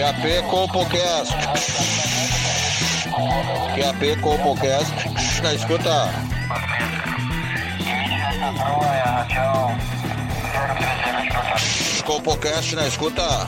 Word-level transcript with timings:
QAP 0.00 0.48
Compocast. 0.48 1.34
QAP 3.74 4.20
Compocast. 4.22 4.94
Na 5.42 5.52
escuta. 5.52 6.08
Compocast 12.06 12.76
na 12.76 12.86
escuta. 12.86 13.46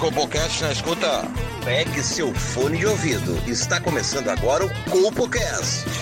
Compocast 0.00 0.62
na 0.62 0.72
escuta. 0.72 1.22
Pegue 1.64 2.02
seu 2.02 2.34
fone 2.34 2.78
de 2.78 2.86
ouvido. 2.86 3.40
Está 3.46 3.80
começando 3.80 4.28
agora 4.28 4.66
o 4.66 4.70
Compocast. 4.90 5.95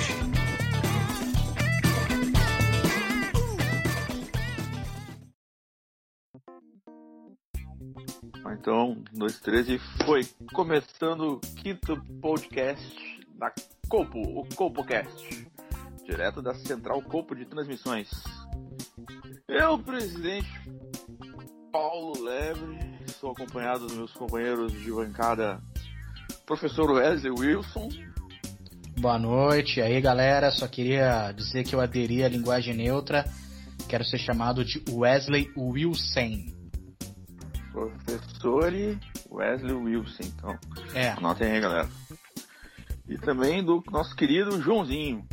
Dois, 9.24 9.40
três 9.40 9.68
e 9.70 9.78
foi 10.04 10.22
começando 10.52 11.36
o 11.36 11.40
quinto 11.40 11.96
podcast 12.20 13.26
da 13.38 13.50
Copo, 13.88 14.20
o 14.20 14.46
CopoCast, 14.54 15.48
direto 16.04 16.42
da 16.42 16.52
Central 16.52 17.00
Copo 17.00 17.34
de 17.34 17.46
Transmissões. 17.46 18.10
Eu, 19.48 19.78
presidente 19.78 20.46
Paulo 21.72 22.22
Lebre, 22.22 22.78
sou 23.18 23.30
acompanhado 23.30 23.86
dos 23.86 23.96
meus 23.96 24.12
companheiros 24.12 24.70
de 24.72 24.92
bancada, 24.92 25.58
professor 26.44 26.90
Wesley 26.90 27.32
Wilson. 27.32 27.88
Boa 28.98 29.18
noite, 29.18 29.80
e 29.80 29.82
aí 29.82 30.02
galera, 30.02 30.50
só 30.50 30.68
queria 30.68 31.32
dizer 31.32 31.64
que 31.64 31.74
eu 31.74 31.80
aderi 31.80 32.22
à 32.22 32.28
linguagem 32.28 32.74
neutra, 32.74 33.24
quero 33.88 34.04
ser 34.04 34.18
chamado 34.18 34.62
de 34.62 34.84
Wesley 34.90 35.50
Wilson. 35.56 36.52
Professor 37.72 38.72
Wesley 39.34 39.74
Wilson, 39.74 40.22
então. 40.22 40.58
É. 40.94 41.10
Anotem 41.10 41.50
aí, 41.50 41.60
galera. 41.60 41.88
E 43.08 43.18
também 43.18 43.62
do 43.62 43.82
nosso 43.90 44.14
querido 44.14 44.60
Joãozinho. 44.62 45.26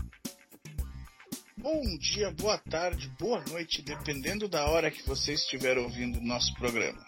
Bom 1.57 1.81
dia, 1.99 2.31
boa 2.31 2.57
tarde, 2.57 3.11
boa 3.19 3.44
noite, 3.49 3.83
dependendo 3.83 4.47
da 4.47 4.66
hora 4.66 4.89
que 4.89 5.07
você 5.07 5.33
estiver 5.33 5.77
ouvindo 5.77 6.17
o 6.17 6.25
nosso 6.25 6.53
programa. 6.55 6.99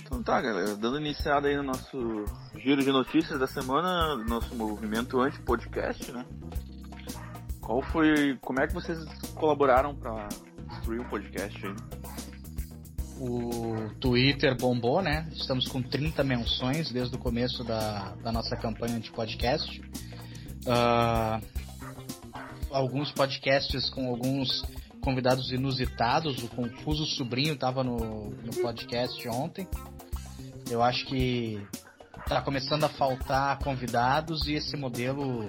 Então 0.00 0.22
tá, 0.22 0.40
galera, 0.40 0.76
dando 0.76 1.00
iniciada 1.00 1.48
aí 1.48 1.56
no 1.56 1.64
nosso 1.64 2.24
giro 2.56 2.82
de 2.82 2.92
notícias 2.92 3.38
da 3.38 3.46
semana, 3.46 4.16
nosso 4.24 4.54
movimento 4.54 5.20
anti-podcast, 5.20 6.12
né? 6.12 6.24
Qual 7.60 7.82
foi. 7.82 8.38
Como 8.40 8.60
é 8.60 8.66
que 8.66 8.72
vocês 8.72 8.98
colaboraram 9.34 9.94
para 9.94 10.28
destruir 10.68 11.00
o 11.00 11.08
podcast 11.08 11.66
aí? 11.66 11.74
O 13.20 13.90
Twitter 14.00 14.56
bombou, 14.56 15.02
né? 15.02 15.28
Estamos 15.32 15.66
com 15.66 15.82
30 15.82 16.22
menções 16.22 16.90
desde 16.90 17.16
o 17.16 17.18
começo 17.18 17.64
da, 17.64 18.14
da 18.22 18.30
nossa 18.30 18.56
campanha 18.56 19.00
de 19.00 19.10
podcast. 19.10 19.80
Uh, 20.60 21.44
alguns 22.70 23.10
podcasts 23.10 23.90
com 23.90 24.08
alguns 24.08 24.62
convidados 25.00 25.50
inusitados. 25.50 26.42
O 26.42 26.48
Confuso 26.48 27.06
Sobrinho 27.06 27.54
estava 27.54 27.82
no, 27.82 28.30
no 28.30 28.52
podcast 28.62 29.28
ontem. 29.28 29.66
Eu 30.70 30.82
acho 30.82 31.06
que 31.06 31.60
está 32.18 32.42
começando 32.42 32.84
a 32.84 32.88
faltar 32.88 33.58
convidados 33.58 34.46
e 34.46 34.52
esse 34.52 34.76
modelo 34.76 35.46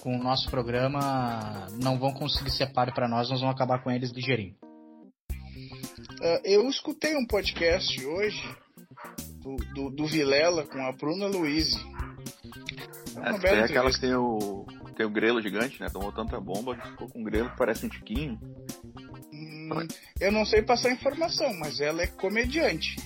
com 0.00 0.16
o 0.16 0.22
nosso 0.22 0.50
programa 0.50 1.66
não 1.82 1.98
vão 1.98 2.12
conseguir 2.12 2.50
ser 2.50 2.72
para 2.72 3.08
nós, 3.08 3.30
nós 3.30 3.40
vamos 3.40 3.54
acabar 3.54 3.82
com 3.82 3.90
eles 3.90 4.10
ligeirinho. 4.10 4.59
Uh, 6.20 6.38
eu 6.44 6.68
escutei 6.68 7.16
um 7.16 7.26
podcast 7.26 8.04
hoje 8.04 8.56
do, 9.36 9.56
do, 9.56 9.90
do 9.90 10.06
Vilela 10.06 10.66
com 10.66 10.78
a 10.84 10.92
Bruna 10.92 11.26
Luiz. 11.26 11.74
Essa 13.22 13.46
é 13.46 13.64
aquela 13.64 13.90
que 13.90 14.00
tem 14.02 14.14
o, 14.14 14.66
tem 14.94 15.06
o 15.06 15.10
grelo 15.10 15.40
gigante, 15.40 15.80
né? 15.80 15.88
Tomou 15.88 16.12
tanta 16.12 16.38
bomba 16.38 16.76
que 16.76 16.88
ficou 16.88 17.08
com 17.08 17.20
um 17.20 17.24
grelo 17.24 17.48
que 17.48 17.56
parece 17.56 17.86
um 17.86 17.88
tiquinho. 17.88 18.38
Hum, 19.32 19.70
eu 20.20 20.30
não 20.30 20.44
sei 20.44 20.60
passar 20.60 20.92
informação, 20.92 21.54
mas 21.58 21.80
ela 21.80 22.02
é 22.02 22.06
comediante. 22.06 22.96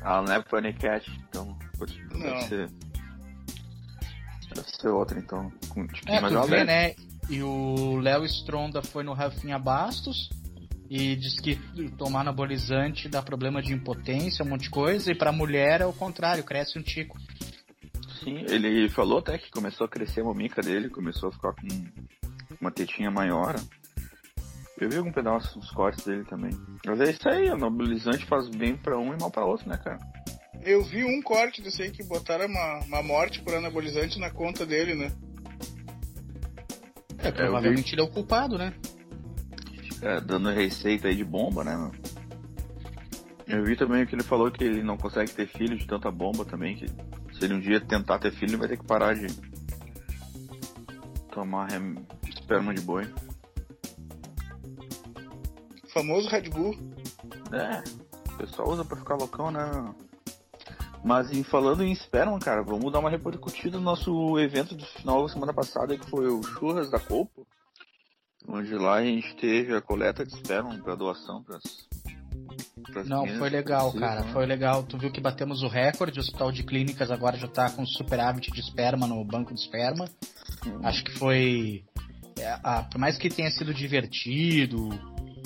Ela 0.00 0.22
não 0.22 0.34
é 0.34 0.42
Funny 0.42 0.72
Cat, 0.72 1.08
então 1.28 1.56
pode, 1.78 1.96
Não. 2.10 2.18
deve 2.18 2.42
ser. 2.48 2.70
Deve 4.52 4.68
ser 4.68 4.88
outra, 4.88 5.16
então. 5.16 5.52
Com 5.68 5.82
um 5.82 5.86
tiquinho 5.86 6.16
É, 6.16 6.20
mais 6.20 6.50
vê, 6.50 6.64
né? 6.64 6.96
E 7.30 7.40
o 7.40 8.00
Léo 8.00 8.24
Stronda 8.24 8.82
foi 8.82 9.04
no 9.04 9.12
Rafinha 9.12 9.60
Bastos 9.60 10.28
e 10.94 11.16
disse 11.16 11.40
que 11.40 11.56
tomar 11.96 12.20
anabolizante 12.20 13.08
dá 13.08 13.22
problema 13.22 13.62
de 13.62 13.72
impotência, 13.72 14.44
um 14.44 14.48
monte 14.50 14.64
de 14.64 14.70
coisa, 14.70 15.10
e 15.10 15.14
pra 15.14 15.32
mulher 15.32 15.80
é 15.80 15.86
o 15.86 15.92
contrário, 15.92 16.44
cresce 16.44 16.78
um 16.78 16.82
tico. 16.82 17.16
Sim, 18.22 18.44
ele 18.46 18.90
falou 18.90 19.20
até 19.20 19.38
que 19.38 19.50
começou 19.50 19.86
a 19.86 19.88
crescer 19.88 20.20
a 20.20 20.24
mamica 20.24 20.60
dele, 20.60 20.90
começou 20.90 21.30
a 21.30 21.32
ficar 21.32 21.54
com 21.54 21.66
uma 22.60 22.70
tetinha 22.70 23.10
maior. 23.10 23.56
Eu 24.78 24.90
vi 24.90 24.98
algum 24.98 25.10
pedaço 25.10 25.58
dos 25.58 25.70
cortes 25.70 26.04
dele 26.04 26.24
também. 26.24 26.52
Mas 26.84 27.00
é 27.00 27.10
isso 27.10 27.26
aí, 27.26 27.48
anabolizante 27.48 28.26
faz 28.26 28.50
bem 28.50 28.76
pra 28.76 28.98
um 28.98 29.14
e 29.14 29.18
mal 29.18 29.30
pra 29.30 29.46
outro, 29.46 29.66
né, 29.70 29.78
cara? 29.78 29.98
Eu 30.62 30.84
vi 30.84 31.04
um 31.04 31.22
corte 31.22 31.62
desse 31.62 31.84
aí 31.84 31.90
que 31.90 32.04
botaram 32.04 32.44
uma, 32.44 32.80
uma 32.84 33.02
morte 33.02 33.40
por 33.40 33.54
anabolizante 33.54 34.18
na 34.18 34.30
conta 34.30 34.66
dele, 34.66 34.94
né? 34.94 35.10
É, 37.16 37.32
provavelmente 37.32 37.94
ele 37.94 38.02
é 38.02 38.04
o 38.04 38.10
culpado, 38.10 38.58
né? 38.58 38.74
É, 40.02 40.20
dando 40.20 40.50
receita 40.50 41.08
aí 41.08 41.14
de 41.14 41.24
bomba, 41.24 41.62
né? 41.62 41.90
Eu 43.46 43.64
vi 43.64 43.76
também 43.76 44.04
que 44.04 44.14
ele 44.14 44.22
falou 44.22 44.50
que 44.50 44.64
ele 44.64 44.82
não 44.82 44.96
consegue 44.96 45.30
ter 45.30 45.46
filho 45.46 45.76
de 45.76 45.86
tanta 45.86 46.10
bomba 46.10 46.44
também, 46.44 46.76
que 46.76 46.86
se 46.88 47.44
ele 47.44 47.54
um 47.54 47.60
dia 47.60 47.80
tentar 47.80 48.18
ter 48.18 48.32
filho, 48.32 48.50
ele 48.50 48.56
vai 48.56 48.68
ter 48.68 48.76
que 48.76 48.84
parar 48.84 49.14
de 49.14 49.26
tomar 51.30 51.70
rem... 51.70 52.04
esperma 52.28 52.74
de 52.74 52.80
boi. 52.82 53.08
Famoso 55.92 56.28
Red 56.28 56.48
Bull. 56.48 56.74
É, 57.52 57.82
o 58.32 58.36
pessoal 58.38 58.70
usa 58.70 58.84
pra 58.84 58.96
ficar 58.96 59.16
loucão, 59.16 59.50
né? 59.50 59.94
Mas 61.04 61.30
e 61.30 61.42
falando 61.42 61.82
em 61.82 61.92
esperma, 61.92 62.38
cara, 62.38 62.62
vamos 62.62 62.92
dar 62.92 63.00
uma 63.00 63.10
repercutida 63.10 63.76
no 63.76 63.84
nosso 63.84 64.38
evento 64.38 64.74
do 64.74 64.84
final 64.86 65.22
da 65.22 65.32
semana 65.32 65.52
passada, 65.52 65.96
que 65.96 66.08
foi 66.08 66.28
o 66.28 66.42
Churras 66.42 66.90
da 66.90 66.98
Copo, 66.98 67.46
onde 68.48 68.74
lá 68.74 68.96
a 68.96 69.04
gente 69.04 69.34
teve 69.36 69.74
a 69.74 69.80
coleta 69.80 70.24
de 70.24 70.34
esperma 70.34 70.74
pra 70.82 70.94
doação 70.94 71.42
pras 71.42 71.62
Não, 73.08 73.26
foi 73.38 73.48
legal, 73.48 73.92
cara. 73.92 74.22
né? 74.22 74.32
Foi 74.32 74.44
legal. 74.46 74.82
Tu 74.82 74.98
viu 74.98 75.10
que 75.10 75.20
batemos 75.20 75.62
o 75.62 75.68
recorde, 75.68 76.18
o 76.18 76.22
Hospital 76.22 76.52
de 76.52 76.62
Clínicas 76.62 77.10
agora 77.10 77.36
já 77.38 77.48
tá 77.48 77.70
com 77.70 77.86
superávit 77.86 78.50
de 78.52 78.60
esperma 78.60 79.06
no 79.06 79.24
banco 79.24 79.54
de 79.54 79.60
esperma. 79.60 80.06
Acho 80.82 81.04
que 81.04 81.12
foi. 81.12 81.84
é, 82.38 82.58
a- 82.62 82.82
por 82.90 82.98
mais 82.98 83.16
que 83.16 83.28
tenha 83.28 83.50
sido 83.50 83.72
divertido, 83.72 84.88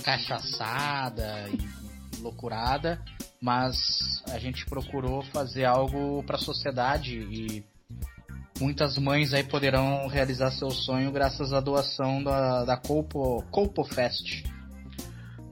cachaçada 0.03 1.49
e 1.51 1.59
loucurada, 2.23 3.01
mas 3.41 4.23
a 4.31 4.39
gente 4.39 4.65
procurou 4.67 5.23
fazer 5.23 5.65
algo 5.65 6.23
pra 6.25 6.39
sociedade 6.39 7.19
e 7.19 7.65
muitas 8.61 8.99
mães 8.99 9.33
aí 9.33 9.45
poderão 9.45 10.07
realizar 10.07 10.51
seu 10.51 10.71
sonho 10.71 11.11
graças 11.11 11.53
à 11.53 11.61
doação 11.61 12.23
da, 12.23 12.65
da 12.65 12.77
Colpo, 12.77 13.43
Colpo 13.51 13.85
Fest. 13.85 14.45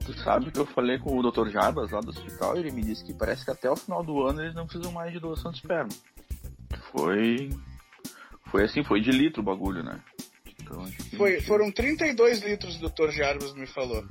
Tu 0.05 0.13
sabe 0.19 0.51
que 0.51 0.59
eu 0.59 0.65
falei 0.67 0.99
com 0.99 1.17
o 1.17 1.31
Dr. 1.31 1.49
Jarbas 1.49 1.91
lá 1.91 1.99
do 1.99 2.09
hospital 2.09 2.55
e 2.55 2.59
ele 2.59 2.71
me 2.71 2.83
disse 2.83 3.03
que 3.03 3.13
parece 3.13 3.43
que 3.43 3.51
até 3.51 3.69
o 3.69 3.75
final 3.75 4.03
do 4.03 4.21
ano 4.21 4.41
eles 4.41 4.53
não 4.53 4.67
precisam 4.67 4.91
mais 4.91 5.11
de 5.11 5.19
doação 5.19 5.51
de 5.51 5.57
esperma. 5.57 5.89
Foi. 6.91 7.49
Foi 8.51 8.63
assim, 8.63 8.83
foi 8.83 9.01
de 9.01 9.11
litro 9.11 9.41
o 9.41 9.45
bagulho, 9.45 9.83
né? 9.83 9.99
Então, 10.61 10.85
Foi, 11.17 11.41
foram 11.41 11.71
32 11.71 12.43
litros, 12.43 12.81
o 12.81 12.89
Dr. 12.89 13.11
Jarbas 13.11 13.53
me 13.53 13.67
falou. 13.67 14.03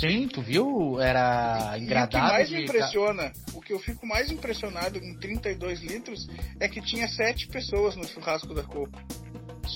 Sim, 0.00 0.28
tu 0.28 0.42
viu? 0.42 1.00
Era 1.00 1.72
E 1.72 1.76
o 1.76 1.78
que 1.78 1.84
engradado 1.84 2.32
mais 2.32 2.50
me 2.50 2.64
impressiona, 2.64 3.32
o 3.54 3.60
que 3.60 3.72
eu 3.72 3.78
fico 3.78 4.06
mais 4.06 4.30
impressionado 4.30 4.98
em 4.98 5.14
32 5.18 5.80
litros 5.80 6.26
é 6.60 6.68
que 6.68 6.80
tinha 6.80 7.08
sete 7.08 7.46
pessoas 7.48 7.96
no 7.96 8.04
churrasco 8.06 8.52
da 8.54 8.62
Copa. 8.62 8.98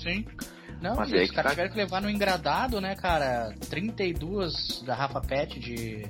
Sim. 0.03 0.25
Não, 0.81 0.97
Mas 0.97 1.13
é 1.13 1.23
os 1.25 1.31
caras 1.31 1.45
tá- 1.45 1.51
tiveram 1.51 1.71
que 1.73 1.77
levar 1.77 2.01
no 2.01 2.09
engradado, 2.09 2.81
né, 2.81 2.95
cara? 2.97 3.55
32 3.69 4.83
garrafa 4.87 5.21
PET 5.21 5.59
de. 5.61 6.07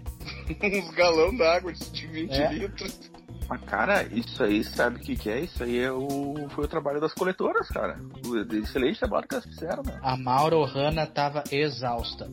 Uns 0.63 0.91
galão 0.95 1.37
d'água 1.37 1.73
de 1.73 2.07
20 2.07 2.33
É. 2.33 2.53
litros. 2.53 3.11
Mas, 3.49 3.61
cara, 3.65 4.05
isso 4.05 4.45
aí, 4.45 4.63
sabe 4.63 4.97
o 4.97 5.01
que, 5.01 5.17
que 5.17 5.29
é? 5.29 5.41
Isso 5.41 5.65
aí 5.65 5.77
é 5.81 5.91
o, 5.91 6.47
foi 6.51 6.67
o 6.67 6.69
trabalho 6.69 7.01
das 7.01 7.13
coletoras, 7.13 7.67
cara. 7.69 7.99
O 8.25 8.37
excelente 8.55 9.01
trabalho 9.01 9.27
que 9.27 9.35
elas 9.35 9.45
fizeram, 9.47 9.83
né? 9.83 9.99
A 10.03 10.17
Maura 10.17 10.57
Ohana 10.57 11.05
tava 11.05 11.43
exausta. 11.51 12.31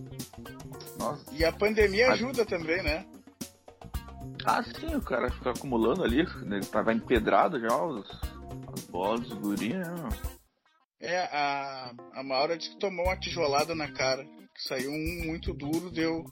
Nossa. 0.97 1.23
E 1.33 1.43
a 1.45 1.51
pandemia 1.51 2.11
ajuda 2.11 2.45
também, 2.45 2.81
né? 2.83 3.05
Ah, 4.45 4.63
sim, 4.63 4.95
o 4.95 5.01
cara 5.01 5.29
fica 5.31 5.51
acumulando 5.51 6.03
ali, 6.03 6.23
né? 6.45 6.59
tava 6.71 6.93
empedrado 6.93 7.59
já 7.59 7.75
os, 7.75 8.07
as 8.73 8.83
bolas 8.85 9.21
dos 9.21 9.33
gurinhos, 9.33 9.87
né? 9.87 10.09
É, 10.99 11.19
a, 11.19 11.91
a 12.13 12.23
Maura 12.23 12.57
disse 12.57 12.71
que 12.71 12.79
tomou 12.79 13.05
uma 13.05 13.17
tijolada 13.17 13.75
na 13.75 13.91
cara. 13.91 14.23
Que 14.23 14.67
saiu 14.67 14.89
um 14.89 15.25
muito 15.27 15.53
duro, 15.53 15.91
deu. 15.91 16.23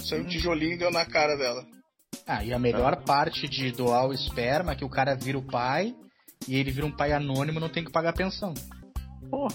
Saiu 0.00 0.24
um 0.24 0.26
tijolinho 0.26 0.74
e 0.74 0.78
deu 0.78 0.90
na 0.90 1.06
cara 1.06 1.36
dela. 1.36 1.64
Ah, 2.26 2.44
e 2.44 2.52
a 2.52 2.58
melhor 2.58 3.04
parte 3.04 3.48
de 3.48 3.70
doar 3.70 4.06
o 4.06 4.12
esperma 4.12 4.72
é 4.72 4.76
que 4.76 4.84
o 4.84 4.88
cara 4.88 5.14
vira 5.14 5.38
o 5.38 5.46
pai 5.46 5.94
e 6.48 6.56
ele 6.56 6.70
vira 6.70 6.86
um 6.86 6.96
pai 6.96 7.12
anônimo 7.12 7.60
não 7.60 7.68
tem 7.68 7.84
que 7.84 7.92
pagar 7.92 8.12
pensão. 8.12 8.52
Pô, 9.30 9.48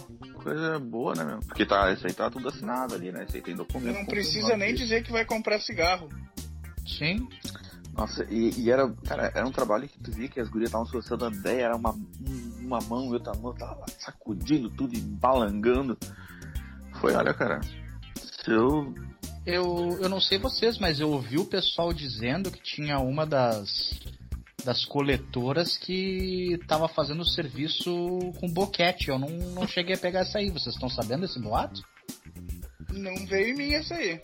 coisa 0.47 0.79
boa, 0.79 1.13
né, 1.13 1.25
meu? 1.25 1.39
Porque 1.39 1.65
tá, 1.65 1.91
isso 1.91 2.07
aí 2.07 2.13
tá 2.13 2.29
tudo 2.29 2.47
assinado 2.47 2.95
ali, 2.95 3.11
né? 3.11 3.25
Isso 3.27 3.35
aí 3.35 3.41
tem 3.41 3.53
documento. 3.53 3.97
Não 3.97 4.05
precisa 4.05 4.55
nem 4.55 4.73
dizer 4.73 5.03
que 5.03 5.11
vai 5.11 5.25
comprar 5.25 5.59
cigarro. 5.59 6.07
Sim. 6.87 7.27
Nossa, 7.93 8.25
e, 8.29 8.51
e, 8.57 8.71
era, 8.71 8.89
cara, 9.05 9.31
era 9.35 9.45
um 9.45 9.51
trabalho 9.51 9.89
que 9.89 9.99
tu 9.99 10.11
via 10.11 10.29
que 10.29 10.39
as 10.39 10.47
gurias 10.47 10.69
estavam 10.69 10.87
associando 10.87 11.25
a 11.25 11.29
ideia, 11.29 11.63
era 11.63 11.75
uma, 11.75 11.93
uma 12.61 12.79
mão 12.81 13.09
e 13.09 13.13
outra 13.13 13.33
mão 13.33 13.53
tava 13.53 13.83
sacudindo 13.99 14.69
tudo 14.69 14.95
e 14.95 15.01
balangando. 15.01 15.97
Foi, 17.01 17.13
olha, 17.13 17.33
cara, 17.33 17.59
se 18.15 18.51
eu... 18.51 18.93
Eu, 19.45 19.97
eu 20.01 20.09
não 20.09 20.21
sei 20.21 20.37
vocês, 20.37 20.77
mas 20.77 20.99
eu 20.99 21.09
ouvi 21.09 21.37
o 21.37 21.45
pessoal 21.45 21.91
dizendo 21.91 22.51
que 22.51 22.61
tinha 22.61 22.99
uma 22.99 23.25
das, 23.25 23.97
das 24.67 24.83
coletoras 24.83 25.77
que 25.77 26.59
tava 26.67 26.89
fazendo 26.89 27.23
serviço 27.23 27.89
com 28.37 28.51
boquete. 28.51 29.07
Eu 29.07 29.17
não, 29.17 29.29
não 29.29 29.65
cheguei 29.65 29.95
a 29.95 29.97
pegar 29.97 30.19
essa 30.19 30.39
aí. 30.39 30.51
Vocês 30.51 30.75
estão 30.75 30.89
sabendo 30.89 31.21
desse 31.21 31.39
boato? 31.39 31.81
Não 32.91 33.15
veio 33.27 33.53
em 33.53 33.55
mim 33.55 33.73
essa 33.73 33.95
aí. 33.95 34.19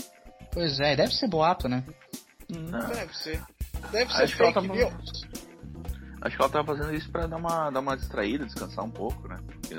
Pois 0.51 0.81
é, 0.81 0.98
deve 0.98 1.13
ser 1.13 1.30
boato, 1.30 1.69
né? 1.69 1.81
Não. 2.50 2.90
Deve 2.90 3.16
ser. 3.16 3.42
Deve 3.90 4.12
ser 4.12 4.24
Acho 4.24 4.36
que, 4.36 4.44
ela 4.44 4.51
fake 4.54 4.68
tava, 4.68 4.80
news. 4.80 5.24
acho 6.22 6.36
que 6.36 6.42
ela 6.42 6.51
tava 6.51 6.66
fazendo 6.75 6.94
isso 6.94 7.10
pra 7.10 7.25
dar 7.25 7.38
uma, 7.38 7.69
dar 7.69 7.80
uma 7.80 7.95
distraída, 7.95 8.45
descansar 8.45 8.84
um 8.84 8.92
pouco, 8.92 9.25
né? 9.30 9.38
Porque 9.48 9.75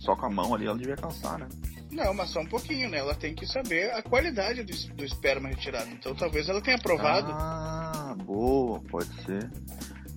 só 0.00 0.16
com 0.16 0.24
a 0.24 0.30
mão 0.30 0.54
ali 0.54 0.64
ela 0.64 0.78
devia 0.78 0.96
cansar, 0.96 1.38
né? 1.38 1.48
Não, 1.90 2.14
mas 2.14 2.30
só 2.30 2.40
um 2.40 2.48
pouquinho, 2.48 2.88
né? 2.88 2.98
Ela 2.98 3.14
tem 3.14 3.34
que 3.34 3.46
saber 3.46 3.92
a 3.92 4.02
qualidade 4.02 4.62
do, 4.62 4.94
do 4.94 5.04
esperma 5.04 5.50
retirado. 5.50 5.90
Então 5.90 6.14
talvez 6.14 6.48
ela 6.48 6.62
tenha 6.62 6.78
provado. 6.78 7.30
Ah, 7.32 8.16
boa, 8.24 8.80
pode 8.80 9.12
ser. 9.24 9.50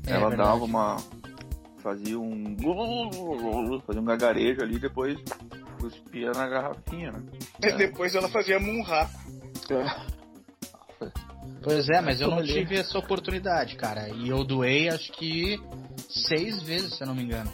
É 0.10 0.16
ela 0.16 0.30
verdade. 0.30 0.50
dava 0.50 0.66
uma. 0.66 0.98
fazia 1.82 2.20
um. 2.20 2.56
fazia 3.86 4.02
um 4.02 4.06
gagarejo 4.06 4.62
ali 4.62 4.76
e 4.76 4.80
depois 4.80 5.18
cuspia 5.80 6.32
na 6.32 6.48
garrafinha, 6.48 7.12
né? 7.12 7.22
E 7.64 7.72
depois 7.74 8.16
ela 8.16 8.30
fazia 8.30 8.60
munra. 8.60 9.10
Pois 11.64 11.90
é, 11.90 12.02
mas 12.02 12.22
eu 12.22 12.30
não 12.30 12.44
tive 12.44 12.78
essa 12.78 12.98
oportunidade, 12.98 13.76
cara. 13.76 14.10
E 14.10 14.30
eu 14.30 14.44
doei 14.44 14.90
acho 14.90 15.12
que 15.14 15.60
seis 16.10 16.62
vezes, 16.64 16.96
se 16.96 17.04
eu 17.04 17.08
não 17.08 17.16
me 17.16 17.24
engano. 17.24 17.52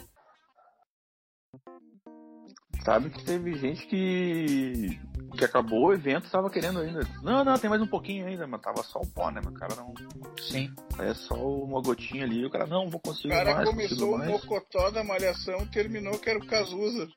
Sabe 2.86 3.10
que 3.10 3.24
teve 3.24 3.58
gente 3.58 3.84
que. 3.88 4.96
que 5.36 5.44
acabou 5.44 5.86
o 5.86 5.92
evento 5.92 6.28
e 6.28 6.30
tava 6.30 6.48
querendo 6.48 6.78
ainda. 6.78 7.00
Não, 7.20 7.44
não, 7.44 7.58
tem 7.58 7.68
mais 7.68 7.82
um 7.82 7.86
pouquinho 7.86 8.24
ainda, 8.28 8.46
mas 8.46 8.60
tava 8.60 8.80
só 8.84 9.00
o 9.00 9.06
pó, 9.08 9.28
né? 9.28 9.40
Mas 9.44 9.52
o 9.52 9.58
cara 9.58 9.74
não. 9.74 9.92
Sim. 10.40 10.72
É 11.00 11.12
só 11.12 11.34
uma 11.34 11.82
gotinha 11.82 12.22
ali 12.22 12.46
o 12.46 12.50
cara, 12.50 12.64
não, 12.64 12.88
vou 12.88 13.00
O 13.00 13.08
conseguir 13.08 13.30
cara 13.30 13.56
mais, 13.56 13.68
começou 13.68 14.14
o 14.14 14.18
mais. 14.18 14.30
mocotó 14.30 14.88
da 14.92 15.02
malhação 15.02 15.66
terminou 15.66 16.16
que 16.16 16.30
era 16.30 16.38
o 16.38 16.46
Cazuza. 16.46 17.08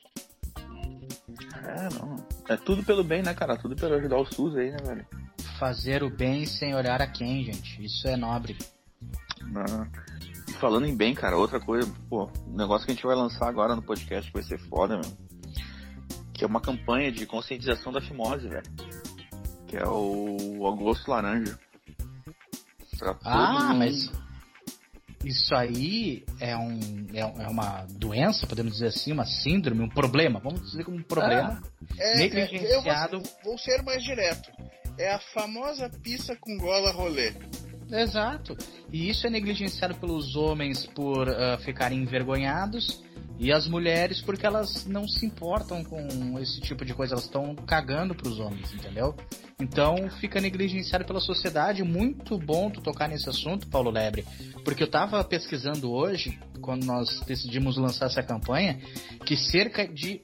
É, 1.63 1.93
não. 1.93 2.15
É 2.47 2.57
tudo 2.57 2.83
pelo 2.83 3.03
bem, 3.03 3.21
né, 3.21 3.35
cara? 3.35 3.55
Tudo 3.55 3.75
pelo 3.75 3.93
ajudar 3.93 4.17
o 4.17 4.25
SUS 4.25 4.55
aí, 4.55 4.71
né, 4.71 4.77
velho? 4.83 5.05
Fazer 5.59 6.01
o 6.01 6.09
bem 6.09 6.47
sem 6.47 6.73
olhar 6.73 6.99
a 6.99 7.05
quem, 7.05 7.43
gente. 7.43 7.85
Isso 7.85 8.07
é 8.07 8.17
nobre. 8.17 8.57
Não. 9.43 9.87
E 10.47 10.53
Falando 10.53 10.87
em 10.87 10.97
bem, 10.97 11.13
cara, 11.13 11.37
outra 11.37 11.59
coisa, 11.59 11.87
pô, 12.09 12.27
um 12.47 12.55
negócio 12.55 12.87
que 12.87 12.91
a 12.91 12.95
gente 12.95 13.05
vai 13.05 13.15
lançar 13.15 13.47
agora 13.47 13.75
no 13.75 13.83
podcast 13.83 14.31
vai 14.33 14.41
ser 14.41 14.57
foda, 14.57 14.97
meu. 14.97 15.28
Que 16.39 16.45
é 16.45 16.47
uma 16.47 16.61
campanha 16.61 17.11
de 17.11 17.25
conscientização 17.25 17.91
da 17.91 17.99
fimose, 17.99 18.47
velho. 18.47 18.63
Que 19.67 19.75
é 19.75 19.85
o 19.85 20.65
Agosto 20.67 21.11
Laranja. 21.11 21.59
Pra 22.97 23.13
todo 23.13 23.27
Ah, 23.27 23.63
mundo. 23.65 23.77
mas 23.79 24.09
isso 25.25 25.53
aí 25.53 26.23
é, 26.39 26.55
um, 26.55 26.79
é, 27.13 27.19
é 27.19 27.47
uma 27.49 27.85
doença, 27.89 28.47
podemos 28.47 28.71
dizer 28.71 28.87
assim, 28.87 29.11
uma 29.11 29.25
síndrome, 29.25 29.81
um 29.81 29.89
problema. 29.89 30.39
Vamos 30.39 30.61
dizer 30.61 30.85
como 30.85 30.95
um 30.95 31.03
problema. 31.03 31.61
É, 31.97 32.15
Negligenciado. 32.19 33.17
eu 33.17 33.21
vou, 33.21 33.31
vou 33.43 33.57
ser 33.57 33.83
mais 33.83 34.01
direto. 34.01 34.49
É 34.97 35.11
a 35.13 35.19
famosa 35.19 35.89
pizza 35.89 36.37
com 36.37 36.57
gola 36.57 36.91
rolê. 36.93 37.33
Exato. 37.91 38.55
E 38.93 39.09
isso 39.09 39.27
é 39.27 39.29
negligenciado 39.29 39.95
pelos 39.95 40.37
homens 40.37 40.85
por 40.87 41.27
ah, 41.27 41.57
ficarem 41.57 41.99
envergonhados 42.01 43.03
e 43.39 43.53
as 43.53 43.67
mulheres 43.67 44.21
porque 44.21 44.45
elas 44.45 44.85
não 44.85 45.07
se 45.07 45.25
importam 45.25 45.81
com 45.83 46.37
esse 46.39 46.59
tipo 46.59 46.83
de 46.83 46.93
coisa, 46.93 47.13
elas 47.13 47.23
estão 47.23 47.55
cagando 47.55 48.13
pros 48.13 48.37
homens, 48.37 48.73
entendeu? 48.73 49.15
Então 49.57 50.09
fica 50.19 50.41
negligenciado 50.41 51.05
pela 51.05 51.21
sociedade. 51.21 51.81
Muito 51.81 52.37
bom 52.37 52.69
tu 52.69 52.81
tocar 52.81 53.07
nesse 53.07 53.29
assunto, 53.29 53.67
Paulo 53.67 53.89
Lebre, 53.89 54.25
porque 54.65 54.83
eu 54.83 54.91
tava 54.91 55.23
pesquisando 55.23 55.89
hoje, 55.89 56.37
quando 56.61 56.83
nós 56.83 57.21
decidimos 57.21 57.77
lançar 57.77 58.07
essa 58.07 58.21
campanha, 58.21 58.77
que 59.25 59.37
cerca 59.37 59.87
de 59.87 60.21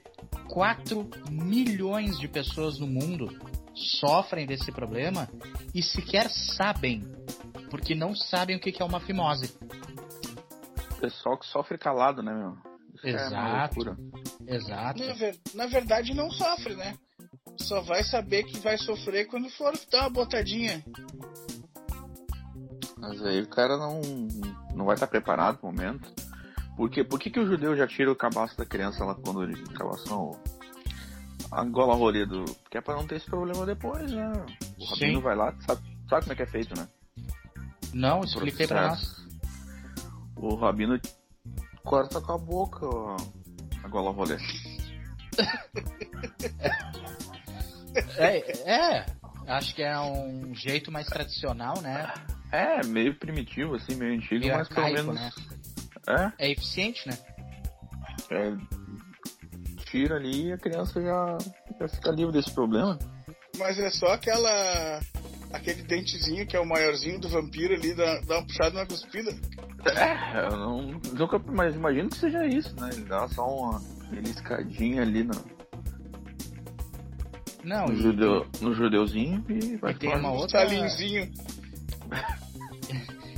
4 0.50 1.09
milhões 1.31 2.19
de 2.19 2.27
pessoas 2.27 2.79
no 2.79 2.88
mundo 2.88 3.29
sofrem 3.73 4.45
desse 4.45 4.71
problema 4.71 5.29
e 5.73 5.81
sequer 5.81 6.29
sabem, 6.29 7.01
porque 7.69 7.95
não 7.95 8.13
sabem 8.13 8.57
o 8.57 8.59
que 8.59 8.81
é 8.81 8.85
uma 8.85 9.00
fimose. 9.00 9.57
Pessoal 11.00 11.38
que 11.38 11.45
sofre 11.45 11.77
calado, 11.77 12.21
né, 12.21 12.33
meu? 12.33 12.75
É 13.03 13.09
Exato. 13.12 13.75
loucura. 13.80 13.97
Exato. 14.47 15.03
Na, 15.06 15.13
ver- 15.13 15.39
na 15.53 15.65
verdade, 15.68 16.13
não 16.13 16.30
sofre, 16.31 16.75
né? 16.75 16.95
Só 17.59 17.81
vai 17.81 18.03
saber 18.03 18.44
que 18.44 18.59
vai 18.59 18.77
sofrer 18.77 19.25
quando 19.27 19.50
for 19.50 19.74
dar 19.92 20.01
uma 20.01 20.09
botadinha. 20.09 20.83
Mas 22.97 23.24
aí 23.24 23.42
o 23.42 23.47
cara 23.47 23.77
não, 23.77 24.01
não 24.74 24.86
vai 24.86 24.95
estar 24.95 25.07
preparado 25.07 25.57
pro 25.57 25.68
momento. 25.68 26.12
Por, 26.75 26.89
quê? 26.89 27.03
Por 27.03 27.19
que, 27.19 27.30
que 27.30 27.39
o 27.39 27.45
judeu 27.45 27.75
já 27.75 27.88
tira 27.88 28.12
o 28.12 28.15
cabaço 28.15 28.57
da 28.57 28.65
criança 28.65 29.03
lá 29.06 29.15
quando 29.15 29.44
ele. 29.44 29.62
Cabaço 29.74 30.09
não. 30.09 30.39
A 31.51 31.63
gola 31.63 31.95
rolê 31.95 32.25
do. 32.25 32.44
Porque 32.63 32.77
é 32.77 32.81
pra 32.81 32.95
não 32.95 33.06
ter 33.07 33.15
esse 33.15 33.25
problema 33.27 33.65
depois, 33.65 34.12
né? 34.12 34.31
O 34.80 34.86
Rabino 34.86 35.18
Sim. 35.18 35.21
vai 35.21 35.36
lá, 35.36 35.53
sabe, 35.65 35.81
sabe 36.09 36.21
como 36.24 36.33
é 36.33 36.36
que 36.36 36.42
é 36.44 36.47
feito, 36.47 36.77
né? 36.77 36.88
Não, 37.94 38.21
expliquei 38.21 38.68
pra 38.68 38.89
nós. 38.89 39.25
O 40.36 40.56
Rabino 40.56 41.00
corta 41.85 42.19
com 42.19 42.31
a 42.33 42.37
boca 42.37 42.85
ó, 42.85 43.15
a 43.83 43.87
gola 43.87 44.11
rolê. 44.11 44.37
É, 48.18 48.71
é, 48.71 49.06
acho 49.47 49.73
que 49.73 49.81
é 49.81 49.97
um 49.99 50.54
jeito 50.54 50.92
mais 50.92 51.07
tradicional, 51.07 51.80
né? 51.81 52.11
É, 52.51 52.85
meio 52.85 53.18
primitivo, 53.18 53.75
assim, 53.75 53.95
meio 53.95 54.15
antigo, 54.15 54.42
Meio 54.42 54.57
mas 54.57 54.68
pelo 54.68 54.81
arcaico, 54.85 55.11
menos. 55.13 55.15
né? 55.15 55.31
É, 56.39 56.47
É 56.47 56.51
eficiente, 56.51 57.07
né? 57.07 57.18
é, 58.31 58.54
tira 59.85 60.15
ali 60.15 60.47
e 60.47 60.54
a 60.54 60.57
criança 60.57 61.01
já, 61.01 61.37
já 61.80 61.87
fica 61.87 62.11
livre 62.11 62.33
desse 62.33 62.51
problema. 62.54 62.97
Mas 63.57 63.80
é 63.80 63.89
só 63.89 64.07
aquela. 64.07 64.99
aquele 65.54 65.83
dentezinho 65.83 66.45
que 66.45 66.56
é 66.56 66.59
o 66.59 66.65
maiorzinho 66.65 67.19
do 67.19 67.30
vampiro 67.30 67.73
ali, 67.73 67.94
dá, 67.95 68.19
dá 68.21 68.37
uma 68.39 68.45
puxada 68.45 68.71
na 68.71 68.85
cuspida. 68.85 69.31
É, 69.85 70.47
eu 70.47 70.57
não, 70.57 70.99
nunca, 71.13 71.39
mas 71.51 71.75
imagino 71.75 72.09
que 72.09 72.18
seja 72.18 72.44
isso, 72.45 72.75
né? 72.80 72.89
Ele 72.92 73.06
dá 73.06 73.27
só 73.27 73.47
uma 73.47 73.80
beliscadinha 74.09 75.04
ali 75.04 75.23
no, 75.23 75.33
Não, 77.63 77.85
no, 77.85 77.94
e, 77.94 78.01
judeu, 78.01 78.47
no 78.61 78.73
judeuzinho 78.73 79.45
e 79.47 79.77
vai 79.77 79.92
e 79.92 79.95
tem 79.95 80.15
uma 80.15 80.31
Um 80.31 80.35
outra 80.35 80.65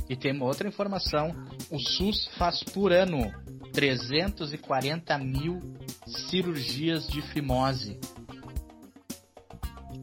e 0.08 0.16
tem 0.16 0.32
uma 0.32 0.46
outra 0.46 0.66
informação. 0.66 1.36
O 1.70 1.78
SUS 1.78 2.28
faz 2.38 2.62
por 2.62 2.92
ano 2.92 3.30
340 3.72 5.18
mil 5.18 5.60
cirurgias 6.06 7.06
de 7.06 7.20
fimose. 7.20 8.00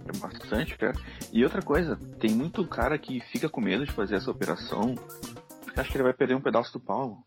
É 0.08 0.18
bastante, 0.20 0.78
cara. 0.78 0.94
E 1.34 1.44
outra 1.44 1.62
coisa, 1.62 1.98
tem 2.20 2.32
muito 2.32 2.66
cara 2.68 3.00
que 3.00 3.20
fica 3.32 3.50
com 3.50 3.60
medo 3.60 3.84
de 3.84 3.92
fazer 3.92 4.16
essa 4.16 4.30
operação 4.30 4.94
acha 5.80 5.90
que 5.92 5.98
ele 5.98 6.04
vai 6.04 6.14
perder 6.14 6.36
um 6.36 6.42
pedaço 6.42 6.72
do 6.74 6.80
pau. 6.80 7.20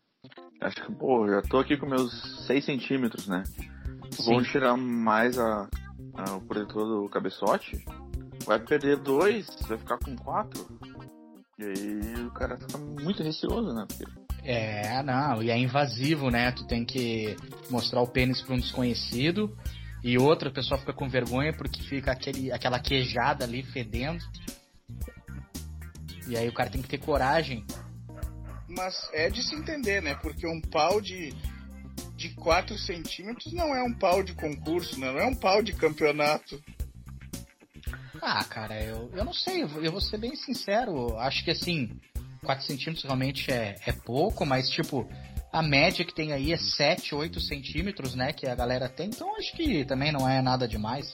Acho 0.61 0.85
que, 0.85 0.93
pô, 0.93 1.29
já 1.29 1.41
tô 1.43 1.59
aqui 1.59 1.77
com 1.77 1.87
meus 1.87 2.47
6 2.47 2.65
centímetros, 2.65 3.27
né? 3.29 3.45
Sim. 4.13 4.43
tirar 4.43 4.77
mais 4.77 5.39
a, 5.39 5.69
a- 6.15 6.35
o 6.37 6.41
protetor 6.41 6.85
do 7.03 7.09
cabeçote, 7.09 7.85
vai 8.45 8.59
perder 8.59 8.97
dois, 8.97 9.47
vai 9.69 9.79
ficar 9.79 9.99
com 9.99 10.17
quatro. 10.17 10.67
E 11.59 11.65
aí 11.65 12.25
o 12.27 12.31
cara 12.33 12.57
fica 12.57 12.79
muito 12.79 13.23
receoso, 13.23 13.73
né? 13.75 13.85
Porque 13.87 14.05
É, 14.43 15.03
não, 15.03 15.43
e 15.43 15.51
é 15.51 15.59
invasivo, 15.59 16.31
né? 16.31 16.51
Tu 16.53 16.67
tem 16.67 16.85
que 16.85 17.37
mostrar 17.71 18.01
o 18.01 18.07
pênis 18.09 18.41
pra 18.43 18.55
um 18.55 18.59
desconhecido 18.59 19.57
e 20.03 20.17
outra 20.19 20.51
pessoa 20.51 20.79
fica 20.81 20.93
com 20.93 21.09
vergonha 21.09 21.53
porque 21.53 21.83
fica 21.83 22.13
aquele, 22.13 22.51
aquela 22.51 22.79
queijada 22.81 23.45
ali 23.45 23.63
fedendo. 23.65 24.25
E 26.27 26.37
aí 26.37 26.49
o 26.49 26.53
cara 26.53 26.71
tem 26.71 26.83
que 26.83 26.89
ter 26.89 26.99
coragem. 26.99 27.65
Mas 28.79 29.11
é 29.13 29.29
de 29.29 29.43
se 29.43 29.57
entender, 29.57 30.01
né? 30.01 30.15
Porque 30.15 30.47
um 30.47 30.61
pau 30.61 31.01
de, 31.01 31.35
de 32.17 32.29
4 32.37 32.79
centímetros 32.79 33.53
não 33.53 33.75
é 33.75 33.83
um 33.83 33.93
pau 33.93 34.23
de 34.23 34.33
concurso, 34.35 35.01
né? 35.01 35.11
Não 35.11 35.19
é 35.19 35.27
um 35.27 35.35
pau 35.35 35.61
de 35.61 35.73
campeonato. 35.73 36.63
Ah, 38.23 38.45
cara, 38.45 38.81
eu, 38.81 39.11
eu 39.15 39.25
não 39.25 39.33
sei, 39.35 39.63
eu 39.63 39.91
vou- 39.91 40.01
ser 40.01 40.19
bem 40.19 40.37
sincero. 40.37 41.19
Acho 41.19 41.45
que 41.45 41.51
assim, 41.51 41.91
4 42.45 42.65
centímetros 42.65 43.03
realmente 43.05 43.51
é, 43.53 43.75
é 43.85 43.91
pouco, 43.93 44.47
mas 44.47 44.71
tipo, 44.71 45.09
a 45.53 45.61
média 45.61 46.05
que 46.05 46.15
tem 46.15 46.33
aí 46.33 46.53
é 46.53 46.57
7, 46.57 47.17
8 47.17 47.41
centímetros, 47.41 48.15
né? 48.15 48.33
Que 48.33 48.47
a 48.47 48.55
galera 48.55 48.89
tem, 48.89 49.09
então 49.09 49.37
acho 49.37 49.57
que 49.57 49.85
também 49.85 50.13
não 50.13 50.29
é 50.29 50.41
nada 50.41 50.69
demais. 50.69 51.13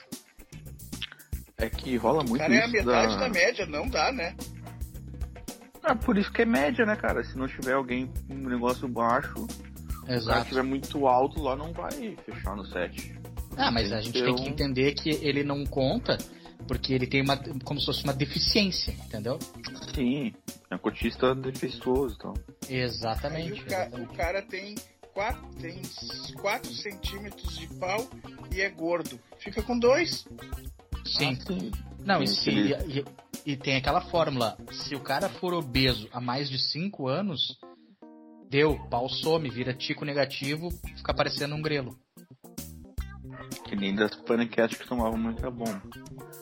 É 1.56 1.70
que 1.70 1.96
rola 1.96 2.22
muito 2.24 2.40
Cara, 2.40 2.54
é 2.54 2.62
a 2.62 2.64
isso 2.66 2.72
metade 2.72 3.14
da... 3.14 3.20
da 3.20 3.28
média, 3.30 3.64
não 3.64 3.88
dá, 3.88 4.12
né? 4.12 4.34
É 5.86 5.94
por 5.94 6.16
isso 6.16 6.32
que 6.32 6.42
é 6.42 6.44
média, 6.46 6.84
né, 6.86 6.96
cara? 6.96 7.22
Se 7.24 7.36
não 7.36 7.46
tiver 7.46 7.74
alguém 7.74 8.06
com 8.26 8.34
um 8.34 8.48
negócio 8.48 8.88
baixo, 8.88 9.46
Exato. 10.08 10.40
estiver 10.42 10.62
muito 10.62 11.06
alto 11.06 11.40
lá, 11.42 11.54
não 11.56 11.72
vai 11.72 12.16
fechar 12.24 12.56
no 12.56 12.64
7. 12.66 13.14
Ah, 13.56 13.70
mas 13.70 13.92
a 13.92 14.00
gente 14.00 14.22
tem 14.22 14.34
que 14.34 14.48
entender 14.48 14.94
que 14.94 15.10
ele 15.10 15.44
não 15.44 15.64
conta 15.64 16.18
porque 16.66 16.94
ele 16.94 17.06
tem 17.06 17.20
uma 17.22 17.36
como 17.62 17.78
se 17.78 17.86
fosse 17.86 18.02
uma 18.04 18.12
deficiência, 18.14 18.92
entendeu? 18.92 19.38
Sim, 19.94 20.32
é 20.70 20.74
um 20.74 20.78
cotista 20.78 21.34
defeituoso 21.34 22.16
então. 22.18 22.34
Exatamente. 22.68 23.62
o, 23.62 23.66
ca- 23.66 23.90
o 23.92 24.06
cara 24.16 24.42
tem 24.42 24.74
4 25.12 25.46
tem 25.60 25.80
quatro 26.40 26.72
centímetros 26.72 27.56
de 27.58 27.66
pau 27.74 28.08
e 28.52 28.60
é 28.60 28.68
gordo. 28.70 29.20
Fica 29.38 29.62
com 29.62 29.78
dois. 29.78 30.26
Sim. 31.04 31.38
Ah, 31.40 31.46
sim. 31.46 31.72
Não, 32.04 32.22
e, 32.22 32.28
se, 32.28 32.50
e, 32.50 33.04
e 33.46 33.56
tem 33.56 33.76
aquela 33.76 34.00
fórmula: 34.02 34.56
se 34.70 34.94
o 34.94 35.00
cara 35.00 35.28
for 35.28 35.54
obeso 35.54 36.08
há 36.12 36.20
mais 36.20 36.48
de 36.48 36.58
5 36.58 37.08
anos, 37.08 37.58
deu, 38.48 38.78
pau 38.88 39.08
some, 39.08 39.48
vira 39.48 39.74
tico 39.74 40.04
negativo, 40.04 40.70
fica 40.96 41.14
parecendo 41.14 41.54
um 41.54 41.62
grelo. 41.62 41.98
Que 43.64 43.74
nem 43.74 43.94
das 43.94 44.14
paniquetes 44.14 44.78
que 44.78 44.86
tomavam 44.86 45.18
muita 45.18 45.50
bomba. 45.50 45.82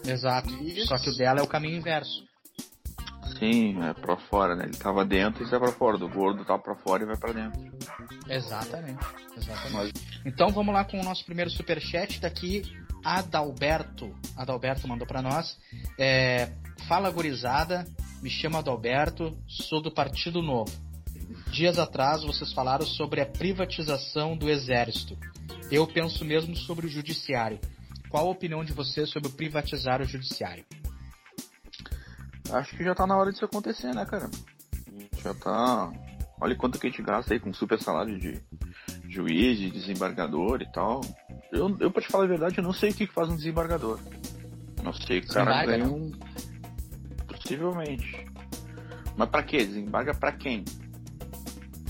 Exato. 0.05 0.53
Isso. 0.63 0.89
Só 0.89 0.99
que 0.99 1.11
o 1.11 1.17
dela 1.17 1.41
é 1.41 1.43
o 1.43 1.47
caminho 1.47 1.77
inverso. 1.77 2.25
Sim, 3.39 3.83
é 3.83 3.95
pra 3.95 4.17
fora, 4.17 4.55
né? 4.55 4.65
Ele 4.67 4.77
tava 4.77 5.05
dentro 5.05 5.43
e 5.43 5.49
sai 5.49 5.59
pra 5.59 5.73
fora. 5.73 5.99
Do 5.99 6.09
gordo 6.09 6.45
tá 6.45 6.59
pra 6.59 6.77
fora 6.77 7.03
e 7.03 7.07
vai 7.07 7.17
pra 7.17 7.33
dentro. 7.33 7.61
Exatamente. 8.29 9.05
Exatamente. 9.37 9.73
Mas 9.73 9.93
Então 10.25 10.51
vamos 10.51 10.73
lá 10.75 10.85
com 10.85 11.01
o 11.01 11.05
nosso 11.05 11.25
primeiro 11.25 11.51
superchat 11.51 12.21
daqui. 12.21 12.63
Adalberto. 13.05 14.15
Adalberto 14.37 14.87
mandou 14.89 15.07
pra 15.07 15.23
nós. 15.23 15.59
É, 15.99 16.53
Fala 16.89 17.11
gurizada, 17.11 17.87
me 18.21 18.29
chamo 18.29 18.59
Adalberto, 18.59 19.39
sou 19.47 19.81
do 19.81 19.91
Partido 19.91 20.43
Novo. 20.43 20.73
Dias 21.51 21.79
atrás 21.79 22.25
vocês 22.25 22.53
falaram 22.53 22.85
sobre 22.85 23.21
a 23.21 23.27
privatização 23.27 24.37
do 24.37 24.51
Exército. 24.51 25.17
Eu 25.71 25.87
penso 25.87 26.25
mesmo 26.25 26.57
sobre 26.57 26.87
o 26.87 26.89
Judiciário. 26.89 27.59
Qual 28.11 28.27
a 28.27 28.31
opinião 28.31 28.65
de 28.65 28.73
vocês 28.73 29.11
sobre 29.11 29.31
privatizar 29.31 30.01
o 30.03 30.05
Judiciário? 30.05 30.65
acho 32.51 32.77
que 32.77 32.85
já 32.85 32.95
tá 32.95 33.07
na 33.07 33.17
hora 33.17 33.31
disso 33.31 33.45
acontecer, 33.45 33.95
né, 33.95 34.05
cara? 34.05 34.29
Já 35.23 35.33
tá. 35.35 35.91
Olha 36.41 36.57
quanto 36.57 36.79
que 36.79 36.89
a 36.89 36.91
gente 36.91 37.03
gasta 37.03 37.33
aí 37.33 37.41
com 37.41 37.55
super 37.55 37.81
salário 37.81 38.19
de 38.19 38.43
juiz, 39.09 39.59
de 39.59 39.71
desembargador 39.71 40.61
e 40.61 40.71
tal. 40.73 41.01
Eu, 41.53 41.77
eu 41.79 41.91
pra 41.91 42.01
te 42.03 42.09
falar 42.09 42.25
a 42.25 42.29
verdade, 42.29 42.59
eu 42.59 42.65
não 42.65 42.73
sei 42.73 42.91
o 42.91 42.95
que 42.95 43.07
que 43.07 43.13
faz 43.13 43.29
um 43.29 43.37
desembargador. 43.37 44.01
Não 44.83 44.93
sei, 44.93 45.19
o 45.19 45.27
cara 45.29 45.45
Desembarga, 45.45 45.73
ganha 45.79 45.89
um. 45.89 46.11
Possivelmente. 47.27 48.27
Mas 49.17 49.29
pra 49.29 49.43
quê? 49.43 49.59
Desembarga 49.59 50.15
pra 50.15 50.33
quem? 50.33 50.65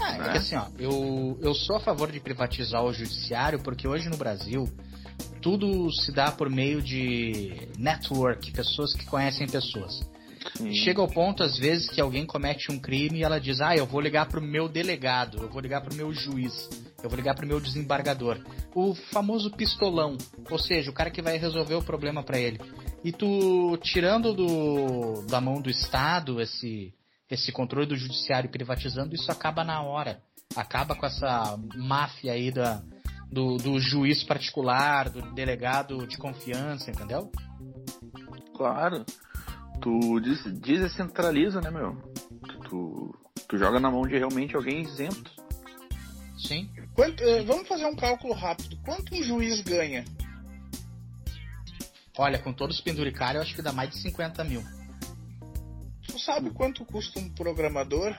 Ah, 0.00 0.16
é 0.16 0.19
Né? 0.19 0.33
que 0.33 0.38
assim, 0.38 0.57
ó, 0.57 0.66
eu, 0.78 1.38
eu 1.40 1.54
sou 1.54 1.76
a 1.76 1.81
favor 1.81 2.11
de 2.11 2.19
privatizar 2.19 2.83
o 2.83 2.92
judiciário 2.92 3.61
porque 3.61 3.87
hoje 3.87 4.09
no 4.09 4.16
Brasil 4.16 4.69
tudo 5.40 5.90
se 5.92 6.12
dá 6.12 6.33
por 6.33 6.50
meio 6.50 6.83
de 6.83 7.69
network, 7.78 8.50
pessoas 8.52 8.92
que 8.95 9.07
conhecem 9.07 9.47
pessoas. 9.47 10.00
Sim. 10.57 10.73
Chega 10.73 11.00
ao 11.00 11.09
ponto, 11.09 11.42
às 11.42 11.57
vezes, 11.57 11.88
que 11.88 12.00
alguém 12.00 12.26
comete 12.26 12.71
um 12.73 12.78
crime 12.78 13.21
e 13.21 13.23
ela 13.23 13.40
diz: 13.40 13.61
Ah, 13.61 13.76
eu 13.76 13.87
vou 13.87 14.00
ligar 14.00 14.26
pro 14.26 14.40
meu 14.40 14.69
delegado, 14.69 15.38
eu 15.38 15.49
vou 15.49 15.61
ligar 15.61 15.81
pro 15.83 15.95
meu 15.95 16.12
juiz, 16.12 16.69
eu 17.03 17.09
vou 17.09 17.17
ligar 17.17 17.35
pro 17.35 17.47
meu 17.47 17.61
desembargador. 17.61 18.39
O 18.75 18.95
famoso 18.95 19.51
pistolão, 19.51 20.17
ou 20.51 20.59
seja, 20.59 20.91
o 20.91 20.95
cara 20.95 21.11
que 21.11 21.23
vai 21.23 21.37
resolver 21.39 21.75
o 21.75 21.83
problema 21.83 22.23
pra 22.23 22.39
ele. 22.39 22.61
E 23.05 23.11
tu, 23.13 23.77
tirando 23.83 24.33
do, 24.33 25.23
da 25.27 25.41
mão 25.41 25.61
do 25.61 25.69
Estado 25.69 26.41
esse, 26.41 26.95
esse 27.31 27.51
controle 27.51 27.87
do 27.87 27.97
judiciário 27.97 28.49
e 28.49 28.53
privatizando, 28.53 29.15
isso 29.15 29.31
acaba 29.31 29.65
na 29.65 29.83
hora. 29.83 30.23
Acaba 30.55 30.95
com 30.95 31.07
essa 31.07 31.59
máfia 31.75 32.33
aí 32.33 32.51
da, 32.53 32.83
do, 33.31 33.57
do 33.57 33.81
juiz 33.81 34.23
particular, 34.23 35.09
do 35.09 35.23
delegado 35.33 36.07
de 36.07 36.17
confiança, 36.19 36.91
entendeu? 36.91 37.33
Claro. 38.55 39.05
Tu 39.81 40.21
des- 40.21 40.61
descentraliza, 40.61 41.61
né, 41.61 41.71
meu? 41.71 41.97
Tu, 42.69 43.15
tu 43.49 43.59
joga 43.59 43.81
na 43.81 43.91
mão 43.91 44.03
de 44.03 44.17
realmente 44.17 44.55
alguém 44.55 44.83
isento. 44.83 45.31
Sim. 46.39 46.71
Quanto- 46.95 47.23
eh, 47.23 47.43
vamos 47.43 47.67
fazer 47.69 47.87
um 47.87 47.97
cálculo 47.97 48.35
rápido. 48.35 48.77
Quanto 48.85 49.15
um 49.15 49.23
juiz 49.23 49.61
ganha? 49.63 50.05
Olha, 52.19 52.39
com 52.39 52.53
todos 52.53 52.77
os 52.77 52.83
penduricários, 52.83 53.37
eu 53.37 53.43
acho 53.43 53.55
que 53.55 53.63
dá 53.63 53.73
mais 53.73 53.91
de 53.91 53.99
50 53.99 54.45
mil. 54.45 54.63
Tu 56.07 56.19
sabe 56.19 56.51
quanto 56.51 56.85
custa 56.85 57.19
um 57.19 57.31
programador? 57.31 58.15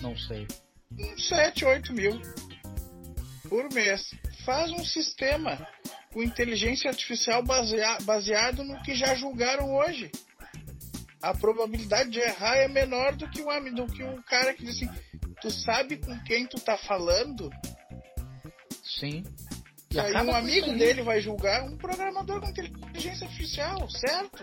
Não 0.00 0.16
sei. 0.16 0.46
Uns 0.98 1.28
7, 1.28 1.64
8 1.64 1.92
mil 1.92 2.20
por 3.48 3.70
mês. 3.72 4.10
Faz 4.44 4.70
um 4.72 4.84
sistema 4.84 5.66
com 6.12 6.22
inteligência 6.22 6.88
artificial 6.90 7.42
basea- 7.42 7.98
baseado 8.02 8.64
no 8.64 8.80
que 8.82 8.94
já 8.94 9.14
julgaram 9.14 9.74
hoje. 9.74 10.10
A 11.20 11.34
probabilidade 11.34 12.10
de 12.10 12.20
errar 12.20 12.56
é 12.56 12.68
menor 12.68 13.16
do 13.16 13.28
que 13.30 13.40
o, 13.42 13.74
do 13.74 13.86
que 13.86 14.02
o 14.02 14.22
cara 14.24 14.52
que 14.54 14.64
diz 14.64 14.76
assim: 14.76 14.90
tu 15.44 15.50
sabe 15.50 15.98
com 15.98 16.18
quem 16.20 16.46
tu 16.46 16.58
tá 16.58 16.78
falando? 16.78 17.50
Sim. 18.82 19.22
E 19.92 20.00
aí 20.00 20.14
um 20.14 20.34
amigo 20.34 20.68
isso 20.68 20.78
dele 20.78 21.02
vai 21.02 21.20
julgar 21.20 21.62
um 21.64 21.76
programador 21.76 22.40
com 22.40 22.48
inteligência 22.48 23.26
artificial, 23.26 23.88
certo? 23.90 24.42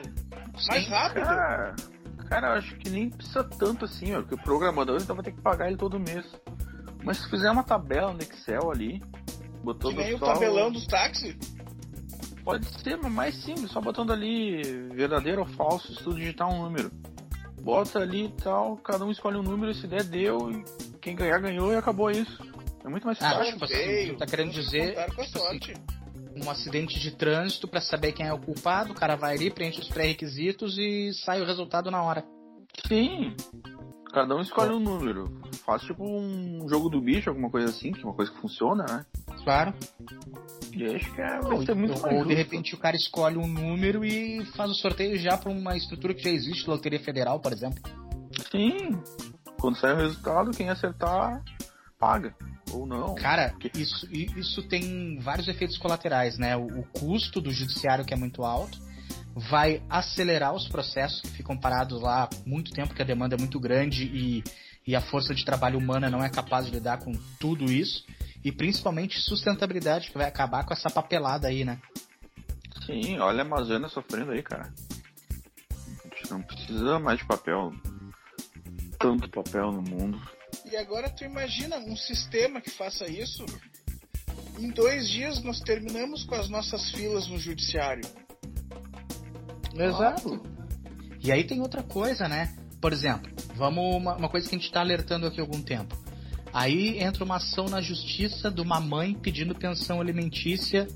Mais 0.67 0.84
Sim. 0.84 0.89
rápido. 0.91 1.24
Cara, 1.24 1.75
cara, 2.29 2.48
eu 2.50 2.53
acho 2.53 2.75
que 2.77 2.89
nem 2.91 3.10
precisa 3.10 3.43
tanto 3.43 3.86
assim, 3.86 4.13
ó, 4.13 4.22
porque 4.22 4.36
o 4.36 4.43
programador 4.43 5.01
então 5.01 5.15
vai 5.15 5.25
ter 5.25 5.31
que 5.31 5.41
pagar 5.41 5.67
ele 5.67 5.77
todo 5.77 6.00
mês. 6.00 6.24
Mas 7.03 7.17
se 7.17 7.29
fizer 7.31 7.50
uma 7.50 7.63
tabela 7.63 8.13
no 8.13 8.22
Excel 8.22 8.72
ali, 8.72 9.01
botando 9.63 9.96
Que 9.96 10.03
nem 10.03 10.13
o 10.13 10.20
tabelão 10.20 10.72
dos 10.72 10.86
táxis. 10.86 11.36
Pode 12.43 12.65
ser, 12.81 12.98
mas 12.98 13.12
mais 13.12 13.43
simples, 13.43 13.72
só 13.72 13.81
botando 13.81 14.13
ali 14.13 14.62
verdadeiro 14.93 15.41
ou 15.41 15.48
falso, 15.48 15.96
se 15.96 16.03
tu 16.03 16.13
digitar 16.13 16.48
um 16.48 16.62
número. 16.62 16.91
Bota 17.62 18.00
ali 18.00 18.25
e 18.25 18.31
tal, 18.31 18.77
cada 18.77 19.03
um 19.03 19.12
escolhe 19.12 19.38
um 19.38 19.43
número, 19.43 19.74
se 19.74 19.86
der, 19.86 20.03
deu, 20.03 20.50
e 20.50 20.90
quem 21.01 21.15
ganhar, 21.15 21.39
ganhou 21.39 21.72
e 21.74 21.75
acabou 21.75 22.10
isso. 22.12 22.38
É 22.84 22.89
muito 22.89 23.05
mais 23.05 23.22
Ah, 23.22 23.31
fácil. 23.36 23.53
tipo 23.53 23.65
assim, 23.65 24.15
tá 24.17 24.25
querendo 24.25 24.51
dizer, 24.51 24.98
a 24.98 25.05
tipo 25.10 25.22
assim, 25.22 25.74
um 26.36 26.50
acidente 26.50 27.00
de 27.00 27.12
trânsito 27.12 27.67
pra 27.67 27.81
saber 27.81 28.12
quem 28.13 28.25
é 28.27 28.34
o 28.34 28.39
culpado, 28.39 28.91
o 28.91 28.96
cara 28.96 29.15
vai 29.15 29.36
ali, 29.36 29.51
preenche 29.51 29.79
os 29.79 29.88
pré-requisitos 29.89 30.77
e 30.77 31.12
sai 31.13 31.41
o 31.41 31.46
resultado 31.46 31.91
na 31.91 32.01
hora. 32.01 32.24
Sim. 32.88 33.36
Cada 34.13 34.36
um 34.36 34.41
escolhe 34.41 34.74
um 34.74 34.79
número. 34.79 35.39
Faz 35.65 35.84
tipo 35.84 36.03
um 36.03 36.67
jogo 36.67 36.89
do 36.89 37.00
bicho, 37.00 37.29
alguma 37.29 37.50
coisa 37.50 37.70
assim, 37.70 37.91
que 37.93 38.01
é 38.01 38.03
uma 38.03 38.13
coisa 38.13 38.31
que 38.31 38.39
funciona, 38.41 38.84
né? 38.89 39.05
Claro. 39.43 39.74
E 40.74 40.86
acho 40.96 41.13
que 41.13 41.22
é, 41.22 41.39
Ou, 41.43 41.58
vai 41.58 41.65
ser 41.65 41.75
muito 41.75 42.01
mais 42.01 42.17
ou 42.17 42.25
de 42.25 42.34
repente 42.34 42.74
o 42.75 42.77
cara 42.77 42.96
escolhe 42.96 43.38
um 43.38 43.48
número 43.48 44.03
e 44.03 44.43
faz 44.58 44.70
o 44.72 44.75
sorteio 44.75 45.17
já 45.17 45.38
pra 45.38 45.51
uma 45.51 45.77
estrutura 45.77 46.13
que 46.13 46.24
já 46.24 46.29
existe, 46.29 46.70
Loteria 46.70 47.00
Federal, 47.00 47.39
por 47.39 47.53
exemplo. 47.53 47.79
Sim. 48.51 49.00
Quando 49.62 49.77
sai 49.77 49.94
o 49.94 49.98
resultado, 49.98 50.50
quem 50.50 50.70
acertar, 50.70 51.44
paga. 52.00 52.36
Ou 52.74 52.88
não. 52.88 53.13
Cara, 53.13 53.53
isso, 53.75 54.08
isso 54.12 54.63
tem 54.63 55.20
vários 55.20 55.48
efeitos 55.48 55.77
colaterais, 55.77 56.39
né? 56.39 56.58
O, 56.58 56.65
o 56.80 56.84
custo 56.84 57.39
do 57.39 57.51
judiciário, 57.51 58.03
que 58.03 58.13
é 58.13 58.18
muito 58.18 58.44
alto, 58.44 58.80
vai 59.36 59.84
acelerar 59.88 60.56
os 60.56 60.68
processos 60.68 61.22
que 61.22 61.30
ficam 61.30 61.56
parados 61.56 62.01
lá 62.01 62.27
muito 62.44 62.72
tempo, 62.72 62.96
que 62.96 63.03
a 63.03 63.06
demanda 63.06 63.36
é 63.36 63.38
muito 63.38 63.60
grande 63.60 64.06
e, 64.06 64.44
e 64.88 64.96
a 64.96 65.01
força 65.01 65.36
de 65.36 65.46
trabalho 65.46 65.77
humana 65.77 66.10
não 66.10 66.24
é 66.24 66.30
capaz 66.30 66.65
de 66.65 66.72
lidar 66.72 66.98
com 66.98 67.13
tudo 67.39 67.65
isso. 67.65 68.03
E 68.44 68.51
principalmente 68.51 69.22
sustentabilidade, 69.22 70.10
que 70.10 70.18
vai 70.18 70.27
acabar 70.27 70.65
com 70.65 70.74
essa 70.74 70.89
papelada 70.89 71.48
aí, 71.48 71.63
né? 71.63 71.80
Sim, 72.84 73.20
olha 73.20 73.44
a 73.44 73.46
Amazônia 73.46 73.88
sofrendo 73.89 74.32
aí, 74.32 74.41
cara. 74.41 74.74
A 76.03 76.15
gente 76.15 76.32
não 76.32 76.41
precisa 76.41 76.98
mais 76.98 77.20
de 77.20 77.27
papel. 77.27 77.72
Tanto 79.01 79.29
papel 79.29 79.72
no 79.72 79.81
mundo. 79.81 80.22
E 80.70 80.75
agora 80.77 81.10
tu 81.10 81.24
imagina 81.24 81.77
um 81.77 81.96
sistema 81.96 82.62
que 82.62 82.70
faça 82.70 83.10
isso. 83.10 83.46
Em 84.60 84.70
dois 84.70 85.10
dias 85.10 85.41
nós 85.43 85.60
terminamos 85.60 86.24
com 86.24 86.36
as 86.36 86.50
nossas 86.50 86.91
filas 86.91 87.27
no 87.27 87.38
judiciário. 87.38 88.03
Exato. 89.74 90.41
E 91.24 91.31
aí 91.31 91.43
tem 91.43 91.62
outra 91.62 91.84
coisa, 91.84 92.27
né? 92.27 92.55
Por 92.81 92.91
exemplo, 92.91 93.31
vamos 93.55 93.96
uma, 93.96 94.15
uma 94.15 94.29
coisa 94.29 94.48
que 94.50 94.55
a 94.55 94.58
gente 94.58 94.67
está 94.67 94.81
alertando 94.81 95.27
aqui 95.27 95.39
há 95.39 95.43
algum 95.43 95.62
tempo. 95.62 95.96
Aí 96.53 97.00
entra 97.00 97.24
uma 97.24 97.38
ação 97.38 97.65
na 97.70 97.79
justiça 97.79 98.51
de 98.51 98.62
uma 98.62 98.79
mãe 98.79 99.13
pedindo 99.13 99.55
pensão 99.55 100.01
alimentícia 100.01 100.88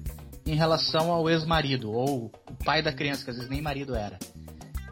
em 0.46 0.56
relação 0.56 1.12
ao 1.12 1.30
ex-marido 1.30 1.92
ou 1.92 2.26
o 2.26 2.64
pai 2.64 2.82
da 2.82 2.92
criança, 2.92 3.24
que 3.24 3.30
às 3.30 3.38
vezes 3.38 3.50
nem 3.50 3.62
marido 3.62 3.96
era. 3.96 4.20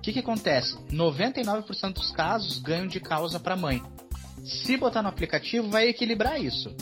Que, 0.03 0.13
que 0.13 0.19
acontece? 0.19 0.75
99% 0.89 1.93
dos 1.93 2.11
casos 2.11 2.59
ganham 2.59 2.87
de 2.87 2.99
causa 2.99 3.39
para 3.39 3.55
mãe. 3.55 3.81
Se 4.43 4.75
botar 4.77 5.01
no 5.01 5.07
aplicativo, 5.09 5.69
vai 5.69 5.87
equilibrar 5.87 6.39
isso. 6.41 6.75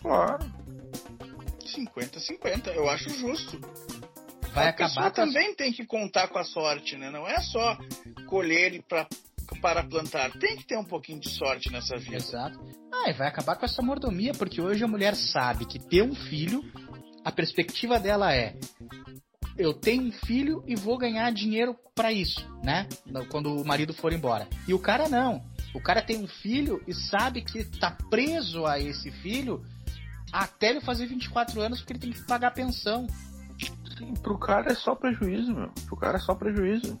Claro. 0.00 0.44
50-50, 1.74 2.68
eu 2.74 2.88
acho 2.88 3.08
justo. 3.10 3.58
Vai 4.52 4.66
a 4.66 4.68
acabar 4.70 4.88
pessoa 4.88 5.10
com 5.10 5.20
as- 5.22 5.28
também 5.28 5.54
tem 5.54 5.72
que 5.72 5.84
contar 5.84 6.28
com 6.28 6.38
a 6.38 6.44
sorte, 6.44 6.96
né? 6.96 7.10
Não 7.10 7.26
é 7.26 7.40
só 7.40 7.76
colher 8.28 8.74
e 8.74 8.82
pra, 8.82 9.08
para 9.60 9.82
plantar. 9.82 10.30
Tem 10.38 10.56
que 10.56 10.64
ter 10.66 10.76
um 10.78 10.84
pouquinho 10.84 11.18
de 11.18 11.28
sorte 11.30 11.70
nessa 11.72 11.96
vida. 11.96 12.16
Exato. 12.16 12.58
Ah, 12.92 13.10
e 13.10 13.12
vai 13.14 13.26
acabar 13.28 13.56
com 13.56 13.64
essa 13.64 13.82
mordomia, 13.82 14.32
porque 14.34 14.60
hoje 14.60 14.84
a 14.84 14.88
mulher 14.88 15.16
sabe 15.16 15.64
que 15.64 15.78
ter 15.80 16.02
um 16.02 16.14
filho, 16.14 16.62
a 17.24 17.32
perspectiva 17.32 17.98
dela 17.98 18.32
é: 18.32 18.54
eu 19.56 19.72
tenho 19.72 20.02
um 20.02 20.12
filho 20.12 20.62
e 20.66 20.74
vou 20.74 20.98
ganhar 20.98 21.30
dinheiro 21.32 21.76
pra 21.94 22.12
isso, 22.12 22.40
né? 22.62 22.88
Quando 23.30 23.54
o 23.54 23.64
marido 23.64 23.94
for 23.94 24.12
embora. 24.12 24.48
E 24.66 24.74
o 24.74 24.78
cara 24.78 25.08
não. 25.08 25.42
O 25.74 25.80
cara 25.80 26.02
tem 26.02 26.22
um 26.22 26.26
filho 26.26 26.82
e 26.86 26.94
sabe 26.94 27.42
que 27.42 27.64
tá 27.64 27.90
preso 28.10 28.66
a 28.66 28.78
esse 28.78 29.10
filho 29.10 29.64
até 30.32 30.70
ele 30.70 30.80
fazer 30.80 31.06
24 31.06 31.60
anos 31.60 31.80
porque 31.80 31.92
ele 31.92 32.00
tem 32.00 32.12
que 32.12 32.26
pagar 32.26 32.52
pensão. 32.52 33.06
Sim, 33.96 34.14
pro 34.14 34.38
cara 34.38 34.72
é 34.72 34.74
só 34.74 34.94
prejuízo, 34.94 35.54
meu. 35.54 35.70
Pro 35.86 35.96
cara 35.96 36.16
é 36.16 36.20
só 36.20 36.34
prejuízo. 36.34 36.98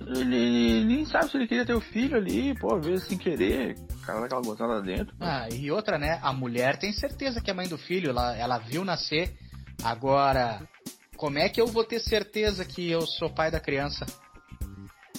Ele, 0.00 0.36
ele 0.36 0.84
nem 0.84 1.04
sabe 1.04 1.30
se 1.30 1.36
ele 1.36 1.46
queria 1.46 1.66
ter 1.66 1.74
o 1.74 1.80
filho 1.80 2.16
ali, 2.16 2.54
pô, 2.58 2.74
às 2.74 2.84
vezes 2.84 3.06
sem 3.06 3.18
querer, 3.18 3.76
o 3.90 4.06
cara 4.06 4.20
dá 4.20 4.26
aquela 4.26 4.42
gozada 4.42 4.80
dentro. 4.80 5.14
Ah, 5.20 5.48
e 5.52 5.70
outra, 5.70 5.98
né? 5.98 6.18
A 6.22 6.32
mulher 6.32 6.78
tem 6.78 6.92
certeza 6.92 7.40
que 7.40 7.50
é 7.50 7.54
mãe 7.54 7.68
do 7.68 7.76
filho, 7.76 8.10
ela, 8.10 8.36
ela 8.36 8.58
viu 8.58 8.84
nascer. 8.84 9.36
Agora, 9.82 10.60
como 11.18 11.36
é 11.36 11.48
que 11.48 11.60
eu 11.60 11.66
vou 11.66 11.84
ter 11.84 11.98
certeza 12.00 12.64
que 12.64 12.88
eu 12.88 13.04
sou 13.04 13.28
pai 13.28 13.50
da 13.50 13.58
criança? 13.58 14.06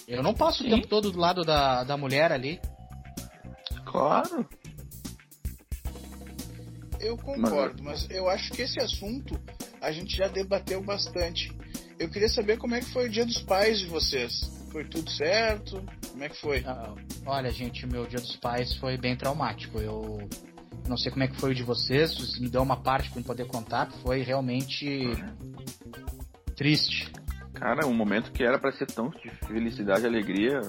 Eu 0.08 0.24
não 0.24 0.34
passo 0.34 0.64
o 0.64 0.66
Sim. 0.66 0.72
tempo 0.72 0.88
todo 0.88 1.12
do 1.12 1.20
lado 1.20 1.44
da, 1.44 1.84
da 1.84 1.98
mulher 1.98 2.32
ali. 2.32 2.60
Claro. 3.86 4.48
Eu 7.02 7.18
concordo, 7.18 7.84
mas 7.84 8.10
eu 8.10 8.30
acho 8.30 8.52
que 8.52 8.62
esse 8.62 8.80
assunto 8.80 9.40
a 9.82 9.92
gente 9.92 10.16
já 10.16 10.28
debateu 10.30 10.82
bastante. 10.82 11.52
Eu 12.00 12.10
queria 12.10 12.30
saber 12.30 12.58
como 12.58 12.76
é 12.76 12.80
que 12.80 12.92
foi 12.92 13.08
o 13.08 13.10
dia 13.10 13.26
dos 13.26 13.42
pais 13.42 13.80
de 13.80 13.86
vocês. 13.88 14.34
Foi 14.72 14.86
tudo 14.86 15.10
certo? 15.12 15.84
Como 16.12 16.24
é 16.24 16.30
que 16.30 16.40
foi? 16.40 16.64
Ah, 16.66 16.96
olha, 17.26 17.52
gente, 17.52 17.86
o 17.86 17.90
meu 17.90 18.08
dia 18.08 18.20
dos 18.20 18.38
pais 18.38 18.74
foi 18.76 18.98
bem 18.98 19.18
traumático. 19.18 19.80
Eu 19.80 20.18
não 20.90 20.98
sei 20.98 21.12
como 21.12 21.24
é 21.24 21.28
que 21.28 21.40
foi 21.40 21.52
o 21.52 21.56
de 21.56 21.64
vocês, 21.64 22.12
se 22.12 22.42
me 22.42 22.50
deu 22.50 22.62
uma 22.62 22.78
parte 22.78 23.12
eu 23.16 23.24
poder 23.24 23.46
contar, 23.46 23.90
foi 24.02 24.22
realmente 24.22 25.08
triste. 26.56 27.10
Cara, 27.54 27.86
um 27.86 27.94
momento 27.94 28.32
que 28.32 28.44
era 28.44 28.58
pra 28.58 28.72
ser 28.72 28.88
tão 28.88 29.10
de 29.10 29.30
felicidade 29.48 30.04
e 30.04 30.08
alegria, 30.08 30.62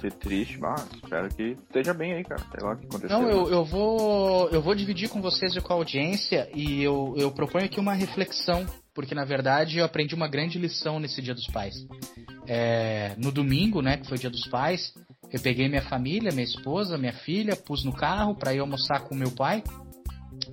ser 0.00 0.12
triste, 0.12 0.58
bah, 0.58 0.74
espero 0.94 1.28
que 1.28 1.56
esteja 1.68 1.94
bem 1.94 2.14
aí, 2.14 2.24
cara. 2.24 2.42
Sei 2.50 2.62
lá 2.62 2.74
o 2.74 2.76
que 2.76 2.86
aconteceu. 2.86 3.18
Não, 3.18 3.28
eu, 3.28 3.48
eu 3.48 3.64
vou 3.64 4.48
eu 4.50 4.60
vou 4.60 4.74
dividir 4.74 5.08
com 5.08 5.22
vocês 5.22 5.54
e 5.56 5.60
com 5.60 5.72
a 5.72 5.76
audiência 5.76 6.48
e 6.54 6.82
eu, 6.82 7.14
eu 7.16 7.30
proponho 7.30 7.64
aqui 7.64 7.80
uma 7.80 7.94
reflexão, 7.94 8.66
porque 8.94 9.14
na 9.14 9.24
verdade 9.24 9.78
eu 9.78 9.84
aprendi 9.84 10.14
uma 10.14 10.28
grande 10.28 10.58
lição 10.58 11.00
nesse 11.00 11.22
Dia 11.22 11.34
dos 11.34 11.46
Pais. 11.46 11.74
É, 12.46 13.14
no 13.18 13.32
domingo, 13.32 13.80
né, 13.80 13.96
que 13.96 14.08
foi 14.08 14.18
Dia 14.18 14.30
dos 14.30 14.46
Pais, 14.48 14.92
eu 15.36 15.42
peguei 15.42 15.68
minha 15.68 15.82
família, 15.82 16.32
minha 16.32 16.44
esposa, 16.44 16.96
minha 16.96 17.12
filha, 17.12 17.54
pus 17.54 17.84
no 17.84 17.92
carro 17.92 18.34
para 18.34 18.54
ir 18.54 18.58
almoçar 18.58 19.00
com 19.00 19.14
meu 19.14 19.30
pai. 19.30 19.62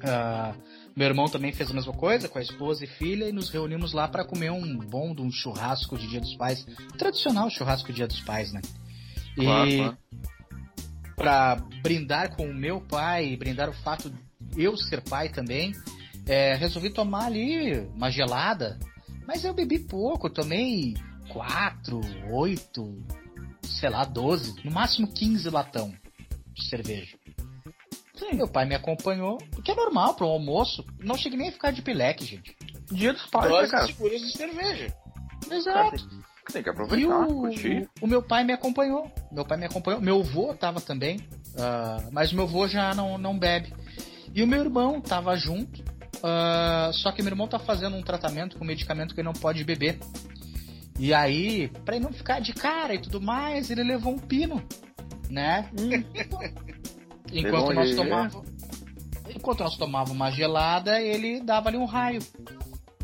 Ah, 0.04 0.54
meu 0.96 1.08
irmão 1.08 1.26
também 1.26 1.54
fez 1.54 1.72
a 1.72 1.74
mesma 1.74 1.94
coisa 1.94 2.28
com 2.28 2.38
a 2.38 2.42
esposa 2.42 2.84
e 2.84 2.88
filha 2.88 3.30
e 3.30 3.32
nos 3.32 3.50
reunimos 3.50 3.94
lá 3.94 4.08
para 4.10 4.26
comer 4.26 4.52
um 4.52 4.78
bom 4.78 5.16
um 5.18 5.32
churrasco 5.32 5.98
de 5.98 6.08
Dia 6.08 6.20
dos 6.20 6.36
Pais, 6.36 6.66
tradicional 6.98 7.50
churrasco 7.50 7.88
de 7.88 7.96
Dia 7.96 8.08
dos 8.08 8.20
Pais, 8.22 8.52
né? 8.52 8.62
E 9.38 9.46
Claro, 9.46 9.78
claro. 9.78 9.98
para 11.16 11.56
brindar 11.82 12.36
com 12.36 12.46
o 12.46 12.54
meu 12.54 12.82
pai, 12.82 13.38
brindar 13.38 13.70
o 13.70 13.74
fato 13.74 14.10
de 14.10 14.64
eu 14.64 14.76
ser 14.76 15.02
pai 15.02 15.30
também, 15.30 15.74
é, 16.28 16.56
resolvi 16.56 16.90
tomar 16.90 17.28
ali 17.28 17.88
uma 17.96 18.12
gelada. 18.12 18.78
Mas 19.26 19.46
eu 19.46 19.54
bebi 19.54 19.80
pouco, 19.80 20.30
tomei 20.30 20.94
4, 21.30 22.02
8, 22.30 23.23
sei 23.64 23.90
lá, 23.90 24.04
12, 24.06 24.64
no 24.64 24.72
máximo 24.72 25.08
15 25.08 25.50
latão 25.50 25.94
de 26.54 26.68
cerveja. 26.70 27.18
Sim. 28.18 28.36
Meu 28.36 28.48
pai 28.48 28.66
me 28.66 28.76
acompanhou, 28.76 29.38
o 29.58 29.62
que 29.62 29.72
é 29.72 29.76
normal 29.76 30.14
para 30.16 30.26
um 30.26 30.30
almoço. 30.30 30.86
Não 31.00 31.16
cheguei 31.18 31.38
nem 31.38 31.50
a 31.50 31.52
ficar 31.52 31.72
de 31.72 31.82
pileque, 31.82 32.26
gente. 32.26 32.56
Dia 32.92 33.12
dos 33.14 33.26
pais, 33.28 33.50
Doses 33.50 33.72
cara? 33.72 33.88
seguras 33.88 34.22
de 34.22 34.32
cerveja. 34.38 34.94
Exato. 35.52 36.24
Tem 36.52 36.62
que 36.62 36.70
E 36.70 36.72
aproveitar, 36.72 37.22
o, 37.28 37.42
curtir. 37.42 37.90
o 38.02 38.08
meu 38.08 38.22
pai 38.22 38.44
me 38.44 38.54
acompanhou. 38.54 39.12
Meu 39.32 39.46
pai 39.46 39.58
me 39.58 39.66
acompanhou. 39.66 40.00
Meu 40.02 40.20
avô 40.22 40.54
tava 40.54 40.80
também. 40.80 41.20
ah, 41.58 42.08
mas 42.12 42.32
meu 42.34 42.44
avô 42.44 42.68
já 42.68 42.94
não, 42.94 43.18
não 43.18 43.38
bebe. 43.38 43.74
E 44.34 44.44
o 44.44 44.48
meu 44.48 44.62
irmão 44.62 45.00
tava 45.02 45.36
junto. 45.36 45.84
ah, 46.22 46.92
só 46.94 47.12
que 47.12 47.22
meu 47.22 47.32
irmão 47.32 47.48
tá 47.48 47.60
fazendo 47.60 47.96
um 47.96 48.02
tratamento 48.04 48.58
com 48.58 48.66
medicamento 48.66 49.14
que 49.16 49.22
ele 49.22 49.26
não 49.28 49.34
pode 49.34 49.64
beber. 49.64 50.00
E 51.00 51.14
aí, 51.14 51.70
pra 51.84 51.96
ele 51.96 52.06
não 52.06 52.14
ficar 52.14 52.40
de 52.40 52.54
cara 52.54 52.94
e 52.94 53.02
tudo 53.02 53.22
mais, 53.22 53.70
ele 53.70 53.84
levou 53.84 54.14
um 54.14 54.20
pino. 54.20 54.64
Né? 55.30 55.70
Levou 57.32 57.60
Enquanto 57.60 57.74
nós 57.74 57.96
tomávamos. 57.96 58.50
Enquanto 59.36 59.60
nós 59.62 59.78
tomávamos 59.78 60.16
uma 60.16 60.30
gelada, 60.30 61.02
ele 61.02 61.40
dava 61.42 61.70
ali 61.70 61.78
um 61.78 61.86
raio. 61.86 62.22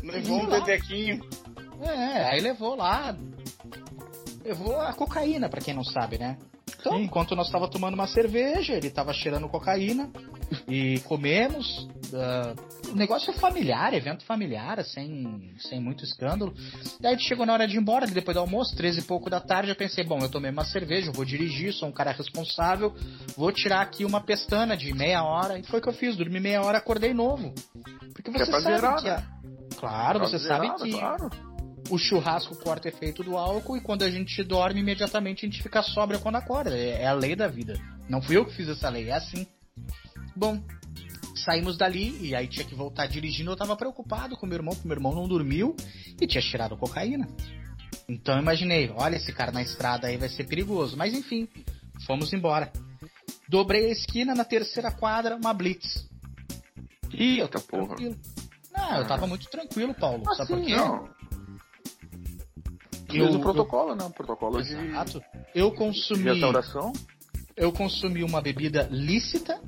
Levou 0.02 0.38
um 0.38 0.46
Lá. 0.46 0.60
dedequinho. 0.60 1.20
É, 1.82 2.24
aí 2.30 2.40
levou 2.40 2.76
lá. 2.76 3.16
Levou 4.44 4.78
a 4.80 4.92
cocaína, 4.92 5.48
pra 5.48 5.60
quem 5.60 5.74
não 5.74 5.82
sabe, 5.82 6.18
né? 6.18 6.38
Então, 6.78 6.92
Sim. 6.92 7.02
enquanto 7.02 7.34
nós 7.34 7.50
tava 7.50 7.68
tomando 7.68 7.94
uma 7.94 8.06
cerveja, 8.06 8.74
ele 8.74 8.90
tava 8.90 9.12
cheirando 9.12 9.48
cocaína 9.48 10.08
e 10.68 11.00
comemos. 11.00 11.88
ah, 12.14 12.54
o 12.88 12.96
negócio 12.96 13.30
é 13.30 13.34
familiar, 13.34 13.94
evento 13.94 14.24
familiar, 14.24 14.82
sem, 14.84 15.52
sem 15.58 15.80
muito 15.80 16.04
escândalo. 16.04 16.52
Daí 17.00 17.18
chegou 17.20 17.46
na 17.46 17.52
hora 17.52 17.66
de 17.68 17.76
ir 17.76 17.80
embora, 17.80 18.06
depois 18.06 18.34
do 18.34 18.40
almoço, 18.40 18.74
13 18.76 19.00
e 19.00 19.02
pouco 19.02 19.30
da 19.30 19.40
tarde, 19.40 19.70
eu 19.70 19.76
pensei, 19.76 20.02
bom, 20.04 20.18
eu 20.20 20.28
tomei 20.28 20.50
uma 20.50 20.64
cerveja, 20.64 21.08
eu 21.08 21.12
vou 21.12 21.24
dirigir, 21.24 21.72
sou 21.72 21.88
um 21.88 21.92
cara 21.92 22.10
responsável, 22.12 22.94
vou 23.36 23.52
tirar 23.52 23.80
aqui 23.80 24.04
uma 24.04 24.20
pestana 24.20 24.76
de 24.76 24.92
meia 24.92 25.22
hora. 25.22 25.58
E 25.58 25.62
foi 25.62 25.78
o 25.78 25.82
que 25.82 25.88
eu 25.88 25.92
fiz, 25.92 26.16
dormi 26.16 26.40
meia 26.40 26.62
hora, 26.62 26.78
acordei 26.78 27.14
novo. 27.14 27.54
Porque 28.12 28.30
Que 28.30 28.38
você 28.38 28.42
é 28.42 28.46
pra 28.46 28.60
sabe 28.80 29.02
que 29.02 29.08
né? 29.08 29.14
a... 29.14 29.76
Claro, 29.78 30.18
você 30.18 30.38
sabe 30.38 30.66
Zerada, 30.66 30.84
que 30.84 30.90
Claro. 30.92 31.30
o 31.90 31.96
churrasco 31.98 32.56
corta 32.56 32.88
efeito 32.88 33.22
do 33.22 33.36
álcool 33.38 33.76
e 33.76 33.80
quando 33.80 34.02
a 34.02 34.10
gente 34.10 34.42
dorme, 34.42 34.80
imediatamente 34.80 35.46
a 35.46 35.48
gente 35.48 35.62
fica 35.62 35.80
sóbrio 35.82 36.20
quando 36.20 36.36
acorda. 36.36 36.76
É, 36.76 37.02
é 37.02 37.06
a 37.06 37.12
lei 37.14 37.34
da 37.36 37.46
vida. 37.46 37.74
Não 38.08 38.20
fui 38.20 38.36
eu 38.36 38.44
que 38.44 38.54
fiz 38.54 38.68
essa 38.68 38.88
lei, 38.90 39.08
é 39.08 39.14
assim. 39.14 39.46
Bom, 40.40 40.58
saímos 41.44 41.76
dali 41.76 42.16
e 42.26 42.34
aí 42.34 42.48
tinha 42.48 42.64
que 42.64 42.74
voltar 42.74 43.06
dirigindo. 43.06 43.50
Eu 43.50 43.56
tava 43.56 43.76
preocupado 43.76 44.38
com 44.38 44.46
meu 44.46 44.56
irmão, 44.56 44.72
porque 44.74 44.88
meu 44.88 44.96
irmão 44.96 45.14
não 45.14 45.28
dormiu 45.28 45.76
e 46.18 46.26
tinha 46.26 46.40
cheirado 46.40 46.78
cocaína. 46.78 47.28
Então 48.08 48.36
eu 48.36 48.40
imaginei, 48.40 48.90
olha 48.96 49.16
esse 49.16 49.34
cara 49.34 49.52
na 49.52 49.60
estrada 49.60 50.06
aí 50.06 50.16
vai 50.16 50.30
ser 50.30 50.44
perigoso. 50.44 50.96
Mas 50.96 51.12
enfim, 51.12 51.46
fomos 52.06 52.32
embora. 52.32 52.72
Dobrei 53.50 53.90
a 53.90 53.92
esquina 53.92 54.34
na 54.34 54.44
terceira 54.44 54.90
quadra, 54.90 55.36
uma 55.36 55.52
blitz. 55.52 56.08
Eita 57.12 57.60
porra. 57.60 57.88
Tranquilo. 57.96 58.16
Não, 58.74 58.96
eu 58.96 59.06
tava 59.06 59.26
muito 59.26 59.46
tranquilo, 59.50 59.92
Paulo. 59.92 60.24
Sabe 60.36 60.48
por 60.48 60.56
Assim, 60.58 60.66
quê? 60.68 60.76
não. 60.76 61.04
Eu- 63.12 63.24
Fez 63.26 63.34
o 63.34 63.40
protocolo, 63.40 63.94
né? 63.94 64.04
O 64.04 64.10
protocolo 64.10 64.62
de, 64.62 64.72
Exato. 64.72 65.20
Eu 65.54 65.70
de 65.70 65.76
consumi, 65.76 66.22
restauração. 66.30 66.92
eu 67.56 67.72
consumi 67.72 68.22
uma 68.22 68.40
bebida 68.40 68.88
lícita, 68.90 69.60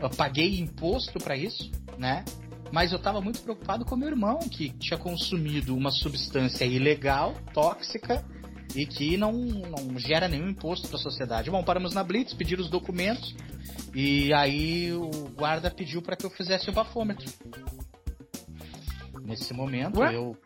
eu 0.00 0.10
paguei 0.10 0.58
imposto 0.60 1.18
pra 1.18 1.36
isso, 1.36 1.70
né? 1.98 2.24
Mas 2.72 2.92
eu 2.92 2.98
tava 2.98 3.20
muito 3.20 3.40
preocupado 3.42 3.84
com 3.84 3.96
meu 3.96 4.08
irmão, 4.08 4.38
que 4.38 4.70
tinha 4.70 4.96
consumido 4.98 5.76
uma 5.76 5.90
substância 5.90 6.64
ilegal, 6.64 7.34
tóxica, 7.52 8.24
e 8.76 8.86
que 8.86 9.16
não, 9.16 9.32
não 9.32 9.98
gera 9.98 10.28
nenhum 10.28 10.48
imposto 10.48 10.86
pra 10.88 10.96
sociedade. 10.98 11.50
Bom, 11.50 11.64
paramos 11.64 11.92
na 11.92 12.04
Blitz, 12.04 12.32
pediram 12.32 12.62
os 12.62 12.70
documentos, 12.70 13.34
e 13.92 14.32
aí 14.32 14.92
o 14.92 15.10
guarda 15.36 15.68
pediu 15.68 16.00
pra 16.00 16.14
que 16.14 16.24
eu 16.24 16.30
fizesse 16.30 16.70
o 16.70 16.72
bafômetro. 16.72 17.26
Nesse 19.24 19.52
momento, 19.52 20.00
Ué? 20.00 20.14
eu, 20.14 20.36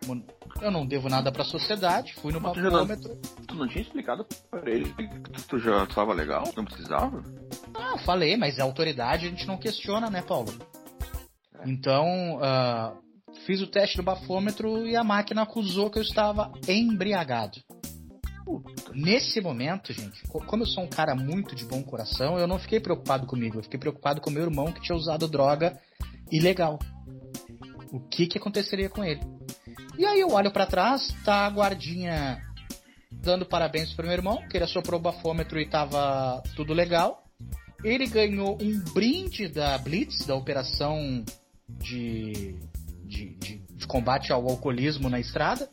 eu 0.60 0.70
não 0.70 0.84
devo 0.86 1.08
nada 1.08 1.30
pra 1.32 1.44
sociedade, 1.44 2.14
fui 2.14 2.32
no 2.32 2.40
Mas 2.40 2.52
tu 2.54 2.60
não- 2.60 2.70
bafômetro. 2.70 3.16
Tu 3.46 3.54
não 3.54 3.68
tinha 3.68 3.82
explicado 3.82 4.26
pra 4.50 4.70
ele 4.70 4.92
que 4.94 5.42
tu 5.46 5.58
já 5.58 5.86
tava 5.86 6.12
legal? 6.12 6.44
Não 6.56 6.64
precisava? 6.64 7.22
Ah, 7.94 7.98
falei, 7.98 8.36
mas 8.36 8.58
é 8.58 8.62
autoridade, 8.62 9.26
a 9.26 9.30
gente 9.30 9.46
não 9.46 9.56
questiona, 9.56 10.10
né, 10.10 10.20
Paulo? 10.20 10.52
Então, 11.64 12.38
ah, 12.42 12.92
fiz 13.46 13.60
o 13.62 13.66
teste 13.66 13.96
do 13.96 14.02
bafômetro 14.02 14.86
e 14.86 14.96
a 14.96 15.04
máquina 15.04 15.42
acusou 15.42 15.90
que 15.90 15.98
eu 15.98 16.02
estava 16.02 16.52
embriagado. 16.68 17.58
Nesse 18.92 19.40
momento, 19.40 19.92
gente, 19.92 20.22
co- 20.28 20.44
como 20.44 20.62
eu 20.64 20.66
sou 20.66 20.84
um 20.84 20.88
cara 20.88 21.14
muito 21.14 21.54
de 21.54 21.64
bom 21.64 21.82
coração, 21.82 22.38
eu 22.38 22.46
não 22.46 22.58
fiquei 22.58 22.78
preocupado 22.80 23.26
comigo, 23.26 23.58
eu 23.58 23.62
fiquei 23.62 23.78
preocupado 23.80 24.20
com 24.20 24.30
meu 24.30 24.42
irmão 24.42 24.70
que 24.72 24.82
tinha 24.82 24.96
usado 24.96 25.26
droga 25.28 25.78
ilegal. 26.30 26.78
O 27.90 28.00
que 28.00 28.26
que 28.26 28.38
aconteceria 28.38 28.90
com 28.90 29.02
ele? 29.04 29.20
E 29.96 30.04
aí 30.04 30.20
eu 30.20 30.28
olho 30.32 30.50
pra 30.50 30.66
trás, 30.66 31.08
tá 31.24 31.46
a 31.46 31.50
guardinha 31.50 32.42
dando 33.10 33.46
parabéns 33.46 33.94
pro 33.94 34.04
meu 34.04 34.12
irmão, 34.14 34.46
que 34.48 34.56
ele 34.56 34.64
assoprou 34.64 34.98
o 35.00 35.02
bafômetro 35.02 35.58
e 35.58 35.66
tava 35.68 36.42
tudo 36.54 36.74
legal. 36.74 37.23
Ele 37.84 38.06
ganhou 38.06 38.56
um 38.60 38.80
brinde 38.94 39.46
da 39.46 39.76
Blitz, 39.76 40.24
da 40.24 40.34
operação 40.34 41.22
de, 41.68 42.56
de, 43.04 43.28
de, 43.34 43.58
de 43.58 43.86
combate 43.86 44.32
ao 44.32 44.48
alcoolismo 44.48 45.10
na 45.10 45.20
estrada. 45.20 45.68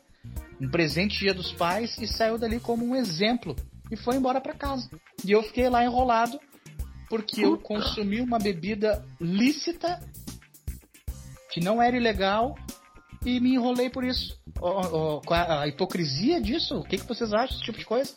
Um 0.59 0.69
presente 0.69 1.19
dia 1.19 1.33
dos 1.33 1.53
pais 1.53 1.97
e 1.97 2.05
saiu 2.05 2.37
dali 2.37 2.59
como 2.59 2.85
um 2.85 2.95
exemplo. 2.95 3.55
E 3.89 3.95
foi 3.95 4.17
embora 4.17 4.41
para 4.41 4.53
casa. 4.53 4.89
E 5.23 5.31
eu 5.31 5.41
fiquei 5.41 5.69
lá 5.69 5.83
enrolado 5.83 6.37
porque 7.09 7.43
eu 7.43 7.57
consumi 7.57 8.21
uma 8.21 8.37
bebida 8.37 9.05
lícita 9.19 9.99
que 11.51 11.59
não 11.59 11.81
era 11.81 11.95
ilegal 11.97 12.55
e 13.25 13.39
me 13.39 13.53
enrolei 13.55 13.89
por 13.89 14.03
isso. 14.03 14.37
Oh, 14.59 15.21
oh, 15.25 15.33
a, 15.33 15.61
a, 15.61 15.67
hipocrisia 15.67 16.41
disso? 16.41 16.79
O 16.79 16.83
que, 16.83 16.97
que 16.97 17.07
vocês 17.07 17.33
acham 17.33 17.55
desse 17.55 17.63
tipo 17.63 17.77
de 17.77 17.85
coisa? 17.85 18.13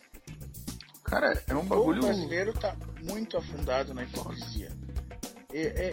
Cara, 1.04 1.42
é 1.46 1.54
um 1.54 1.64
bagulho. 1.64 2.02
O 2.02 2.07
brasileiro 2.07 2.52
tá 2.54 2.76
muito 3.09 3.37
afundado 3.37 3.95
na 3.95 4.05
hipocrisia. 4.05 4.71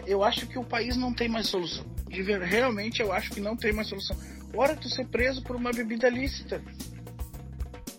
Eu 0.07 0.23
acho 0.23 0.47
que 0.47 0.57
o 0.57 0.63
país 0.63 0.97
não 0.97 1.13
tem 1.13 1.29
mais 1.29 1.47
solução. 1.47 1.85
Realmente 2.09 3.01
eu 3.01 3.13
acho 3.13 3.29
que 3.31 3.39
não 3.39 3.55
tem 3.55 3.71
mais 3.71 3.87
solução. 3.89 4.17
Ora, 4.55 4.75
tu 4.75 4.89
ser 4.89 5.07
preso 5.07 5.43
por 5.43 5.55
uma 5.55 5.71
bebida 5.71 6.09
lícita. 6.09 6.61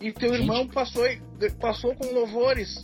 E 0.01 0.13
teu 0.13 0.31
Gente. 0.31 0.41
irmão 0.41 0.67
passou, 0.67 1.05
passou 1.61 1.95
com 1.95 2.13
louvores. 2.13 2.83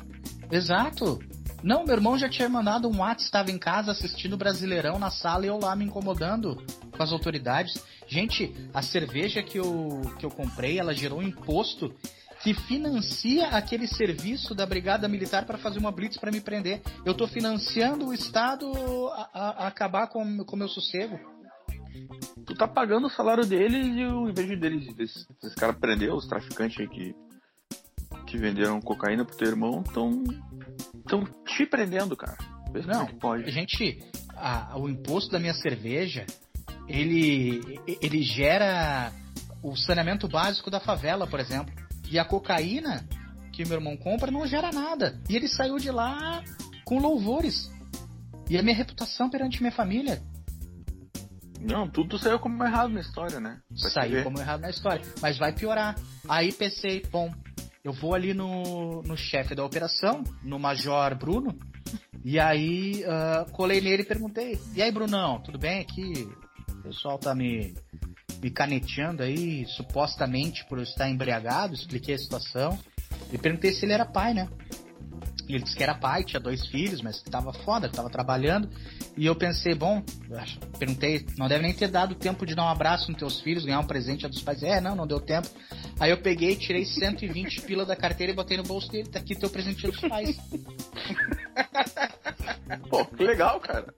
Exato. 0.50 1.18
Não, 1.62 1.84
meu 1.84 1.96
irmão 1.96 2.16
já 2.16 2.28
tinha 2.28 2.48
mandado 2.48 2.88
um 2.88 2.98
WhatsApp, 2.98 3.22
estava 3.22 3.50
em 3.50 3.58
casa 3.58 3.90
assistindo 3.90 4.36
Brasileirão 4.36 4.96
na 4.96 5.10
sala 5.10 5.44
e 5.44 5.48
eu 5.48 5.58
lá 5.58 5.74
me 5.74 5.84
incomodando 5.84 6.62
com 6.96 7.02
as 7.02 7.10
autoridades. 7.10 7.82
Gente, 8.06 8.54
a 8.72 8.80
cerveja 8.80 9.42
que 9.42 9.58
eu, 9.58 10.00
que 10.20 10.24
eu 10.24 10.30
comprei, 10.30 10.78
ela 10.78 10.94
gerou 10.94 11.18
um 11.18 11.22
imposto 11.22 11.92
que 12.42 12.54
financia 12.54 13.48
aquele 13.48 13.86
serviço 13.86 14.54
da 14.54 14.64
Brigada 14.64 15.08
Militar 15.08 15.44
para 15.44 15.58
fazer 15.58 15.78
uma 15.78 15.90
blitz 15.90 16.16
para 16.16 16.30
me 16.30 16.40
prender. 16.40 16.80
Eu 17.04 17.12
estou 17.12 17.26
financiando 17.26 18.06
o 18.06 18.14
Estado 18.14 18.66
a, 19.12 19.30
a, 19.32 19.48
a 19.64 19.66
acabar 19.68 20.06
com 20.08 20.22
o 20.22 20.56
meu 20.56 20.68
sossego. 20.68 21.18
Tu 22.46 22.54
tá 22.54 22.68
pagando 22.68 23.08
o 23.08 23.10
salário 23.10 23.44
deles 23.44 23.86
e 23.86 24.04
o 24.04 24.28
inveja 24.28 24.56
deles, 24.56 24.88
esses, 24.98 25.26
esses 25.42 25.54
caras 25.54 25.76
prendeu 25.76 26.14
os 26.14 26.26
traficantes 26.26 26.78
aí 26.80 26.88
que, 26.88 27.14
que 28.26 28.38
venderam 28.38 28.80
cocaína 28.80 29.24
pro 29.24 29.36
teu 29.36 29.48
irmão, 29.48 29.82
estão 29.84 30.22
tão 31.06 31.24
te 31.44 31.66
prendendo, 31.66 32.16
cara. 32.16 32.38
Vê 32.72 32.82
Não, 32.82 33.06
pode. 33.06 33.50
gente, 33.50 33.98
a, 34.36 34.78
o 34.78 34.88
imposto 34.88 35.30
da 35.32 35.38
minha 35.38 35.54
cerveja, 35.54 36.24
ele, 36.86 37.80
ele 38.00 38.22
gera 38.22 39.12
o 39.62 39.74
saneamento 39.76 40.28
básico 40.28 40.70
da 40.70 40.78
favela, 40.78 41.26
por 41.26 41.40
exemplo. 41.40 41.87
E 42.10 42.18
a 42.18 42.24
cocaína 42.24 43.06
que 43.52 43.64
meu 43.64 43.78
irmão 43.78 43.96
compra 43.96 44.30
não 44.30 44.46
gera 44.46 44.70
nada. 44.70 45.20
E 45.28 45.36
ele 45.36 45.48
saiu 45.48 45.76
de 45.76 45.90
lá 45.90 46.42
com 46.84 46.98
louvores. 46.98 47.70
E 48.48 48.56
a 48.56 48.62
minha 48.62 48.76
reputação 48.76 49.28
perante 49.28 49.60
minha 49.60 49.72
família. 49.72 50.22
Não, 51.60 51.88
tudo 51.88 52.18
saiu 52.18 52.38
como 52.38 52.62
errado 52.62 52.90
na 52.90 53.00
história, 53.00 53.40
né? 53.40 53.58
Saiu 53.74 54.22
como 54.22 54.38
errado 54.38 54.60
na 54.60 54.70
história. 54.70 55.04
Mas 55.20 55.36
vai 55.38 55.52
piorar. 55.52 55.96
Aí 56.28 56.52
pensei, 56.52 57.02
bom, 57.10 57.34
eu 57.82 57.92
vou 57.92 58.14
ali 58.14 58.32
no, 58.32 59.02
no 59.02 59.16
chefe 59.16 59.54
da 59.54 59.64
operação, 59.64 60.22
no 60.42 60.58
Major 60.58 61.16
Bruno, 61.16 61.58
e 62.24 62.38
aí 62.38 63.02
uh, 63.04 63.50
colei 63.52 63.80
nele 63.80 64.02
e 64.02 64.06
perguntei: 64.06 64.58
E 64.74 64.82
aí, 64.82 64.92
Brunão, 64.92 65.40
tudo 65.40 65.58
bem 65.58 65.80
aqui? 65.80 66.28
O 66.70 66.82
pessoal 66.82 67.18
tá 67.18 67.34
me 67.34 67.74
me 68.42 68.50
caneteando 68.50 69.22
aí, 69.22 69.66
supostamente 69.66 70.64
por 70.66 70.80
estar 70.80 71.08
embriagado, 71.08 71.74
expliquei 71.74 72.14
a 72.14 72.18
situação. 72.18 72.78
E 73.32 73.38
perguntei 73.38 73.72
se 73.72 73.84
ele 73.84 73.92
era 73.92 74.06
pai, 74.06 74.34
né? 74.34 74.48
E 75.48 75.54
ele 75.54 75.64
disse 75.64 75.74
que 75.74 75.82
era 75.82 75.94
pai, 75.94 76.22
tinha 76.24 76.38
dois 76.38 76.66
filhos, 76.66 77.00
mas 77.00 77.20
que 77.20 77.30
tava 77.30 77.54
foda, 77.54 77.88
que 77.88 77.96
tava 77.96 78.10
trabalhando. 78.10 78.68
E 79.16 79.24
eu 79.24 79.34
pensei, 79.34 79.74
bom, 79.74 80.02
perguntei, 80.78 81.24
não 81.38 81.48
deve 81.48 81.62
nem 81.62 81.72
ter 81.72 81.88
dado 81.88 82.14
tempo 82.14 82.44
de 82.44 82.54
dar 82.54 82.64
um 82.64 82.68
abraço 82.68 83.10
nos 83.10 83.18
teus 83.18 83.40
filhos, 83.40 83.64
ganhar 83.64 83.80
um 83.80 83.86
presente 83.86 84.28
dos 84.28 84.42
pais. 84.42 84.62
É, 84.62 84.78
não, 84.78 84.94
não 84.94 85.06
deu 85.06 85.18
tempo. 85.18 85.48
Aí 85.98 86.10
eu 86.10 86.18
peguei, 86.18 86.54
tirei 86.54 86.84
120 86.84 87.62
pila 87.64 87.86
da 87.86 87.96
carteira 87.96 88.32
e 88.32 88.36
botei 88.36 88.58
no 88.58 88.62
bolso 88.62 88.90
dele. 88.90 89.08
Tá 89.08 89.18
aqui 89.18 89.34
teu 89.34 89.48
presente 89.48 89.86
dos 89.86 90.00
pais. 90.00 90.36
Pô, 92.90 93.06
que 93.06 93.24
legal, 93.24 93.58
cara. 93.60 93.94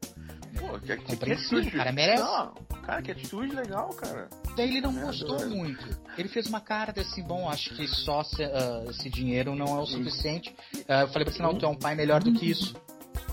Pô, 0.71 0.79
que, 0.79 0.97
que, 0.97 1.17
que 1.17 1.33
atitude. 1.33 1.71
cara 1.73 1.93
merece. 1.93 2.23
Não, 2.23 2.55
cara, 2.83 3.03
que 3.03 3.11
atitude 3.11 3.55
legal, 3.55 3.89
cara. 3.91 4.29
Daí 4.57 4.69
ele 4.69 4.81
não 4.81 4.95
gostou 4.95 5.49
muito. 5.49 5.85
Ele 6.17 6.29
fez 6.29 6.47
uma 6.47 6.61
cara 6.61 6.95
assim, 6.97 7.23
bom, 7.23 7.49
acho 7.49 7.75
que 7.75 7.89
só 7.89 8.23
se, 8.23 8.43
uh, 8.45 8.91
esse 8.91 9.11
dinheiro 9.11 9.55
não 9.57 9.67
é 9.77 9.81
o 9.81 9.87
suficiente. 9.87 10.51
Uh, 10.75 10.93
eu 11.03 11.09
falei 11.09 11.25
pra 11.25 11.35
ele, 11.35 11.43
não, 11.43 11.59
tu 11.59 11.67
é 11.67 11.69
um 11.69 11.79
pai 11.79 11.95
melhor 11.95 12.23
do 12.23 12.33
que 12.33 12.51
isso. 12.51 12.75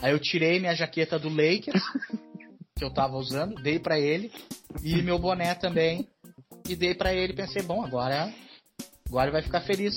Aí 0.02 0.12
eu 0.12 0.20
tirei 0.20 0.60
minha 0.60 0.76
jaqueta 0.76 1.20
do 1.20 1.30
Lakers, 1.30 1.82
que 2.76 2.84
eu 2.84 2.92
tava 2.92 3.16
usando, 3.18 3.62
dei 3.62 3.80
para 3.80 4.00
ele, 4.00 4.32
e 4.84 5.02
meu 5.02 5.20
boné 5.20 5.56
também, 5.56 6.08
e 6.68 6.76
dei 6.76 6.94
para 6.94 7.14
ele, 7.14 7.34
pensei, 7.34 7.62
bom, 7.62 7.84
agora, 7.84 8.34
agora 9.08 9.26
ele 9.26 9.32
vai 9.32 9.42
ficar 9.42 9.62
feliz. 9.62 9.96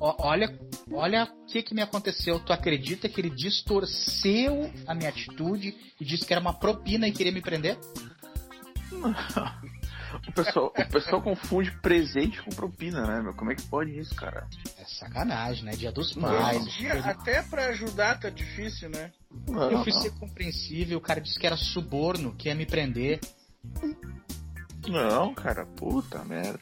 O, 0.00 0.26
olha 0.26 0.48
Olha 0.92 1.24
o 1.24 1.46
que, 1.46 1.62
que 1.62 1.74
me 1.74 1.82
aconteceu. 1.82 2.38
Tu 2.40 2.52
acredita 2.52 3.08
que 3.08 3.20
ele 3.20 3.30
distorceu 3.30 4.70
a 4.86 4.94
minha 4.94 5.08
atitude 5.08 5.74
e 6.00 6.04
disse 6.04 6.26
que 6.26 6.32
era 6.32 6.40
uma 6.40 6.52
propina 6.52 7.08
e 7.08 7.12
queria 7.12 7.32
me 7.32 7.40
prender? 7.40 7.78
O 10.28 10.32
pessoal, 10.32 10.66
o 10.66 10.88
pessoal 10.90 11.22
confunde 11.22 11.70
presente 11.80 12.42
com 12.42 12.50
propina, 12.50 13.06
né, 13.06 13.22
meu? 13.22 13.34
Como 13.34 13.50
é 13.50 13.54
que 13.54 13.62
pode 13.62 13.98
isso, 13.98 14.14
cara? 14.14 14.46
É 14.78 14.84
sacanagem, 14.84 15.64
né? 15.64 15.72
Dia 15.72 15.90
dos 15.90 16.12
pais. 16.12 16.64
Dia, 16.74 17.00
até 17.00 17.42
pra 17.42 17.68
ajudar 17.68 18.20
tá 18.20 18.28
difícil, 18.28 18.90
né? 18.90 19.10
Não, 19.48 19.70
eu 19.70 19.82
fui 19.82 19.92
não. 19.92 20.00
ser 20.00 20.10
compreensível, 20.18 20.98
o 20.98 21.00
cara 21.00 21.20
disse 21.20 21.38
que 21.38 21.46
era 21.46 21.56
suborno, 21.56 22.34
que 22.36 22.48
ia 22.48 22.54
me 22.54 22.66
prender. 22.66 23.20
Não, 24.86 25.34
cara, 25.34 25.64
puta 25.64 26.22
merda. 26.24 26.60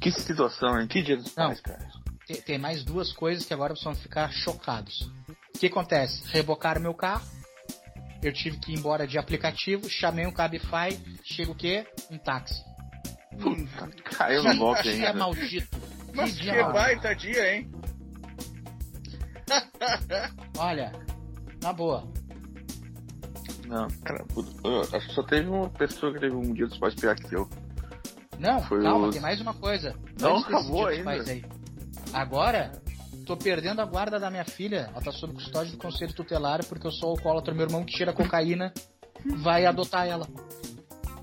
Que 0.00 0.10
situação, 0.10 0.80
hein? 0.80 0.88
Que 0.88 1.02
dia 1.02 1.16
dos 1.18 1.32
pais, 1.32 1.60
cara? 1.60 1.86
Tem 2.36 2.58
mais 2.58 2.84
duas 2.84 3.12
coisas 3.12 3.44
que 3.44 3.54
agora 3.54 3.74
vocês 3.74 3.84
vão 3.84 3.94
ficar 3.94 4.30
chocados. 4.30 5.10
O 5.54 5.58
que 5.58 5.66
acontece? 5.66 6.22
Rebocaram 6.28 6.80
meu 6.80 6.94
carro, 6.94 7.26
eu 8.22 8.32
tive 8.32 8.58
que 8.58 8.72
ir 8.72 8.78
embora 8.78 9.06
de 9.06 9.18
aplicativo, 9.18 9.88
chamei 9.88 10.26
um 10.26 10.32
Cabify, 10.32 10.98
chega 11.24 11.50
o 11.50 11.54
quê? 11.54 11.86
Um 12.10 12.18
táxi. 12.18 12.62
Puta, 13.40 13.88
caiu 14.04 14.42
no 14.42 14.56
golpe 14.56 14.88
ainda. 14.88 15.12
Que 15.12 15.18
maldito. 15.18 15.78
Mas 16.14 16.36
que, 16.36 16.50
que 16.50 16.62
baita 16.64 17.14
dia, 17.14 17.54
hein? 17.54 17.70
Olha, 20.58 20.92
na 21.62 21.72
boa. 21.72 22.06
Não, 23.66 23.86
cara, 24.04 24.24
acho 24.92 25.08
que 25.08 25.14
só 25.14 25.22
teve 25.22 25.48
uma 25.48 25.70
pessoa 25.70 26.12
que 26.12 26.20
teve 26.20 26.34
um 26.34 26.52
dia 26.52 26.66
dos 26.66 26.78
pais 26.78 26.94
pior 26.94 27.14
que 27.14 27.34
eu. 27.34 27.48
Não, 28.38 28.62
Foi 28.64 28.82
calma, 28.82 29.08
os... 29.08 29.14
tem 29.14 29.22
mais 29.22 29.40
uma 29.40 29.54
coisa. 29.54 29.94
Não, 30.20 30.38
acabou 30.38 30.86
ainda. 30.86 31.12
Agora, 32.12 32.72
tô 33.26 33.36
perdendo 33.36 33.80
a 33.80 33.84
guarda 33.84 34.18
da 34.18 34.30
minha 34.30 34.44
filha. 34.44 34.88
Ela 34.92 35.00
tá 35.00 35.12
sob 35.12 35.34
custódia 35.34 35.72
do 35.72 35.78
conselho 35.78 36.12
tutelar 36.14 36.64
porque 36.66 36.86
eu 36.86 36.92
sou 36.92 37.10
alcoólatra. 37.10 37.54
Meu 37.54 37.66
irmão 37.66 37.84
que 37.84 37.94
tira 37.94 38.12
cocaína 38.12 38.72
vai 39.42 39.66
adotar 39.66 40.06
ela. 40.06 40.26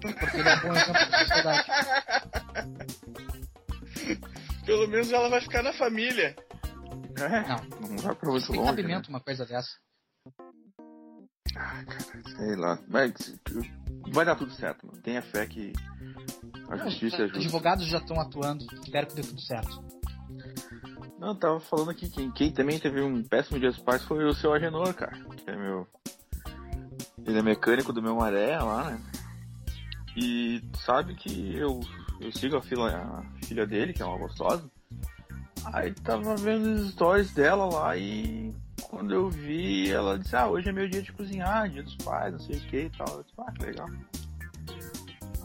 Porque 0.02 0.38
ele 0.38 0.50
é 0.50 0.56
bom 0.62 0.74
exemplo 0.74 0.94
pra 0.94 1.20
sociedade. 1.20 1.66
Pelo 4.66 4.88
menos 4.88 5.12
ela 5.12 5.30
vai 5.30 5.42
ficar 5.42 5.64
na 5.64 5.74
família. 5.74 6.36
É, 7.20 7.48
não, 7.48 7.90
não 7.90 7.98
vai 7.98 8.16
pra 8.16 8.30
muito 8.30 8.48
Tem 8.48 8.58
longe. 8.58 8.70
cabimento 8.70 9.10
né? 9.12 9.16
uma 9.16 9.24
coisa 9.24 9.46
dessa. 9.46 9.70
Ah, 11.56 11.84
cara, 11.84 12.24
sei 12.38 12.56
lá. 12.56 12.80
Mas 12.88 13.14
vai 14.12 14.26
dar 14.26 14.36
tudo 14.36 14.52
certo, 14.54 14.86
mano. 14.86 15.02
Tenha 15.02 15.22
fé 15.22 15.48
que 15.48 15.74
a 16.70 16.78
justiça 16.78 17.24
é 17.24 17.28
justa. 17.28 17.40
Advogados 17.40 17.88
já 17.88 17.98
estão 17.98 18.20
atuando. 18.20 18.66
Espero 18.84 19.08
que 19.08 19.16
dê 19.16 19.22
tudo 19.24 19.42
certo. 19.42 19.84
Não, 21.20 21.36
tava 21.36 21.60
falando 21.60 21.90
aqui, 21.90 22.10
quem, 22.10 22.32
quem 22.32 22.52
também 22.52 22.80
teve 22.80 23.02
um 23.02 23.24
péssimo 23.24 23.60
dia 23.60 23.72
dos 23.72 23.80
pais 23.80 24.04
foi 24.04 24.24
o 24.24 24.34
seu 24.34 24.54
Agenor, 24.54 24.94
cara. 24.94 25.18
Que 25.36 25.50
é 25.50 25.56
meu. 25.56 25.88
Ele 27.26 27.40
é 27.40 27.42
mecânico 27.42 27.92
do 27.92 28.02
meu 28.02 28.16
maré 28.16 28.58
lá, 28.60 28.92
né? 28.92 29.02
E 30.16 30.62
sabe 30.86 31.16
que 31.16 31.56
eu, 31.56 31.82
eu 32.22 32.32
sigo 32.32 32.56
a 32.56 32.62
filha, 32.62 32.86
a 32.86 33.24
filha 33.46 33.66
dele, 33.66 33.94
que 33.94 34.02
é 34.02 34.06
uma 34.06 34.18
gostosa. 34.18 34.70
Aí 35.74 35.92
tava 35.92 36.36
vendo 36.36 36.70
as 36.70 36.92
stories 36.92 37.34
dela 37.34 37.66
lá 37.66 37.98
e 37.98 38.56
quando 38.84 39.14
eu 39.14 39.30
vi, 39.30 39.92
ela 39.92 40.18
disse, 40.18 40.36
ah, 40.36 40.48
hoje 40.48 40.70
é 40.70 40.72
meu 40.72 40.88
dia 40.88 41.02
de 41.02 41.12
cozinhar, 41.12 41.70
dia 41.70 41.84
dos 41.84 41.96
pais, 41.98 42.32
não 42.32 42.40
sei 42.40 42.58
o 42.58 42.62
que 42.62 42.78
e 42.78 42.90
tal. 42.92 43.08
Eu 43.08 43.24
disse, 43.24 43.36
ah, 43.40 43.52
que 43.52 43.66
legal. 43.66 43.90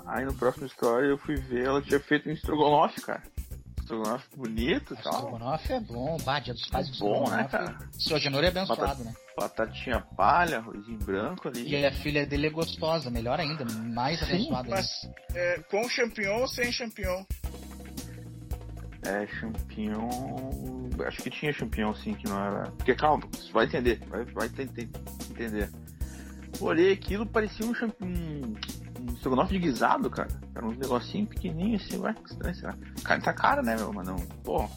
Aí 0.06 0.24
no 0.24 0.34
próximo 0.34 0.66
story 0.66 1.08
eu 1.08 1.18
fui 1.18 1.36
ver, 1.36 1.64
ela 1.64 1.82
tinha 1.82 1.98
feito 1.98 2.28
um 2.28 2.32
estrogonofe, 2.32 3.00
cara 3.00 3.31
estrogonofe 3.92 4.36
bonito 4.36 4.94
e 4.94 5.02
tal. 5.02 5.12
Estrogonofe 5.12 5.72
é 5.72 5.80
bom, 5.80 6.16
bah, 6.24 6.40
dia 6.40 6.54
dos 6.54 6.66
pais 6.68 6.88
é 6.88 6.98
bom, 6.98 7.28
né, 7.28 7.48
cara? 7.50 7.78
Seu 7.98 8.18
Genor 8.18 8.42
é 8.44 8.48
abençoado, 8.48 8.80
Batat 8.80 9.04
né? 9.04 9.14
Batatinha 9.36 10.00
palha, 10.16 10.58
arrozinho 10.58 10.98
branco 10.98 11.48
ali. 11.48 11.68
E 11.68 11.86
a 11.86 11.92
filha 11.92 12.26
dele 12.26 12.46
é 12.46 12.50
gostosa, 12.50 13.10
melhor 13.10 13.38
ainda, 13.38 13.64
mais 13.64 14.22
abençoada 14.22 14.68
Mas 14.68 14.88
é, 15.34 15.58
com 15.70 15.88
champignon 15.88 16.40
ou 16.40 16.48
sem 16.48 16.72
champignon? 16.72 17.24
É, 19.04 19.26
champignon. 19.26 20.08
Acho 21.06 21.22
que 21.22 21.30
tinha 21.30 21.52
champignon 21.52 21.94
sim, 21.94 22.14
que 22.14 22.28
não 22.28 22.38
era. 22.38 22.70
Porque 22.72 22.94
calma, 22.94 23.26
você 23.32 23.52
vai 23.52 23.66
entender, 23.66 24.00
vai, 24.08 24.24
vai 24.24 24.48
tentar 24.48 24.82
entender. 25.30 25.70
Olhei 26.60 26.92
aquilo, 26.92 27.26
parecia 27.26 27.66
um 27.66 27.74
champignon. 27.74 28.31
Estrogonofe 29.22 29.52
de 29.52 29.60
guisado, 29.60 30.10
cara. 30.10 30.28
Era 30.52 30.66
um 30.66 30.72
negocinho 30.72 31.28
pequenininho 31.28 31.76
assim, 31.76 31.96
ué, 31.98 32.12
que 32.12 32.28
estranho, 32.32 32.56
será? 32.56 32.76
Carne 33.04 33.22
tá 33.22 33.32
cara, 33.32 33.62
né, 33.62 33.76
meu, 33.76 33.92
mas 33.92 34.04
não. 34.04 34.16
Pô. 34.42 34.68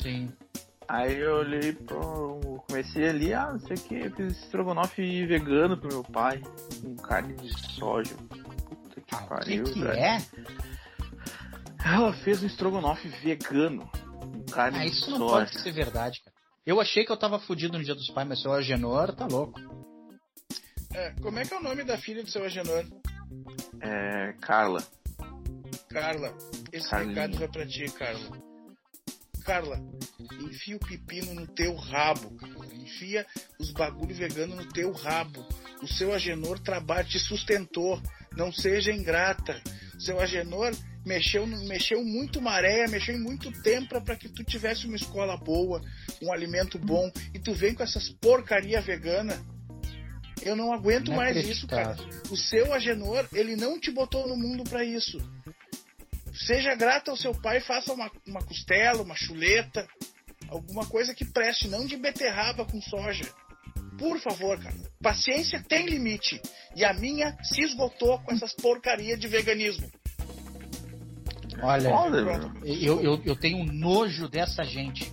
Sim. 0.00 0.32
Aí 0.86 1.16
eu 1.18 1.38
olhei 1.38 1.72
pro. 1.72 2.38
Comecei 2.68 3.08
ali, 3.08 3.34
ah, 3.34 3.52
não 3.52 3.58
sei 3.58 3.76
o 3.76 3.80
que, 3.80 4.10
fiz 4.10 4.38
estrogonofe 4.44 5.26
vegano 5.26 5.76
pro 5.76 5.88
meu 5.88 6.04
pai. 6.04 6.40
Com 6.80 6.94
carne 6.98 7.34
de 7.34 7.52
soja. 7.74 8.14
Puta 8.14 9.00
que 9.00 9.14
Ah, 9.16 9.18
que, 9.22 9.28
pariu, 9.28 9.64
que 9.64 9.80
velho. 9.80 9.90
é? 9.92 10.18
Ela 11.84 12.12
fez 12.12 12.40
um 12.42 12.46
estrogonofe 12.46 13.08
vegano. 13.08 13.90
Com 14.20 14.44
carne 14.52 14.78
Ah, 14.78 14.82
de 14.82 14.88
isso 14.90 15.10
não 15.10 15.18
soja. 15.28 15.46
pode 15.46 15.60
ser 15.60 15.72
verdade, 15.72 16.20
cara. 16.24 16.36
Eu 16.64 16.80
achei 16.80 17.04
que 17.04 17.10
eu 17.10 17.16
tava 17.18 17.40
fudido 17.40 17.76
no 17.76 17.82
dia 17.84 17.94
dos 17.96 18.08
pais, 18.10 18.28
mas 18.28 18.40
seu 18.40 18.52
Agenor 18.52 19.12
tá 19.16 19.26
louco. 19.26 19.58
É, 20.94 21.10
como 21.20 21.38
é 21.40 21.44
que 21.44 21.52
é 21.52 21.58
o 21.58 21.62
nome 21.62 21.82
da 21.82 21.98
filha 21.98 22.22
do 22.22 22.30
seu 22.30 22.44
Agenor? 22.44 22.84
É. 23.80 24.32
Carla. 24.40 24.82
Carla. 25.88 26.36
Esse 26.72 26.90
Carlinha. 26.90 27.14
recado 27.14 27.38
vai 27.38 27.48
pra 27.48 27.66
ti, 27.66 27.84
Carla. 27.92 28.48
Carla, 29.44 29.80
enfia 30.42 30.76
o 30.76 30.78
pepino 30.78 31.32
no 31.34 31.46
teu 31.46 31.74
rabo. 31.74 32.36
Enfia 32.74 33.26
os 33.58 33.70
bagulho 33.70 34.14
vegano 34.14 34.54
no 34.54 34.66
teu 34.66 34.92
rabo. 34.92 35.46
O 35.82 35.86
seu 35.86 36.12
Agenor 36.12 36.58
trabalha, 36.58 37.04
te 37.04 37.18
sustentou. 37.18 38.00
Não 38.36 38.52
seja 38.52 38.92
ingrata. 38.92 39.60
O 39.96 40.00
seu 40.00 40.20
Agenor 40.20 40.72
mexeu, 41.06 41.46
mexeu 41.46 42.04
muito 42.04 42.42
maré, 42.42 42.86
mexeu 42.88 43.14
em 43.14 43.20
muito 43.20 43.50
tempo 43.62 44.00
para 44.02 44.16
que 44.16 44.28
tu 44.28 44.44
tivesse 44.44 44.86
uma 44.86 44.96
escola 44.96 45.36
boa, 45.36 45.80
um 46.22 46.30
alimento 46.30 46.78
bom. 46.78 47.10
E 47.32 47.38
tu 47.38 47.54
vem 47.54 47.74
com 47.74 47.82
essas 47.82 48.10
porcaria 48.10 48.80
vegana. 48.82 49.42
Eu 50.42 50.56
não 50.56 50.72
aguento 50.72 51.12
mais 51.12 51.36
isso, 51.36 51.66
cara. 51.66 51.96
O 52.30 52.36
seu 52.36 52.72
Agenor, 52.72 53.26
ele 53.32 53.56
não 53.56 53.78
te 53.78 53.90
botou 53.90 54.26
no 54.26 54.36
mundo 54.36 54.64
pra 54.64 54.84
isso. 54.84 55.18
Seja 56.34 56.74
grata 56.74 57.10
ao 57.10 57.16
seu 57.16 57.34
pai, 57.34 57.60
faça 57.60 57.92
uma, 57.92 58.10
uma 58.26 58.40
costela, 58.40 59.02
uma 59.02 59.16
chuleta, 59.16 59.86
alguma 60.48 60.86
coisa 60.86 61.14
que 61.14 61.24
preste, 61.24 61.68
não 61.68 61.84
de 61.86 61.96
beterraba 61.96 62.64
com 62.64 62.80
soja. 62.80 63.28
Por 63.98 64.20
favor, 64.20 64.58
cara. 64.62 64.76
Paciência 65.02 65.62
tem 65.66 65.86
limite. 65.86 66.40
E 66.76 66.84
a 66.84 66.94
minha 66.94 67.36
se 67.42 67.60
esgotou 67.62 68.20
com 68.20 68.32
essas 68.32 68.54
porcarias 68.54 69.18
de 69.18 69.26
veganismo. 69.26 69.90
Olha, 71.60 71.90
Olha, 71.90 72.52
eu, 72.64 73.02
eu, 73.02 73.20
eu 73.24 73.34
tenho 73.34 73.64
nojo 73.64 74.28
dessa 74.28 74.62
gente. 74.62 75.12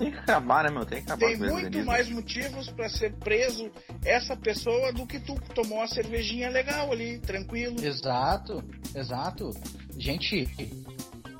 Tem 0.00 0.10
que 0.10 0.18
acabar, 0.18 0.64
né, 0.64 0.70
meu? 0.70 0.86
Tem 0.86 1.02
que 1.02 1.12
acabar 1.12 1.26
Tem 1.26 1.36
muito 1.36 1.84
mais 1.84 2.08
motivos 2.08 2.70
pra 2.70 2.88
ser 2.88 3.12
preso 3.16 3.70
essa 4.02 4.34
pessoa 4.34 4.94
do 4.94 5.06
que 5.06 5.20
tu 5.20 5.34
que 5.34 5.54
tomou 5.54 5.76
uma 5.76 5.86
cervejinha 5.86 6.48
legal 6.48 6.90
ali, 6.90 7.18
tranquilo. 7.18 7.76
Exato, 7.84 8.64
exato. 8.94 9.50
Gente, 9.98 10.48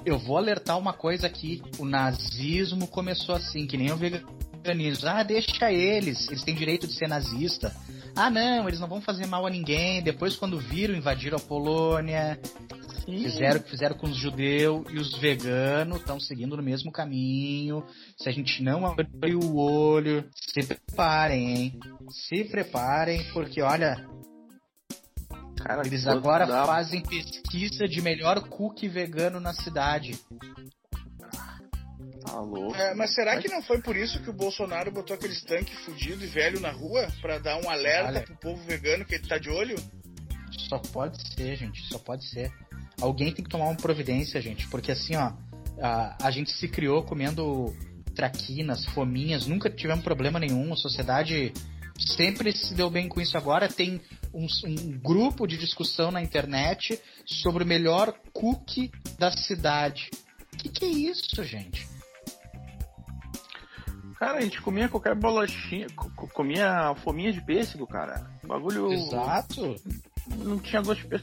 eu 0.05 0.19
vou 0.19 0.37
alertar 0.37 0.79
uma 0.79 0.93
coisa 0.93 1.27
aqui. 1.27 1.63
O 1.79 1.87
nazismo 1.87 2.87
começou 2.87 3.35
assim, 3.35 3.67
que 3.67 3.79
nem 3.79 3.91
o 3.91 3.97
veganismo. 3.97 5.09
Ah, 5.09 5.23
deixa 5.23 5.73
eles, 5.73 6.29
eles 6.29 6.45
têm 6.45 6.55
direito 6.55 6.87
de 6.87 6.93
ser 6.93 7.09
nazista. 7.09 7.75
Ah, 8.15 8.29
não, 8.29 8.69
eles 8.69 8.79
não 8.79 8.89
vão 8.89 9.01
fazer 9.01 9.25
mal 9.25 9.47
a 9.47 9.51
ninguém. 9.51 10.03
Depois, 10.03 10.37
quando 10.37 10.59
viram, 10.59 10.95
invadiram 10.95 11.39
a 11.39 11.41
Polônia, 11.41 12.39
Sim. 13.05 13.23
fizeram 13.25 13.61
o 13.61 13.63
que 13.63 13.71
fizeram 13.71 13.97
com 13.97 14.07
os 14.07 14.17
judeus 14.17 14.85
e 14.91 14.97
os 14.99 15.19
veganos 15.19 15.99
estão 16.01 16.19
seguindo 16.21 16.57
no 16.57 16.63
mesmo 16.63 16.91
caminho. 16.93 17.85
Se 18.19 18.29
a 18.29 18.33
gente 18.33 18.63
não 18.63 18.87
abrir 18.87 19.35
o 19.35 19.57
olho, 19.57 20.29
se 20.35 20.67
preparem, 20.67 21.57
hein? 21.57 21.81
Se 22.29 22.45
preparem, 22.45 23.25
porque 23.33 23.63
olha, 23.63 24.07
Cara, 25.63 25.87
eles 25.87 26.07
agora 26.07 26.47
dá- 26.47 26.65
fazem 26.65 27.03
pesquisa 27.03 27.87
de 27.87 28.01
melhor 28.01 28.49
cookie 28.49 28.89
vegano 28.89 29.39
na 29.41 29.53
cidade. 29.53 30.19
Tá 32.25 32.39
louco. 32.41 32.75
É, 32.77 32.95
mas 32.95 33.15
será 33.15 33.41
que 33.41 33.49
não 33.49 33.63
foi 33.63 33.81
por 33.83 33.97
isso 33.97 34.23
que 34.23 34.31
o 34.31 34.33
Bolsonaro 34.33 34.91
botou 34.93 35.15
aqueles 35.15 35.43
tanques 35.43 35.79
fudido 35.85 36.23
e 36.23 36.27
velho 36.29 36.61
na 36.61 36.71
rua? 36.71 37.09
Pra 37.21 37.39
dar 37.39 37.59
um 37.59 37.69
alerta 37.69 38.09
Olha. 38.09 38.23
pro 38.23 38.37
povo 38.37 38.63
vegano 38.65 39.05
que 39.05 39.15
ele 39.17 39.27
tá 39.27 39.39
de 39.39 39.51
olho? 39.51 39.77
Só 40.69 40.79
pode 40.79 41.17
ser, 41.35 41.57
gente, 41.57 41.81
só 41.89 41.99
pode 41.99 42.25
ser. 42.29 42.51
Alguém 43.01 43.33
tem 43.33 43.45
que 43.45 43.51
tomar 43.51 43.67
uma 43.67 43.77
providência, 43.77 44.41
gente, 44.41 44.67
porque 44.69 44.93
assim, 44.93 45.17
ó, 45.17 45.33
a, 45.81 46.17
a 46.27 46.31
gente 46.31 46.51
se 46.53 46.69
criou 46.69 47.03
comendo 47.03 47.75
traquinas, 48.15 48.85
fominhas, 48.87 49.47
nunca 49.47 49.71
tivemos 49.71 50.05
problema 50.05 50.39
nenhum, 50.39 50.73
a 50.73 50.77
sociedade 50.77 51.53
sempre 51.99 52.53
se 52.53 52.75
deu 52.75 52.91
bem 52.91 53.09
com 53.09 53.21
isso. 53.21 53.37
Agora 53.37 53.69
tem 53.69 54.01
um, 54.33 54.47
um 54.67 54.99
grupo 54.99 55.47
de 55.47 55.57
discussão 55.57 56.11
na 56.11 56.23
internet 56.23 57.01
sobre 57.25 57.63
o 57.63 57.67
melhor 57.67 58.13
cookie 58.33 58.91
da 59.19 59.31
cidade. 59.31 60.11
O 60.53 60.57
que, 60.57 60.69
que 60.69 60.85
é 60.85 60.89
isso, 60.89 61.43
gente? 61.45 61.89
Cara, 64.19 64.39
a 64.39 64.41
gente 64.43 64.61
comia 64.61 64.89
qualquer 64.89 65.15
bolachinha, 65.15 65.87
co- 65.97 66.11
co- 66.15 66.29
comia 66.29 66.95
fominha 67.03 67.33
de 67.33 67.41
pêssego, 67.41 67.87
cara. 67.87 68.31
Bagulho 68.47 68.93
Exato. 68.93 69.77
Não 70.39 70.59
tinha 70.59 70.83
gosto 70.83 71.07
de. 71.09 71.21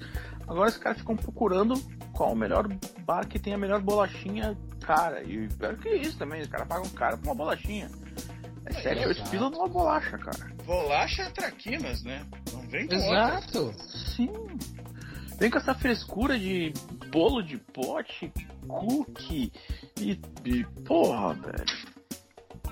Agora 0.48 0.70
os 0.70 0.78
caras 0.78 1.00
ficam 1.00 1.16
procurando 1.16 1.74
qual 2.14 2.32
o 2.34 2.36
melhor 2.36 2.68
bar 3.06 3.28
que 3.28 3.38
tem 3.40 3.54
a 3.54 3.58
melhor 3.58 3.82
bolachinha, 3.82 4.58
cara. 4.82 5.22
E 5.24 5.48
pior 5.50 5.76
que 5.78 5.90
isso 5.90 6.18
também, 6.18 6.42
os 6.42 6.48
caras 6.48 6.68
pagam 6.68 6.90
caro 6.90 7.18
por 7.18 7.28
uma 7.28 7.36
bolachinha. 7.36 7.90
É 8.66 8.74
7, 8.74 9.00
8 9.08 9.12
exato. 9.12 9.30
pila 9.30 9.50
numa 9.50 9.68
bolacha, 9.68 10.18
cara. 10.18 10.52
Bolacha 10.66 11.24
é 11.24 11.30
traquinas, 11.30 12.04
né? 12.04 12.26
Não 12.52 12.62
vem 12.68 12.88
com 12.88 12.96
outra. 12.96 13.10
Exato. 13.10 13.74
Sim. 14.16 14.30
Vem 15.40 15.50
com 15.50 15.58
essa 15.58 15.74
frescura 15.76 16.38
de 16.38 16.74
bolo 17.12 17.42
de 17.42 17.58
pote, 17.58 18.32
cookie 18.68 19.52
e. 20.00 20.20
e 20.46 20.64
porra, 20.86 21.34
velho. 21.34 21.66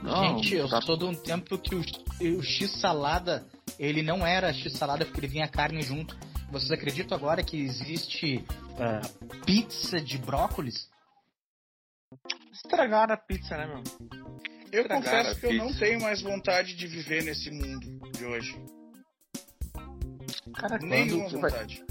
Não, 0.03 0.37
Gente, 0.37 0.55
eu 0.55 0.67
tá- 0.67 0.81
sou 0.81 0.97
de 0.97 1.05
um 1.05 1.13
tempo 1.15 1.57
que 1.57 1.75
o, 1.75 1.81
o 2.21 2.41
X-salada, 2.41 3.45
ele 3.79 4.01
não 4.01 4.25
era 4.25 4.53
X-salada 4.53 5.05
porque 5.05 5.19
ele 5.19 5.27
vinha 5.27 5.47
carne 5.47 5.81
junto. 5.81 6.17
Vocês 6.51 6.71
acreditam 6.71 7.17
agora 7.17 7.43
que 7.43 7.57
existe 7.59 8.45
ah, 8.79 9.01
pizza 9.45 9.99
de 9.99 10.17
brócolis? 10.17 10.89
Estragaram 12.53 13.13
a 13.13 13.17
pizza, 13.17 13.57
né, 13.57 13.65
meu? 13.67 13.83
Eu 14.71 14.81
Estragaram 14.81 15.01
confesso 15.25 15.39
que 15.39 15.45
eu 15.47 15.53
não 15.53 15.73
tenho 15.73 16.01
mais 16.01 16.21
vontade 16.21 16.75
de 16.75 16.87
viver 16.87 17.23
nesse 17.23 17.49
mundo 17.51 17.99
de 18.11 18.25
hoje. 18.25 18.55
Cara, 20.55 20.77
Nenhuma 20.79 21.29
quando. 21.29 21.41
vai- 21.41 21.51
vontade. 21.51 21.83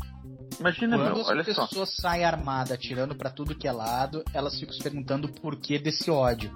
Imagina, 0.61 0.97
Quando 0.97 1.13
meu, 1.15 1.21
as 1.23 1.29
olha 1.29 1.45
só. 1.53 1.67
pessoas 1.67 1.95
saem 1.97 2.25
armadas, 2.25 2.71
atirando 2.73 3.17
pra 3.17 3.29
tudo 3.31 3.57
que 3.57 3.67
é 3.67 3.73
lado, 3.73 4.23
elas 4.33 4.59
ficam 4.59 4.73
se 4.73 4.83
perguntando 4.83 5.27
o 5.27 5.33
porquê 5.41 5.79
desse 5.79 6.11
ódio. 6.11 6.53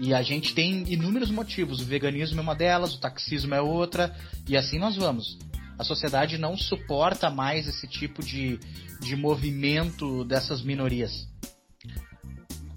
E 0.00 0.12
a 0.14 0.22
gente 0.22 0.54
tem 0.54 0.84
inúmeros 0.92 1.30
motivos. 1.30 1.80
O 1.80 1.84
veganismo 1.84 2.40
é 2.40 2.42
uma 2.42 2.54
delas, 2.54 2.94
o 2.94 3.00
taxismo 3.00 3.54
é 3.54 3.60
outra, 3.60 4.14
e 4.48 4.56
assim 4.56 4.78
nós 4.78 4.96
vamos. 4.96 5.38
A 5.78 5.84
sociedade 5.84 6.38
não 6.38 6.56
suporta 6.56 7.30
mais 7.30 7.66
esse 7.66 7.88
tipo 7.88 8.22
de, 8.22 8.58
de 9.00 9.16
movimento 9.16 10.24
dessas 10.24 10.62
minorias. 10.62 11.28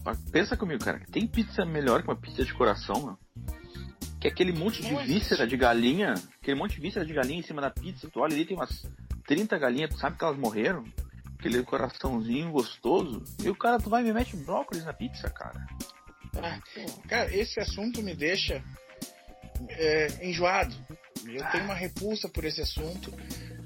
Mas 0.04 0.18
Pensa 0.32 0.58
comigo, 0.58 0.84
cara. 0.84 1.02
Tem 1.12 1.28
pizza 1.28 1.66
melhor 1.66 2.02
que 2.02 2.08
uma 2.08 2.16
pizza 2.16 2.44
de 2.44 2.54
coração, 2.54 3.06
meu? 3.06 3.18
Que 4.20 4.28
aquele 4.28 4.52
monte 4.52 4.82
de 4.82 4.96
víscera 5.06 5.46
de 5.46 5.56
galinha. 5.56 6.14
Aquele 6.42 6.58
monte 6.58 6.76
de 6.76 6.82
víscera 6.82 7.06
de 7.06 7.14
galinha 7.14 7.40
em 7.40 7.44
cima 7.44 7.62
da 7.62 7.70
pizza. 7.70 8.10
Tu 8.10 8.20
olha 8.20 8.34
ali, 8.34 8.46
tem 8.46 8.58
umas 8.58 8.84
30 9.28 9.58
galinhas. 9.58 9.92
Tu 9.92 10.00
sabe 10.00 10.18
que 10.18 10.24
elas 10.24 10.38
morreram? 10.38 10.84
Aquele 11.38 11.62
coraçãozinho 11.62 12.52
gostoso. 12.52 13.22
E 13.44 13.50
o 13.50 13.56
cara, 13.56 13.80
tu 13.80 13.90
vai 13.90 14.02
e 14.02 14.06
me 14.06 14.14
mete 14.14 14.36
brócolis 14.38 14.86
na 14.86 14.94
pizza, 14.94 15.30
cara. 15.30 15.68
Ah, 16.42 16.60
cara, 17.08 17.36
esse 17.36 17.60
assunto 17.60 18.02
me 18.04 18.16
deixa 18.16 18.64
é, 19.70 20.08
enjoado. 20.26 20.76
Eu 21.26 21.44
tenho 21.52 21.64
uma 21.66 21.74
repulsa 21.74 22.30
por 22.30 22.46
esse 22.46 22.62
assunto. 22.62 23.14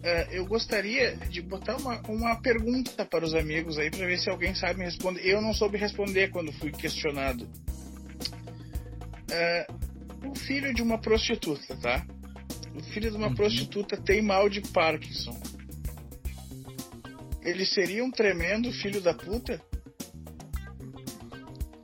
É, 0.04 0.30
eu 0.32 0.46
gostaria 0.48 1.16
de 1.16 1.42
botar 1.42 1.76
uma, 1.78 2.02
uma 2.08 2.42
pergunta 2.42 3.06
para 3.06 3.24
os 3.24 3.36
amigos 3.36 3.78
aí 3.78 3.92
para 3.92 4.08
ver 4.08 4.18
se 4.18 4.30
alguém 4.30 4.56
sabe 4.56 4.80
me 4.80 4.86
responder. 4.86 5.22
Eu 5.26 5.42
não 5.42 5.54
soube 5.54 5.78
responder 5.78 6.30
quando 6.30 6.52
fui 6.54 6.72
questionado. 6.72 7.48
É, 9.30 9.68
o 10.26 10.36
filho 10.36 10.74
de 10.74 10.82
uma 10.82 10.98
prostituta, 11.00 11.76
tá? 11.78 12.06
O 12.76 12.82
filho 12.84 13.12
de 13.12 13.18
uma 13.18 13.28
Uhum. 13.28 13.36
prostituta 13.36 13.96
tem 13.98 14.22
mal 14.22 14.50
de 14.50 14.62
Parkinson. 14.62 15.40
Ele 17.44 17.66
seria 17.66 18.04
um 18.04 18.12
tremendo 18.12 18.72
filho 18.72 19.02
da 19.02 19.14
puta? 19.14 19.62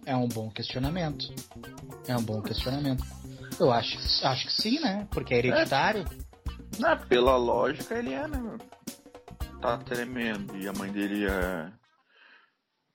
É 0.08 0.16
um 0.16 0.26
bom 0.26 0.50
questionamento. 0.50 1.28
É 2.08 2.16
um 2.16 2.24
bom 2.24 2.42
questionamento. 2.42 3.04
Eu 3.60 3.70
acho, 3.74 3.98
acho 4.26 4.46
que 4.46 4.54
sim, 4.54 4.80
né? 4.80 5.06
Porque 5.12 5.34
é 5.34 5.40
hereditário. 5.40 6.06
Ah, 6.82 6.96
pela 6.96 7.36
lógica, 7.36 7.96
ele 7.96 8.14
é, 8.14 8.26
né? 8.26 8.58
Tá 9.62 9.78
tremendo. 9.80 10.56
E 10.56 10.66
a 10.66 10.72
mãe 10.72 10.90
dele 10.94 11.26
é. 11.26 11.70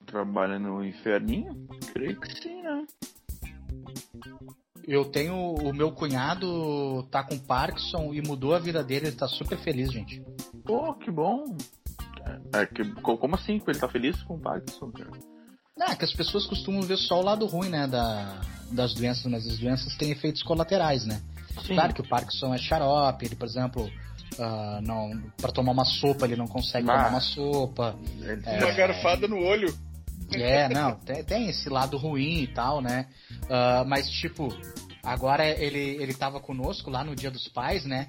trabalha 0.06 0.58
no 0.58 0.82
inferninho? 0.82 1.68
Creio 1.92 2.18
que 2.18 2.34
sim, 2.40 2.62
né? 2.62 2.86
Eu 4.82 5.04
tenho. 5.04 5.36
O 5.36 5.70
meu 5.74 5.92
cunhado 5.92 7.02
tá 7.10 7.22
com 7.22 7.38
Parkinson 7.38 8.14
e 8.14 8.26
mudou 8.26 8.54
a 8.54 8.58
vida 8.58 8.82
dele, 8.82 9.08
ele 9.08 9.16
tá 9.16 9.28
super 9.28 9.58
feliz, 9.58 9.92
gente. 9.92 10.24
Pô, 10.64 10.94
que 10.94 11.10
bom. 11.10 11.58
É, 12.54 12.64
que, 12.64 12.90
como 13.02 13.34
assim? 13.34 13.60
Ele 13.66 13.78
tá 13.78 13.86
feliz 13.86 14.22
com 14.22 14.36
o 14.36 14.40
Parkinson, 14.40 14.90
cara? 14.92 15.31
É 15.80 15.96
que 15.96 16.04
as 16.04 16.12
pessoas 16.12 16.46
costumam 16.46 16.82
ver 16.82 16.98
só 16.98 17.18
o 17.18 17.24
lado 17.24 17.46
ruim, 17.46 17.68
né, 17.68 17.86
da, 17.86 18.40
das 18.70 18.94
doenças, 18.94 19.24
mas 19.26 19.46
as 19.46 19.58
doenças 19.58 19.96
têm 19.96 20.10
efeitos 20.10 20.42
colaterais, 20.42 21.06
né? 21.06 21.20
Sim. 21.66 21.74
Claro 21.74 21.94
que 21.94 22.00
o 22.00 22.08
Parkinson 22.08 22.54
é 22.54 22.58
xarope, 22.58 23.24
ele, 23.24 23.36
por 23.36 23.46
exemplo, 23.46 23.84
uh, 23.84 24.80
não 24.82 25.22
para 25.40 25.52
tomar 25.52 25.72
uma 25.72 25.84
sopa 25.84 26.24
ele 26.24 26.36
não 26.36 26.46
consegue 26.46 26.90
ah, 26.90 26.96
tomar 26.96 27.08
uma 27.08 27.20
sopa. 27.20 27.98
É, 28.22 28.64
uma 28.64 28.72
garfada 28.72 29.26
no 29.26 29.38
olho. 29.38 29.74
É, 30.34 30.68
não, 30.68 30.94
tem, 30.96 31.22
tem, 31.24 31.48
esse 31.48 31.68
lado 31.68 31.96
ruim 31.96 32.42
e 32.42 32.46
tal, 32.46 32.80
né? 32.80 33.06
Uh, 33.44 33.86
mas, 33.86 34.08
tipo, 34.10 34.48
agora 35.02 35.46
ele, 35.46 36.02
ele 36.02 36.14
tava 36.14 36.40
conosco 36.40 36.90
lá 36.90 37.04
no 37.04 37.14
Dia 37.14 37.30
dos 37.30 37.48
Pais, 37.48 37.84
né? 37.84 38.08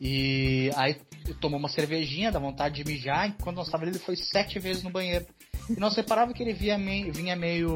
E 0.00 0.70
aí 0.76 0.96
tomou 1.40 1.58
uma 1.58 1.68
cervejinha, 1.68 2.32
dá 2.32 2.38
vontade 2.38 2.82
de 2.82 2.84
mijar, 2.84 3.28
e 3.28 3.32
quando 3.40 3.56
nós 3.56 3.66
estávamos 3.66 3.88
ali, 3.88 3.96
ele 3.96 4.04
foi 4.04 4.16
sete 4.16 4.58
vezes 4.58 4.82
no 4.82 4.90
banheiro. 4.90 5.24
E 5.70 5.78
nós 5.78 5.94
reparava 5.96 6.32
que 6.32 6.42
ele 6.42 6.52
via 6.52 6.76
meio, 6.76 7.12
vinha 7.12 7.36
meio 7.36 7.70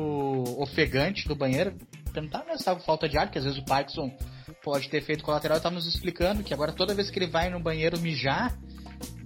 ofegante 0.59 1.27
do 1.29 1.35
banheiro, 1.35 1.75
perguntava 2.13 2.51
se 2.51 2.57
estava 2.57 2.79
com 2.79 2.87
falta 2.87 3.09
de 3.09 3.17
ar, 3.17 3.31
que 3.31 3.39
às 3.39 3.45
vezes 3.45 3.59
o 3.59 3.65
Parkinson 3.65 4.11
pode 4.63 4.89
ter 4.89 4.99
efeito 4.99 5.23
colateral, 5.23 5.57
estava 5.57 5.75
nos 5.75 5.87
explicando 5.87 6.43
que 6.43 6.53
agora 6.53 6.73
toda 6.73 6.95
vez 6.95 7.11
que 7.11 7.19
ele 7.19 7.27
vai 7.27 7.49
no 7.49 7.61
banheiro 7.61 8.01
mijar, 8.01 8.57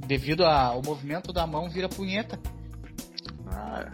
devido 0.06 0.44
ao 0.44 0.82
movimento 0.82 1.32
da 1.32 1.46
mão, 1.46 1.68
vira 1.68 1.88
punheta. 1.88 2.38
Ah, 3.46 3.90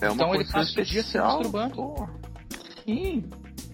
é 0.00 0.06
uma 0.06 0.14
então 0.14 0.34
ele 0.34 0.44
passa 0.44 0.80
o 0.80 0.84
dia 0.84 1.02
se 1.02 1.18
masturbando. 1.18 1.74
Pô. 1.74 2.08
Sim. 2.84 3.28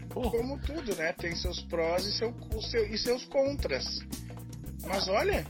Pô. 0.08 0.30
Como 0.30 0.58
tudo, 0.60 0.94
né? 0.96 1.12
Tem 1.12 1.34
seus 1.36 1.60
prós 1.64 2.04
e, 2.04 2.12
seu, 2.12 2.34
seu, 2.62 2.86
e 2.86 2.98
seus 2.98 3.24
contras. 3.26 3.84
Mas 4.86 5.08
olha, 5.08 5.46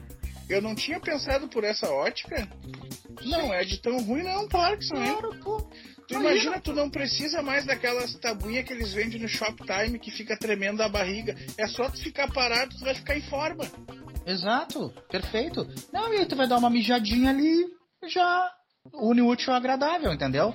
eu 0.53 0.63
não 0.63 0.75
tinha 0.75 1.01
pensado 1.01 1.49
por 1.49 1.65
essa 1.65 1.89
ótica. 1.89 2.49
Não 3.25 3.53
é 3.53 3.65
de 3.65 3.81
tão 3.81 3.99
ruim 4.03 4.23
não, 4.23 4.49
Parkinson, 4.49 4.97
hein? 4.97 5.17
Claro, 5.19 5.37
pô. 5.43 5.71
Tu 6.09 6.15
imagina, 6.15 6.61
tu 6.61 6.73
não 6.73 6.91
precisa 6.91 7.41
mais 7.41 7.65
daquelas 7.65 8.13
tabuinhas 8.15 8.65
que 8.65 8.73
eles 8.73 8.93
vendem 8.93 9.21
no 9.21 9.29
Shoptime 9.29 9.99
que 9.99 10.11
fica 10.11 10.37
tremendo 10.37 10.83
a 10.83 10.89
barriga. 10.89 11.37
É 11.57 11.69
só 11.69 11.89
tu 11.89 11.99
ficar 11.99 12.33
parado, 12.33 12.77
tu 12.77 12.85
vai 12.85 12.95
ficar 12.95 13.17
em 13.17 13.23
forma. 13.23 13.65
Exato, 14.27 14.93
perfeito. 15.09 15.67
Não, 15.93 16.13
e 16.13 16.19
aí 16.19 16.27
tu 16.27 16.35
vai 16.35 16.49
dar 16.49 16.59
uma 16.59 16.69
mijadinha 16.69 17.31
ali, 17.31 17.65
já 18.09 18.51
une 18.93 19.23
útil 19.23 19.53
ao 19.53 19.59
agradável, 19.59 20.13
entendeu? 20.13 20.55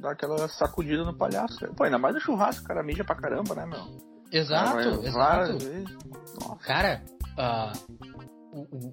Dá 0.00 0.12
aquela 0.12 0.48
sacudida 0.48 1.02
no 1.02 1.16
palhaço. 1.16 1.66
Pô, 1.74 1.84
ainda 1.84 1.98
mais 1.98 2.14
no 2.14 2.20
churrasco, 2.20 2.64
o 2.64 2.68
cara 2.68 2.82
mija 2.82 3.04
pra 3.04 3.16
caramba, 3.16 3.54
né, 3.54 3.64
meu? 3.64 3.98
Exato, 4.30 5.06
exato. 5.06 5.58
Cara, 6.62 7.02
uh, 7.38 7.72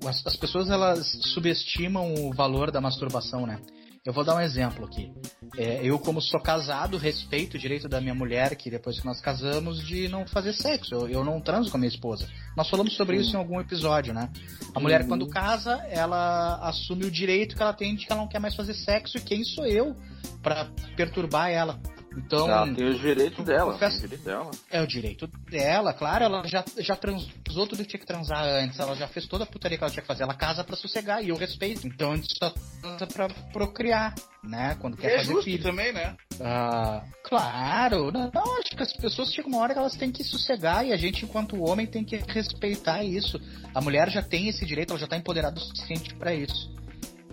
as, 0.07 0.25
as 0.25 0.35
pessoas 0.35 0.69
elas 0.69 1.17
subestimam 1.33 2.13
o 2.13 2.33
valor 2.33 2.71
da 2.71 2.81
masturbação, 2.81 3.45
né? 3.45 3.59
Eu 4.05 4.13
vou 4.13 4.23
dar 4.23 4.35
um 4.35 4.39
exemplo 4.39 4.85
aqui. 4.85 5.11
É, 5.57 5.83
eu, 5.83 5.97
como 5.97 6.21
sou 6.21 6.39
casado, 6.39 6.95
respeito 6.95 7.55
o 7.55 7.59
direito 7.59 7.89
da 7.89 7.99
minha 7.99 8.13
mulher, 8.13 8.55
que 8.55 8.69
depois 8.69 8.99
que 8.99 9.05
nós 9.05 9.19
casamos, 9.19 9.83
de 9.83 10.07
não 10.07 10.27
fazer 10.27 10.53
sexo. 10.53 10.93
Eu, 10.93 11.09
eu 11.09 11.23
não 11.23 11.41
transo 11.41 11.71
com 11.71 11.77
a 11.77 11.79
minha 11.79 11.89
esposa. 11.89 12.29
Nós 12.55 12.69
falamos 12.69 12.95
sobre 12.95 13.17
isso 13.17 13.35
em 13.35 13.39
algum 13.39 13.59
episódio, 13.59 14.13
né? 14.13 14.29
A 14.75 14.79
mulher, 14.79 15.01
uhum. 15.01 15.07
quando 15.07 15.27
casa, 15.27 15.83
ela 15.89 16.59
assume 16.61 17.05
o 17.05 17.09
direito 17.09 17.55
que 17.55 17.63
ela 17.63 17.73
tem 17.73 17.95
de 17.95 18.05
que 18.05 18.11
ela 18.11 18.21
não 18.21 18.27
quer 18.27 18.37
mais 18.37 18.53
fazer 18.53 18.75
sexo, 18.75 19.17
e 19.17 19.21
quem 19.21 19.43
sou 19.43 19.65
eu 19.65 19.95
para 20.43 20.69
perturbar 20.95 21.49
ela? 21.49 21.79
Então, 22.17 22.49
ela 22.49 22.73
tem 22.73 22.87
o 22.87 22.97
direito 22.97 23.43
dela, 23.43 23.73
confesso, 23.73 23.99
direito 24.01 24.23
dela. 24.23 24.51
É 24.71 24.81
o 24.81 24.87
direito 24.87 25.27
dela, 25.49 25.93
claro. 25.93 26.23
Ela 26.23 26.47
já, 26.47 26.63
já 26.77 26.95
transou 26.95 27.67
tudo 27.67 27.77
que 27.77 27.85
tinha 27.85 27.99
que 27.99 28.05
transar 28.05 28.43
antes. 28.43 28.79
Ela 28.79 28.95
já 28.95 29.07
fez 29.07 29.27
toda 29.27 29.43
a 29.43 29.47
putaria 29.47 29.77
que 29.77 29.83
ela 29.83 29.91
tinha 29.91 30.01
que 30.01 30.07
fazer. 30.07 30.23
Ela 30.23 30.33
casa 30.33 30.63
para 30.63 30.75
sossegar 30.75 31.23
e 31.23 31.29
eu 31.29 31.35
respeito. 31.35 31.85
Então 31.85 32.13
a 32.13 32.15
gente 32.15 32.37
só 32.37 32.53
casa 32.81 33.07
pra 33.07 33.27
procriar, 33.51 34.15
né? 34.43 34.77
Quando 34.79 34.95
quer 34.95 35.11
é 35.11 35.17
fazer 35.17 35.41
filho. 35.43 35.63
também, 35.63 35.91
né? 35.91 36.15
Ah, 36.39 37.03
claro. 37.23 38.11
Não, 38.11 38.31
não, 38.33 38.59
acho 38.59 38.75
que 38.75 38.83
as 38.83 38.93
pessoas 38.93 39.33
chegam 39.33 39.51
uma 39.51 39.61
hora 39.61 39.73
que 39.73 39.79
elas 39.79 39.95
têm 39.95 40.11
que 40.11 40.23
sossegar 40.23 40.85
e 40.85 40.93
a 40.93 40.97
gente, 40.97 41.25
enquanto 41.25 41.61
homem, 41.61 41.85
tem 41.85 42.03
que 42.03 42.15
respeitar 42.27 43.03
isso. 43.03 43.39
A 43.73 43.81
mulher 43.81 44.09
já 44.09 44.21
tem 44.21 44.47
esse 44.47 44.65
direito, 44.65 44.91
ela 44.91 44.99
já 44.99 45.07
tá 45.07 45.17
empoderada 45.17 45.57
o 45.57 45.61
suficiente 45.61 46.15
para 46.15 46.33
isso. 46.33 46.73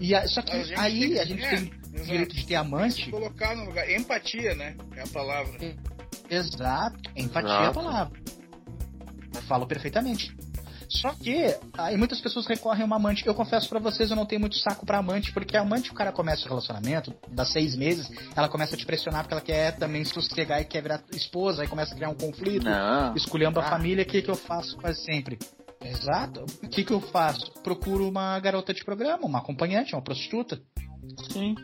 E 0.01 0.15
a, 0.15 0.27
só 0.27 0.43
que 0.43 0.51
a 0.51 0.83
aí 0.83 1.19
a 1.19 1.25
gente 1.25 1.49
tem 1.49 1.82
Exato. 1.93 2.11
direito 2.11 2.35
de 2.35 2.47
ter 2.47 2.55
amante. 2.55 3.11
Colocar 3.11 3.55
no 3.55 3.67
lugar. 3.67 3.89
Empatia, 3.91 4.55
né? 4.55 4.77
É 4.97 5.03
a 5.03 5.07
palavra. 5.07 5.53
Exato. 6.31 7.11
Empatia 7.17 7.51
Exato. 7.51 7.65
é 7.65 7.67
a 7.67 7.73
palavra. 7.73 8.21
Eu 9.35 9.43
falo 9.43 9.67
perfeitamente. 9.67 10.35
Só 10.93 11.11
que 11.15 11.57
aí 11.79 11.97
muitas 11.97 12.21
pessoas 12.21 12.47
recorrem 12.47 12.83
a 12.83 12.85
uma 12.85 12.97
amante. 12.97 13.27
Eu 13.27 13.35
confesso 13.35 13.69
para 13.69 13.79
vocês, 13.79 14.11
eu 14.11 14.17
não 14.17 14.27
tenho 14.27 14.41
muito 14.41 14.57
saco 14.59 14.85
para 14.85 14.99
amante, 14.99 15.33
porque 15.33 15.57
a 15.57 15.63
amante 15.63 15.91
o 15.91 15.95
cara 15.95 16.13
começa 16.13 16.45
o 16.45 16.49
relacionamento, 16.49 17.15
dá 17.29 17.47
seis 17.47 17.75
meses, 17.75 18.11
ela 18.37 18.49
começa 18.49 18.75
a 18.75 18.79
te 18.79 18.85
pressionar 18.85 19.23
porque 19.23 19.33
ela 19.33 19.41
quer 19.41 19.77
também 19.77 20.05
sossegar 20.05 20.61
e 20.61 20.67
quer 20.67 20.83
virar 20.83 21.03
esposa, 21.15 21.63
aí 21.63 21.69
começa 21.69 21.95
a 21.95 21.97
criar 21.97 22.11
um 22.11 22.15
conflito, 22.15 22.67
escolhendo 23.17 23.59
a 23.59 23.65
ah. 23.65 23.71
família, 23.71 24.05
o 24.05 24.07
que, 24.07 24.21
que 24.21 24.31
eu 24.31 24.37
faço 24.37 24.77
quase 24.77 25.03
sempre? 25.03 25.39
Exato. 25.83 26.45
O 26.63 26.69
que, 26.69 26.85
que 26.85 26.93
eu 26.93 27.01
faço? 27.01 27.51
Procuro 27.63 28.07
uma 28.07 28.39
garota 28.39 28.75
de 28.75 28.85
programa, 28.85 29.25
uma 29.25 29.39
acompanhante, 29.39 29.95
uma 29.95 30.03
prostituta. 30.03 30.61
Sim. 31.33 31.55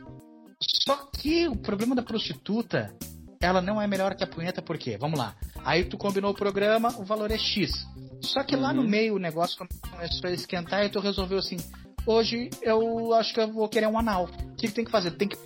Só 0.61 0.97
que 1.13 1.49
o 1.49 1.57
problema 1.57 1.95
da 1.95 2.03
prostituta, 2.03 2.93
ela 3.41 3.61
não 3.61 3.81
é 3.81 3.87
melhor 3.87 4.15
que 4.15 4.25
a 4.25 4.27
punheta, 4.27 4.61
por 4.61 4.77
quê? 4.77 4.97
Vamos 4.99 5.19
lá. 5.19 5.37
Aí 5.65 5.85
tu 5.85 5.97
combinou 5.97 6.33
o 6.33 6.35
programa, 6.35 6.89
o 6.99 7.05
valor 7.05 7.31
é 7.31 7.39
X. 7.39 7.87
Só 8.21 8.43
que 8.43 8.57
uhum. 8.57 8.63
lá 8.63 8.73
no 8.73 8.83
uhum. 8.83 8.89
meio 8.89 9.15
o 9.15 9.19
negócio 9.19 9.57
começou 9.91 10.29
a 10.29 10.33
esquentar 10.33 10.85
e 10.85 10.89
tu 10.89 10.99
resolveu 10.99 11.39
assim: 11.39 11.57
hoje 12.05 12.51
eu 12.63 13.15
acho 13.15 13.33
que 13.33 13.41
eu 13.41 13.53
vou 13.53 13.69
querer 13.69 13.87
um 13.87 13.99
anal. 13.99 14.25
O 14.25 14.57
que, 14.57 14.67
que 14.67 14.75
tem 14.75 14.85
que 14.85 14.91
fazer? 14.91 15.13
Tem 15.13 15.29
que 15.29 15.37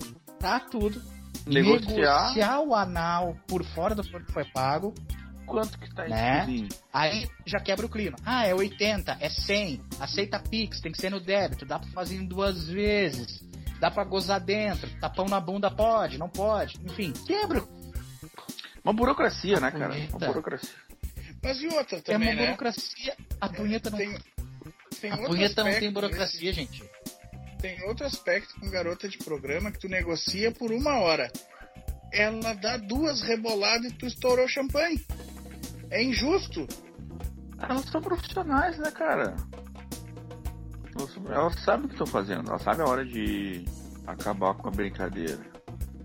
parar 0.40 0.60
tudo, 0.70 1.02
negociar. 1.46 1.88
negociar 1.90 2.60
o 2.60 2.74
anal 2.74 3.36
por 3.46 3.62
fora 3.64 3.94
do 3.94 4.02
que 4.02 4.32
foi 4.32 4.44
pago 4.52 4.94
quanto 5.46 5.78
que 5.78 5.94
tá 5.94 6.08
né? 6.08 6.68
Aí 6.92 7.28
já 7.46 7.60
quebra 7.60 7.84
o 7.84 7.88
clima. 7.88 8.16
Ah, 8.24 8.46
é 8.46 8.54
80, 8.54 9.18
é 9.20 9.28
100, 9.28 9.82
aceita 10.00 10.38
Pix, 10.38 10.80
tem 10.80 10.90
que 10.90 11.00
ser 11.00 11.10
no 11.10 11.20
débito, 11.20 11.66
dá 11.66 11.78
pra 11.78 11.88
fazer 11.90 12.16
em 12.16 12.26
duas 12.26 12.68
vezes, 12.68 13.42
dá 13.82 13.90
pra 13.90 14.04
gozar 14.04 14.38
dentro, 14.38 14.88
tapão 15.00 15.26
na 15.26 15.40
bunda 15.40 15.68
pode, 15.68 16.16
não 16.16 16.28
pode, 16.28 16.78
enfim, 16.84 17.12
quebra. 17.26 17.64
Uma 18.84 18.92
burocracia, 18.92 19.58
né, 19.58 19.72
cara? 19.72 19.92
Uma 20.10 20.20
burocracia. 20.20 20.76
Mas 21.42 21.60
e 21.60 21.66
outra 21.66 22.00
também, 22.00 22.28
É 22.28 22.32
uma 22.32 22.40
né? 22.40 22.46
burocracia, 22.46 23.16
a 23.40 23.48
punheta 23.48 23.90
não... 23.90 23.98
Tem, 23.98 24.16
tem 25.00 25.10
a 25.10 25.16
punheta 25.16 25.64
não 25.64 25.72
tem 25.72 25.92
burocracia, 25.92 26.50
nesse... 26.50 26.52
gente. 26.52 26.84
Tem 27.58 27.82
outro 27.88 28.06
aspecto 28.06 28.54
com 28.60 28.70
garota 28.70 29.08
de 29.08 29.18
programa 29.18 29.72
que 29.72 29.80
tu 29.80 29.88
negocia 29.88 30.52
por 30.52 30.70
uma 30.70 31.00
hora. 31.00 31.28
Ela 32.12 32.52
dá 32.52 32.76
duas 32.76 33.20
reboladas 33.22 33.90
e 33.90 33.94
tu 33.96 34.06
estourou 34.06 34.46
champanhe. 34.46 35.04
É 35.90 36.00
injusto. 36.00 36.68
Elas 37.58 37.84
são 37.86 38.00
profissionais, 38.00 38.78
né, 38.78 38.92
cara? 38.92 39.34
Elas 41.28 41.62
sabem 41.64 41.86
o 41.86 41.88
que 41.88 41.94
estão 41.94 42.06
fazendo, 42.06 42.48
elas 42.48 42.62
sabem 42.62 42.84
a 42.84 42.88
hora 42.88 43.04
de 43.04 43.64
acabar 44.06 44.54
com 44.54 44.68
a 44.68 44.70
brincadeira. 44.70 45.40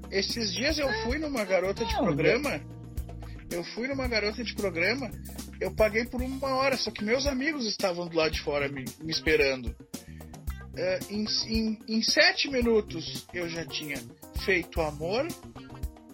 Esses 0.09 0.53
dias 0.53 0.77
eu 0.77 0.87
fui 1.03 1.17
numa 1.17 1.43
garota 1.43 1.83
de 1.83 1.95
programa. 1.95 2.61
Eu 3.51 3.63
fui 3.63 3.87
numa 3.87 4.07
garota 4.07 4.43
de 4.43 4.53
programa. 4.55 5.09
Eu 5.59 5.73
paguei 5.73 6.05
por 6.05 6.21
uma 6.21 6.55
hora, 6.55 6.77
só 6.77 6.91
que 6.91 7.03
meus 7.03 7.25
amigos 7.25 7.65
estavam 7.65 8.07
do 8.07 8.15
lado 8.15 8.31
de 8.31 8.41
fora 8.41 8.69
me, 8.69 8.85
me 9.01 9.11
esperando. 9.11 9.67
Uh, 9.67 11.13
em, 11.13 11.25
em, 11.47 11.79
em 11.87 12.01
sete 12.03 12.49
minutos 12.49 13.25
eu 13.33 13.49
já 13.49 13.65
tinha 13.65 13.97
feito 14.45 14.79
amor, 14.79 15.27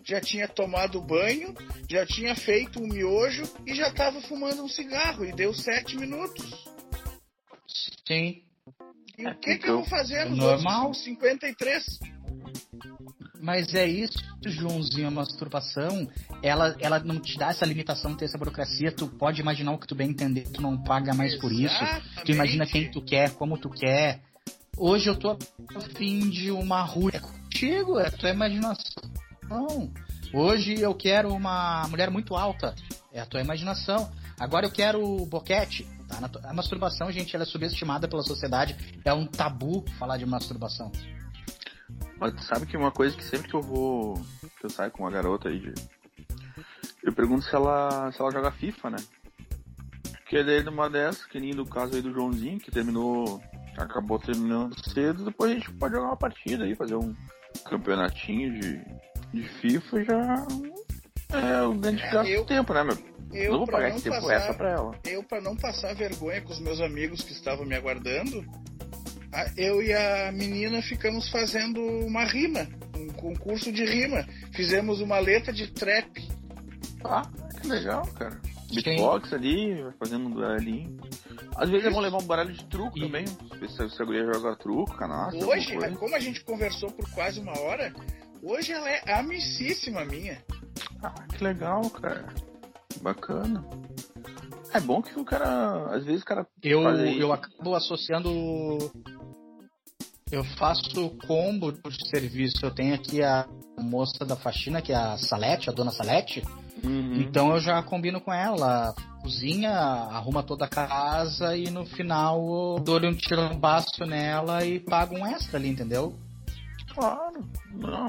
já 0.05 0.21
tinha 0.21 0.47
tomado 0.47 1.01
banho, 1.01 1.53
já 1.89 2.05
tinha 2.05 2.35
feito 2.35 2.81
um 2.81 2.87
miojo 2.87 3.43
e 3.67 3.75
já 3.75 3.89
estava 3.89 4.21
fumando 4.21 4.63
um 4.63 4.69
cigarro. 4.69 5.25
E 5.25 5.33
deu 5.33 5.53
sete 5.53 5.97
minutos. 5.97 6.65
Sim. 8.07 8.43
E 9.17 9.25
é 9.25 9.29
o 9.29 9.35
que, 9.35 9.57
que 9.57 9.69
eu 9.69 9.77
vou 9.77 9.85
fazer 9.85 10.25
nos 10.25 10.39
normal. 10.39 10.85
outros 10.87 11.03
53? 11.03 11.99
Mas 13.41 13.73
é 13.75 13.85
isso, 13.85 14.17
Joãozinho, 14.45 15.07
a 15.07 15.11
masturbação, 15.11 16.07
ela, 16.41 16.75
ela 16.79 16.99
não 16.99 17.19
te 17.19 17.37
dá 17.37 17.49
essa 17.49 17.65
limitação, 17.65 18.15
ter 18.15 18.25
essa 18.25 18.37
burocracia, 18.37 18.89
tu 18.91 19.07
pode 19.07 19.41
imaginar 19.41 19.73
o 19.73 19.77
que 19.77 19.85
tu 19.85 19.95
bem 19.95 20.09
entender, 20.09 20.47
tu 20.49 20.61
não 20.61 20.81
paga 20.81 21.13
mais 21.13 21.37
por 21.39 21.51
isso, 21.51 21.77
tu 22.23 22.31
imagina 22.31 22.65
quem 22.65 22.89
tu 22.89 23.01
quer, 23.01 23.31
como 23.31 23.57
tu 23.57 23.69
quer. 23.69 24.21
Hoje 24.77 25.09
eu 25.09 25.15
tô 25.15 25.31
a 25.31 25.81
fim 25.95 26.29
de 26.29 26.51
uma 26.51 26.81
rua. 26.81 27.11
É 27.13 27.19
contigo, 27.19 27.99
é 27.99 28.09
tua 28.09 28.29
imaginação. 28.29 29.03
Não. 29.49 29.91
Hoje 30.33 30.79
eu 30.79 30.95
quero 30.95 31.31
uma 31.33 31.87
mulher 31.89 32.09
muito 32.09 32.35
alta. 32.35 32.73
É 33.11 33.19
a 33.19 33.25
tua 33.25 33.41
imaginação. 33.41 34.11
Agora 34.39 34.65
eu 34.65 34.71
quero 34.71 35.25
boquete. 35.27 35.87
Tá? 36.19 36.49
A 36.49 36.53
masturbação, 36.53 37.11
gente, 37.11 37.35
ela 37.35 37.43
é 37.43 37.47
subestimada 37.47 38.07
pela 38.07 38.23
sociedade. 38.23 38.75
É 39.03 39.13
um 39.13 39.25
tabu 39.25 39.85
falar 39.97 40.17
de 40.17 40.25
masturbação. 40.25 40.91
Mas 42.19 42.33
tu 42.33 42.43
sabe 42.43 42.65
que 42.65 42.77
uma 42.77 42.91
coisa 42.91 43.15
que 43.15 43.23
sempre 43.23 43.49
que 43.49 43.55
eu 43.55 43.61
vou. 43.61 44.15
que 44.59 44.65
eu 44.65 44.69
saio 44.69 44.91
com 44.91 45.03
uma 45.03 45.11
garota 45.11 45.49
aí 45.49 45.59
de. 45.59 45.73
Eu 47.03 47.13
pergunto 47.13 47.43
se 47.43 47.53
ela. 47.55 48.11
se 48.11 48.21
ela 48.21 48.31
joga 48.31 48.51
FIFA, 48.51 48.91
né? 48.91 48.97
Porque 50.17 50.43
daí 50.43 50.63
numa 50.63 50.89
dessas, 50.89 51.25
que 51.25 51.39
nem 51.39 51.51
do 51.51 51.65
caso 51.65 51.95
aí 51.95 52.01
do 52.01 52.13
Joãozinho, 52.13 52.59
que 52.59 52.71
terminou. 52.71 53.41
acabou 53.77 54.17
terminando 54.19 54.73
cedo, 54.89 55.25
depois 55.25 55.51
a 55.51 55.55
gente 55.55 55.71
pode 55.73 55.93
jogar 55.93 56.07
uma 56.07 56.17
partida 56.17 56.63
aí, 56.63 56.75
fazer 56.75 56.95
um 56.95 57.13
campeonatinho 57.65 58.59
de, 58.59 58.81
de 59.33 59.47
FIFA 59.59 60.01
e 60.01 60.05
já. 60.05 60.47
É 61.29 61.61
o 61.63 61.73
grande 61.73 62.01
É, 62.01 62.11
gasto 62.11 62.45
tempo, 62.45 62.73
né, 62.73 62.83
meu? 62.83 63.12
Eu, 63.33 63.51
não 63.51 63.57
vou 63.59 63.65
pra 63.67 63.77
pagar 63.77 63.89
não 63.89 63.95
esse 63.95 64.03
tempo 64.05 64.15
passar- 64.21 64.33
essa 64.33 64.53
pra 64.53 64.69
ela. 64.71 64.99
eu 65.05 65.23
para 65.23 65.41
não 65.41 65.55
passar 65.55 65.93
vergonha 65.95 66.41
com 66.41 66.51
os 66.53 66.59
meus 66.59 66.79
amigos 66.81 67.21
que 67.21 67.33
estavam 67.33 67.65
me 67.65 67.75
aguardando, 67.75 68.45
eu 69.57 69.81
e 69.81 69.91
a 69.93 70.31
menina 70.31 70.81
ficamos 70.81 71.29
fazendo 71.29 71.79
uma 71.81 72.23
rima, 72.25 72.67
um 72.95 73.07
concurso 73.13 73.71
de 73.71 73.83
rima. 73.83 74.25
Fizemos 74.53 75.01
uma 75.01 75.17
letra 75.19 75.51
de 75.51 75.71
trap. 75.71 76.07
Ah, 77.03 77.23
que 77.59 77.67
legal, 77.67 78.05
cara. 78.13 78.39
Beatbox 78.71 79.33
ali, 79.33 79.85
fazendo 79.99 80.27
um 80.27 80.31
duelinho. 80.31 80.97
Às 81.55 81.69
vezes 81.69 81.85
é 81.85 81.89
bom 81.91 81.99
levar 81.99 82.17
um 82.17 82.25
baralho 82.25 82.51
de 82.53 82.63
truco 82.65 82.97
E- 82.97 83.01
também. 83.01 83.25
Se, 83.27 83.89
se 83.89 84.01
a 84.01 84.05
guria 84.05 84.25
joga 84.33 84.55
truco, 84.55 84.95
canastra, 84.95 85.45
Hoje, 85.45 85.75
como 85.99 86.15
a 86.15 86.19
gente 86.19 86.43
conversou 86.43 86.89
por 86.91 87.07
quase 87.11 87.39
uma 87.39 87.57
hora, 87.59 87.93
hoje 88.41 88.71
ela 88.71 88.89
é 88.89 89.13
amicíssima 89.13 90.03
minha. 90.05 90.43
Ah, 91.03 91.13
que 91.35 91.43
legal, 91.43 91.87
cara. 91.91 92.25
Bacana. 93.01 93.63
É 94.73 94.79
bom 94.79 95.01
que 95.01 95.17
o 95.19 95.23
cara. 95.23 95.95
Às 95.95 96.03
vezes 96.03 96.23
o 96.23 96.25
cara. 96.25 96.47
Eu, 96.61 96.81
eu 96.81 97.31
acabo 97.31 97.75
associando. 97.75 98.29
Eu 100.31 100.43
faço 100.57 101.11
combo 101.27 101.71
de 101.71 102.09
serviço. 102.09 102.65
Eu 102.65 102.71
tenho 102.71 102.95
aqui 102.95 103.21
a 103.21 103.47
moça 103.79 104.25
da 104.25 104.35
faxina, 104.35 104.81
que 104.81 104.91
é 104.91 104.95
a 104.95 105.17
Salete, 105.17 105.69
a 105.69 105.73
dona 105.73 105.91
Salete. 105.91 106.43
Uhum. 106.83 107.21
Então 107.21 107.53
eu 107.53 107.59
já 107.59 107.81
combino 107.83 108.19
com 108.19 108.33
ela. 108.33 108.93
Cozinha, 109.21 109.71
arruma 109.71 110.43
toda 110.43 110.65
a 110.65 110.67
casa 110.67 111.55
e 111.55 111.69
no 111.69 111.85
final 111.85 112.75
eu 112.75 112.83
dou-lhe 112.83 113.07
um 113.07 113.15
tirambaço 113.15 114.05
nela 114.05 114.65
e 114.65 114.81
pago 114.81 115.15
um 115.15 115.25
extra 115.25 115.57
ali, 115.57 115.69
entendeu? 115.69 116.13
Claro, 116.93 117.47
não. 117.71 118.07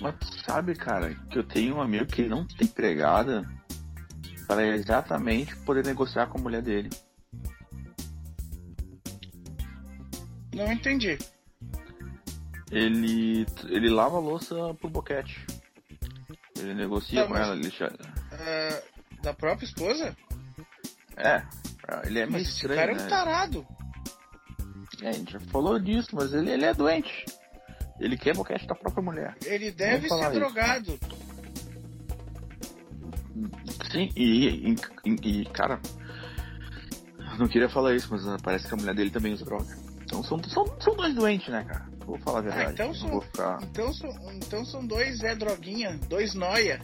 Mas 0.00 0.14
tu 0.18 0.44
sabe, 0.44 0.74
cara, 0.74 1.14
que 1.30 1.38
eu 1.38 1.44
tenho 1.44 1.76
um 1.76 1.82
amigo 1.82 2.06
que 2.06 2.22
não 2.22 2.46
tem 2.46 2.66
empregada 2.66 3.46
para 4.46 4.66
exatamente 4.66 5.54
poder 5.58 5.84
negociar 5.84 6.26
com 6.26 6.38
a 6.38 6.40
mulher 6.42 6.62
dele. 6.62 6.90
Não 10.54 10.72
entendi. 10.72 11.18
Ele, 12.70 13.46
ele 13.68 13.88
lava 13.90 14.16
a 14.16 14.20
louça 14.20 14.54
por 14.80 14.90
boquete. 14.90 15.44
Ele 16.58 16.74
negocia 16.74 17.26
com 17.26 17.36
ela. 17.36 17.54
Ele 17.54 17.70
já- 17.70 17.92
Ah, 18.32 18.82
da 19.22 19.34
própria 19.34 19.66
esposa? 19.66 20.16
É, 21.16 21.42
ele 22.06 22.18
é 22.20 22.26
meio 22.26 22.32
Mas 22.32 22.42
esse 22.42 22.52
estranho, 22.52 22.80
cara 22.80 22.92
é 22.92 22.94
né? 22.96 23.04
um 23.04 23.08
tarado. 23.08 23.66
É, 25.02 25.08
a 25.10 25.12
gente 25.12 25.32
já 25.34 25.40
falou 25.40 25.78
disso, 25.78 26.10
mas 26.14 26.32
ele, 26.32 26.50
ele 26.50 26.64
é 26.64 26.72
doente. 26.74 27.24
Ele 28.00 28.16
quer 28.16 28.34
boquete 28.34 28.66
da 28.66 28.74
própria 28.74 29.02
mulher. 29.02 29.36
Ele 29.44 29.70
deve 29.70 30.08
ser 30.08 30.14
isso. 30.20 30.30
drogado. 30.32 30.98
Sim, 33.90 34.10
e, 34.16 34.74
e, 35.04 35.10
e- 35.22 35.44
cara, 35.46 35.80
eu 37.32 37.38
não 37.38 37.48
queria 37.48 37.68
falar 37.68 37.94
isso, 37.94 38.08
mas 38.10 38.26
ah, 38.26 38.36
parece 38.42 38.66
que 38.68 38.74
a 38.74 38.76
mulher 38.76 38.94
dele 38.94 39.10
também 39.10 39.32
usa 39.32 39.44
droga. 39.44 39.76
Então 40.04 40.22
são, 40.22 40.42
são, 40.44 40.64
são 40.80 40.94
dois 40.96 41.14
doentes, 41.14 41.48
né, 41.48 41.64
cara? 41.64 41.86
Vou 42.06 42.18
falar 42.18 42.38
a 42.38 42.42
verdade. 42.42 42.68
Ah, 42.68 42.72
então 42.72 42.94
são- 42.94 43.10
vou 43.10 43.20
ficar. 43.20 43.58
Então, 43.62 43.92
são- 43.92 44.32
então 44.34 44.64
são 44.64 44.86
dois 44.86 45.18
Zé 45.18 45.34
Droguinha, 45.34 45.98
dois 46.08 46.34
noia. 46.34 46.80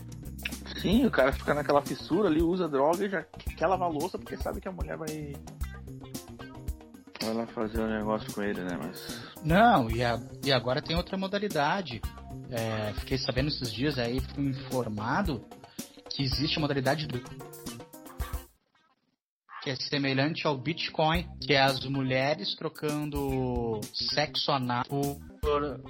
Sim, 0.80 1.06
o 1.06 1.10
cara 1.10 1.32
fica 1.32 1.54
naquela 1.54 1.80
fissura 1.82 2.28
ali, 2.28 2.42
usa 2.42 2.68
droga 2.68 3.04
e 3.06 3.08
já 3.08 3.22
quer 3.56 3.66
lavar 3.68 3.88
a 3.88 3.92
louça 3.92 4.18
porque 4.18 4.36
sabe 4.36 4.60
que 4.60 4.66
a 4.68 4.72
mulher 4.72 4.96
vai. 4.96 5.34
Vai 7.22 7.34
lá 7.34 7.46
fazer 7.46 7.80
um 7.80 7.86
negócio 7.88 8.32
com 8.34 8.42
ele, 8.42 8.60
né? 8.62 8.76
Mas. 8.82 9.20
Não, 9.44 9.88
e, 9.88 10.02
a- 10.02 10.20
e 10.44 10.50
agora 10.52 10.82
tem 10.82 10.96
outra 10.96 11.16
modalidade. 11.16 12.00
É, 12.50 12.92
fiquei 12.94 13.16
sabendo 13.16 13.48
esses 13.48 13.72
dias 13.72 13.96
aí, 13.98 14.18
fui 14.34 14.44
informado 14.46 15.44
que 16.12 16.22
existe 16.22 16.58
a 16.58 16.60
modalidade 16.60 17.06
do 17.06 17.20
que 19.62 19.70
é 19.70 19.76
semelhante 19.76 20.44
ao 20.44 20.58
Bitcoin, 20.58 21.24
que 21.40 21.52
é 21.52 21.60
as 21.60 21.84
mulheres 21.84 22.54
trocando 22.56 23.80
sexo 23.94 24.50
anal 24.50 24.84
por 25.40 25.80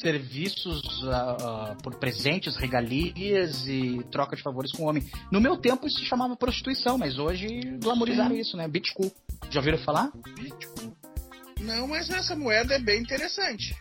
serviços, 0.00 0.82
ah, 1.08 1.76
por 1.82 1.94
presentes, 1.96 2.56
regalias 2.56 3.66
e 3.66 4.02
troca 4.10 4.34
de 4.34 4.42
favores 4.42 4.72
com 4.72 4.82
o 4.82 4.88
homem. 4.88 5.08
No 5.30 5.40
meu 5.40 5.56
tempo 5.56 5.86
isso 5.86 6.00
se 6.00 6.06
chamava 6.06 6.36
prostituição, 6.36 6.98
mas 6.98 7.16
hoje 7.16 7.46
glamorizaram 7.80 8.36
isso, 8.36 8.56
né? 8.56 8.66
Bitcoin. 8.66 9.10
Já 9.50 9.60
ouviram 9.60 9.78
falar? 9.78 10.10
Bitcoin. 10.34 10.92
Não, 11.60 11.86
mas 11.86 12.10
essa 12.10 12.34
moeda 12.34 12.74
é 12.74 12.78
bem 12.78 13.00
interessante. 13.00 13.74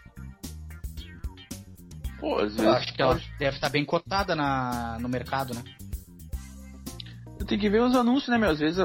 Pô, 2.20 2.36
às 2.40 2.54
vezes. 2.54 2.60
Eu 2.60 2.72
acho 2.72 2.94
que 2.94 3.02
ela 3.02 3.22
deve 3.38 3.56
estar 3.56 3.70
bem 3.70 3.86
cotada 3.86 4.36
na, 4.36 4.98
no 5.00 5.08
mercado, 5.10 5.54
né? 5.54 5.64
Tem 7.48 7.58
que 7.58 7.70
ver 7.70 7.82
os 7.82 7.96
anúncios, 7.96 8.30
né, 8.30 8.38
meu? 8.38 8.50
Às 8.52 8.60
vezes 8.60 8.78
a, 8.78 8.84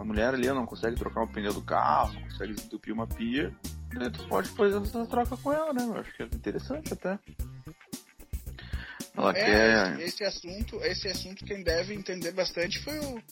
a- 0.00 0.04
mulher 0.04 0.32
ali 0.32 0.46
não 0.48 0.64
consegue 0.64 0.96
trocar 0.96 1.22
o 1.24 1.28
pneu 1.28 1.52
do 1.52 1.60
carro, 1.60 2.14
não 2.14 2.22
consegue 2.22 2.52
entupir 2.52 2.94
uma 2.94 3.06
pia. 3.06 3.54
Daí 3.92 4.10
tu 4.10 4.26
pode 4.26 4.48
fazer 4.50 4.78
essa 4.80 5.04
troca 5.06 5.36
com 5.36 5.52
ela, 5.52 5.72
né? 5.74 5.82
Eu 5.84 5.98
acho 5.98 6.14
que 6.16 6.22
é 6.22 6.26
interessante 6.26 6.92
até. 6.94 7.18
Ela 9.16 9.30
É, 9.32 9.44
quer. 9.96 10.00
esse 10.00 10.24
assunto, 10.24 10.76
esse 10.82 11.08
assunto 11.08 11.44
quem 11.44 11.62
deve 11.62 11.94
entender 11.94 12.32
bastante 12.32 12.82
foi 12.82 12.98
o 13.00 13.22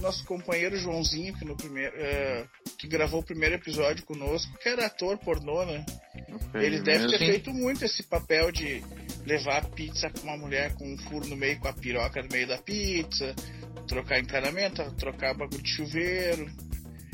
nosso 0.00 0.24
companheiro 0.24 0.76
Joãozinho, 0.76 1.34
que 1.34 1.44
no 1.44 1.56
primeiro, 1.56 1.94
eh, 1.96 2.46
que 2.78 2.88
gravou 2.88 3.20
o 3.20 3.24
primeiro 3.24 3.54
episódio 3.54 4.04
conosco, 4.04 4.58
que 4.58 4.68
era 4.68 4.86
ator 4.86 5.18
pornô, 5.18 5.64
né? 5.64 5.84
Ele 6.54 6.80
deve 6.80 7.06
ter 7.08 7.18
Sim. 7.18 7.26
feito 7.26 7.52
muito 7.52 7.84
esse 7.84 8.02
papel 8.02 8.50
de 8.50 8.82
levar 9.26 9.64
pizza 9.70 10.10
pra 10.10 10.22
uma 10.22 10.36
mulher 10.36 10.74
com 10.74 10.92
um 10.92 10.98
furo 10.98 11.26
no 11.28 11.36
meio, 11.36 11.58
com 11.60 11.68
a 11.68 11.72
piroca 11.72 12.22
no 12.22 12.28
meio 12.32 12.48
da 12.48 12.58
pizza, 12.58 13.34
trocar 13.86 14.18
encanamento, 14.18 14.82
trocar 14.92 15.34
bagulho 15.34 15.62
de 15.62 15.70
chuveiro. 15.70 16.50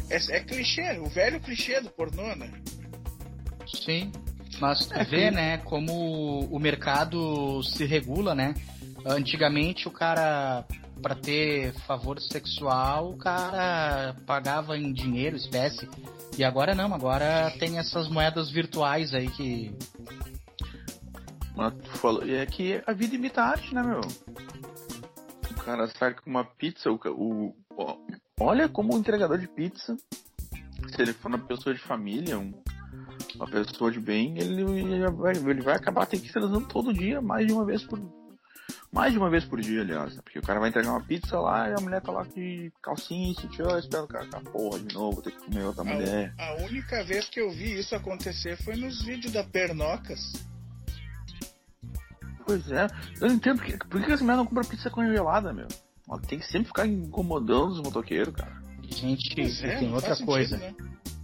É, 0.08 0.36
é 0.36 0.40
clichê, 0.40 0.98
o 0.98 1.06
velho 1.06 1.40
clichê 1.40 1.80
do 1.80 1.90
pornô, 1.90 2.34
né? 2.36 2.50
Sim. 3.66 4.12
Mas 4.60 4.86
tu 4.86 5.04
vê, 5.10 5.30
né, 5.30 5.58
como 5.58 6.46
o 6.46 6.58
mercado 6.58 7.62
se 7.62 7.84
regula, 7.84 8.34
né? 8.34 8.54
Antigamente 9.04 9.86
o 9.86 9.90
cara, 9.90 10.64
pra 11.02 11.14
ter 11.14 11.72
favor 11.86 12.20
sexual, 12.20 13.10
o 13.10 13.16
cara 13.18 14.16
pagava 14.26 14.76
em 14.76 14.92
dinheiro, 14.92 15.36
espécie. 15.36 15.88
E 16.38 16.44
agora 16.44 16.74
não, 16.74 16.92
agora 16.94 17.50
tem 17.58 17.78
essas 17.78 18.08
moedas 18.08 18.50
virtuais 18.50 19.14
aí 19.14 19.28
que. 19.30 19.74
Mas 21.56 21.72
tu 21.74 21.90
falou. 21.98 22.22
É 22.28 22.44
que 22.46 22.82
a 22.86 22.92
vida 22.92 23.14
imita 23.14 23.40
a 23.42 23.46
arte, 23.48 23.74
né, 23.74 23.82
meu? 23.82 24.00
O 25.50 25.54
cara 25.66 25.86
sai 25.98 26.14
com 26.14 26.28
uma 26.30 26.44
pizza, 26.44 26.90
o, 26.90 26.98
o- 27.16 27.54
olha 28.38 28.68
como 28.68 28.94
o 28.94 28.98
entregador 28.98 29.38
de 29.38 29.48
pizza, 29.48 29.96
se 30.94 31.02
ele 31.02 31.12
for 31.12 31.28
uma 31.28 31.38
pessoa 31.38 31.74
de 31.74 31.80
família, 31.80 32.38
um- 32.38 32.52
uma 33.34 33.46
pessoa 33.46 33.90
de 33.90 33.98
bem, 33.98 34.36
ele, 34.38 34.62
ele 34.62 35.10
vai, 35.10 35.32
ele 35.34 35.62
vai 35.62 35.74
acabar 35.74 36.06
tendo 36.06 36.22
que 36.22 36.32
transando 36.32 36.68
todo 36.68 36.92
dia, 36.92 37.20
mais 37.20 37.46
de 37.46 37.52
uma 37.52 37.64
vez 37.64 37.82
por. 37.84 37.98
Mais 38.96 39.12
de 39.12 39.18
uma 39.18 39.28
vez 39.28 39.44
por 39.44 39.60
dia, 39.60 39.82
aliás, 39.82 40.16
né? 40.16 40.22
Porque 40.24 40.38
o 40.38 40.42
cara 40.42 40.58
vai 40.58 40.70
entregar 40.70 40.88
uma 40.88 41.02
pizza 41.02 41.38
lá 41.38 41.68
e 41.68 41.74
a 41.74 41.82
mulher 41.82 42.00
tá 42.00 42.10
lá 42.10 42.22
de 42.22 42.72
calcinha 42.82 43.30
e 43.30 43.34
sutiã, 43.34 43.78
esperando 43.78 44.04
o 44.04 44.08
cara, 44.08 44.26
ah, 44.32 44.40
porra, 44.50 44.78
de 44.78 44.94
novo, 44.94 45.16
vou 45.16 45.22
ter 45.22 45.32
que 45.32 45.44
comer 45.44 45.64
outra 45.64 45.84
mulher. 45.84 46.32
A, 46.38 46.52
a 46.52 46.56
única 46.64 47.04
vez 47.04 47.28
que 47.28 47.38
eu 47.38 47.50
vi 47.50 47.78
isso 47.78 47.94
acontecer 47.94 48.56
foi 48.64 48.74
nos 48.74 49.04
vídeos 49.04 49.34
da 49.34 49.44
Pernocas. 49.44 50.32
Pois 52.46 52.72
é, 52.72 52.86
eu 53.20 53.28
não 53.28 53.34
entendo 53.34 53.58
por 53.58 53.66
que, 53.66 53.76
por 53.76 54.02
que 54.02 54.12
essa 54.12 54.24
mulher 54.24 54.36
não 54.38 54.46
compra 54.46 54.64
pizza 54.64 54.88
congelada, 54.88 55.52
meu? 55.52 55.68
Ela 56.08 56.18
tem 56.22 56.38
que 56.38 56.46
sempre 56.46 56.68
ficar 56.68 56.86
incomodando 56.86 57.72
os 57.72 57.82
motoqueiros, 57.82 58.34
cara. 58.34 58.62
Gente, 58.88 59.38
e 59.38 59.66
é, 59.66 59.78
tem 59.78 59.92
outra 59.92 60.14
sentido, 60.14 60.26
coisa. 60.26 60.56
né? 60.56 60.74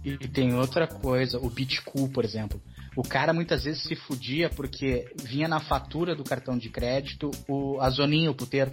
E 0.03 0.15
tem 0.27 0.53
outra 0.53 0.85
coisa, 0.85 1.39
o 1.39 1.49
Bitcoin, 1.49 2.07
por 2.09 2.23
exemplo. 2.23 2.61
O 2.95 3.01
cara 3.01 3.33
muitas 3.33 3.63
vezes 3.63 3.83
se 3.83 3.95
fudia 3.95 4.49
porque 4.49 5.11
vinha 5.23 5.47
na 5.47 5.59
fatura 5.59 6.15
do 6.15 6.23
cartão 6.23 6.57
de 6.57 6.69
crédito 6.69 7.31
o, 7.47 7.79
a 7.81 7.89
zoninha, 7.89 8.29
o 8.29 8.35
puteiro. 8.35 8.71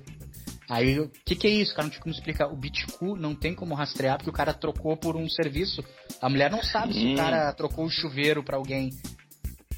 Aí, 0.69 1.01
o 1.01 1.11
que, 1.27 1.35
que 1.35 1.47
é 1.49 1.51
isso? 1.51 1.73
O 1.73 1.75
cara 1.75 1.85
não 1.87 1.91
tinha 1.91 2.03
como 2.03 2.15
explicar. 2.15 2.47
O 2.47 2.57
Bitcoin 2.57 3.19
não 3.19 3.35
tem 3.35 3.55
como 3.55 3.75
rastrear 3.75 4.19
porque 4.19 4.31
o 4.31 4.33
cara 4.33 4.55
trocou 4.55 4.97
por 4.97 5.17
um 5.17 5.29
serviço. 5.29 5.83
A 6.23 6.29
mulher 6.29 6.51
não 6.51 6.63
sabe 6.63 6.93
se 6.93 7.01
Sim. 7.01 7.15
o 7.15 7.17
cara 7.17 7.53
trocou 7.55 7.87
o 7.87 7.91
chuveiro 7.91 8.45
pra 8.45 8.57
alguém. 8.57 8.91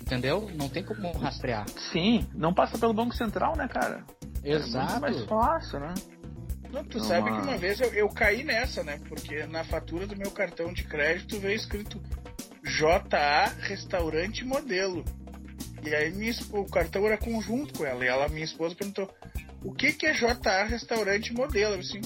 Entendeu? 0.03 0.51
Não 0.55 0.69
tem 0.69 0.85
como 0.85 1.11
rastrear. 1.13 1.67
Sim, 1.93 2.29
não 2.35 2.53
passa 2.53 2.77
pelo 2.77 2.93
Banco 2.93 3.17
Central, 3.17 3.57
né, 3.57 3.67
cara? 3.69 4.05
É 4.45 4.51
muito 4.51 4.67
Exato. 4.69 5.01
mais 5.01 5.25
fácil, 5.25 5.81
né? 5.81 5.95
Não, 6.71 6.85
tu 6.85 6.99
Não, 6.99 7.05
sabe 7.05 7.31
que 7.31 7.41
uma 7.41 7.57
vez 7.57 7.81
eu, 7.81 7.93
eu 7.95 8.09
caí 8.09 8.43
nessa, 8.43 8.83
né? 8.83 8.99
Porque 9.09 9.47
na 9.47 9.65
fatura 9.65 10.07
do 10.07 10.17
meu 10.17 10.31
cartão 10.31 10.73
de 10.73 10.85
crédito 10.85 11.39
veio 11.39 11.57
escrito 11.57 12.03
JA 12.77 13.53
Restaurante 13.61 14.45
Modelo. 14.45 15.05
E 15.85 15.95
aí 15.95 16.13
minha, 16.13 16.33
o 16.53 16.65
cartão 16.65 17.05
era 17.07 17.19
conjunto 17.19 17.79
com 17.79 17.85
ela. 17.85 18.05
E 18.05 18.09
ela, 18.09 18.29
minha 18.29 18.45
esposa, 18.45 18.75
perguntou: 18.75 19.13
o 19.65 19.73
que, 19.73 19.93
que 19.93 20.07
é 20.07 20.13
JA 20.13 20.65
Restaurante 20.65 21.33
Modelo? 21.35 21.75
Eu 21.75 21.81
assim, 21.81 22.01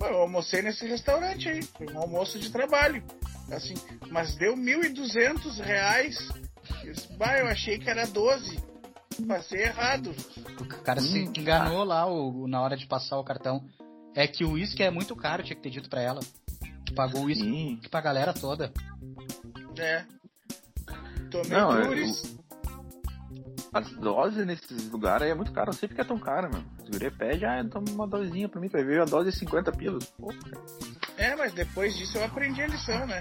eu 0.00 0.18
almocei 0.18 0.62
nesse 0.62 0.86
restaurante 0.86 1.48
aí. 1.48 1.62
Foi 1.62 1.86
um 1.92 1.98
almoço 1.98 2.38
de 2.38 2.50
trabalho. 2.50 3.02
Assim, 3.50 3.74
mas 4.10 4.34
deu 4.36 4.56
1.200 4.56 5.60
reais. 5.60 6.16
Eu, 6.82 6.92
disse, 6.92 7.12
bah, 7.16 7.38
eu 7.38 7.46
achei 7.46 7.78
que 7.78 7.88
era 7.88 8.06
12. 8.06 8.58
Passei 9.26 9.62
errado. 9.62 10.14
O 10.60 10.82
cara 10.82 11.00
hum, 11.00 11.04
se 11.04 11.18
enganou 11.40 11.84
lá 11.84 12.06
o, 12.06 12.46
na 12.46 12.60
hora 12.60 12.76
de 12.76 12.86
passar 12.86 13.18
o 13.18 13.24
cartão. 13.24 13.64
É 14.14 14.26
que 14.26 14.44
o 14.44 14.52
uísque 14.52 14.82
é 14.82 14.90
muito 14.90 15.14
caro, 15.14 15.42
tinha 15.42 15.56
que 15.56 15.62
ter 15.62 15.70
dito 15.70 15.88
pra 15.88 16.00
ela. 16.00 16.20
Pagou 16.94 17.22
o 17.22 17.24
uísque 17.26 17.88
pra 17.90 18.00
galera 18.00 18.32
toda. 18.32 18.72
É. 19.78 20.04
Tomei 21.30 21.50
Não, 21.50 21.82
dures. 21.82 22.24
Eu... 22.24 22.36
As 23.72 23.90
doses 23.90 24.46
nesses 24.46 24.90
lugares 24.90 25.24
aí 25.24 25.30
é 25.30 25.34
muito 25.34 25.52
caro. 25.52 25.66
Não 25.66 25.72
sei 25.74 25.88
porque 25.88 26.00
é 26.00 26.04
tão 26.04 26.18
caro, 26.18 26.50
mano. 26.50 26.64
Os 26.82 26.88
guri 26.88 27.10
pede, 27.10 27.44
ah, 27.44 27.62
toma 27.70 27.90
uma 27.90 28.06
dosezinha 28.06 28.48
pra 28.48 28.60
mim. 28.60 28.68
Vai 28.68 28.84
ver 28.84 29.02
a 29.02 29.04
dose 29.04 29.30
de 29.30 29.36
50 29.36 29.72
pilas. 29.72 30.06
Pô, 30.18 30.32
é, 31.16 31.34
mas 31.34 31.52
depois 31.52 31.96
disso 31.96 32.18
eu 32.18 32.24
aprendi 32.24 32.62
a 32.62 32.66
lição, 32.66 33.06
né? 33.06 33.20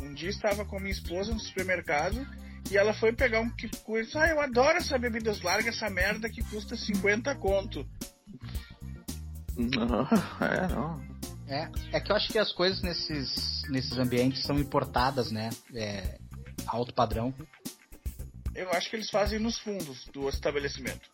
Um 0.00 0.12
dia 0.12 0.28
estava 0.28 0.64
com 0.64 0.78
minha 0.78 0.92
esposa 0.92 1.32
no 1.32 1.40
supermercado 1.40 2.26
e 2.70 2.76
ela 2.76 2.92
foi 2.92 3.12
pegar 3.12 3.40
um 3.40 3.50
que 3.50 3.68
custa. 3.82 4.22
Ah, 4.22 4.28
eu 4.28 4.40
adoro 4.40 4.78
essa 4.78 4.98
bebidas 4.98 5.40
largas, 5.42 5.76
essa 5.76 5.88
merda 5.88 6.28
que 6.28 6.42
custa 6.44 6.76
50 6.76 7.34
conto. 7.36 7.86
Não, 9.56 10.06
é, 10.46 10.68
não. 10.68 11.07
É, 11.48 11.96
é 11.96 12.00
que 12.00 12.12
eu 12.12 12.16
acho 12.16 12.30
que 12.30 12.38
as 12.38 12.52
coisas 12.52 12.82
nesses, 12.82 13.62
nesses 13.70 13.98
ambientes 13.98 14.42
são 14.42 14.58
importadas, 14.58 15.30
né? 15.32 15.48
É, 15.74 16.18
alto 16.66 16.92
padrão. 16.92 17.34
Eu 18.54 18.70
acho 18.72 18.90
que 18.90 18.96
eles 18.96 19.08
fazem 19.08 19.38
nos 19.38 19.58
fundos 19.58 20.04
do 20.12 20.28
estabelecimento. 20.28 21.08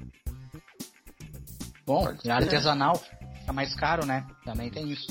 Bom, 1.87 2.09
artesanal 2.29 2.97
fica 3.39 3.53
mais 3.53 3.75
caro, 3.75 4.05
né? 4.05 4.27
Também 4.45 4.71
tem 4.71 4.91
isso. 4.91 5.07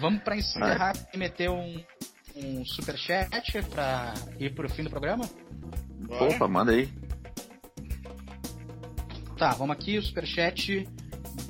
Vamos 0.00 0.22
para 0.22 0.36
encerrar 0.36 0.92
ah. 0.96 1.08
e 1.12 1.18
meter 1.18 1.50
um, 1.50 1.84
um 2.34 2.64
superchat 2.64 3.62
para 3.70 4.14
ir 4.38 4.54
pro 4.54 4.68
fim 4.70 4.84
do 4.84 4.90
programa? 4.90 5.28
Bora. 6.06 6.34
Opa, 6.34 6.48
manda 6.48 6.72
aí. 6.72 6.88
Tá, 9.36 9.50
vamos 9.50 9.76
aqui, 9.76 9.98
o 9.98 10.02
superchat 10.02 10.88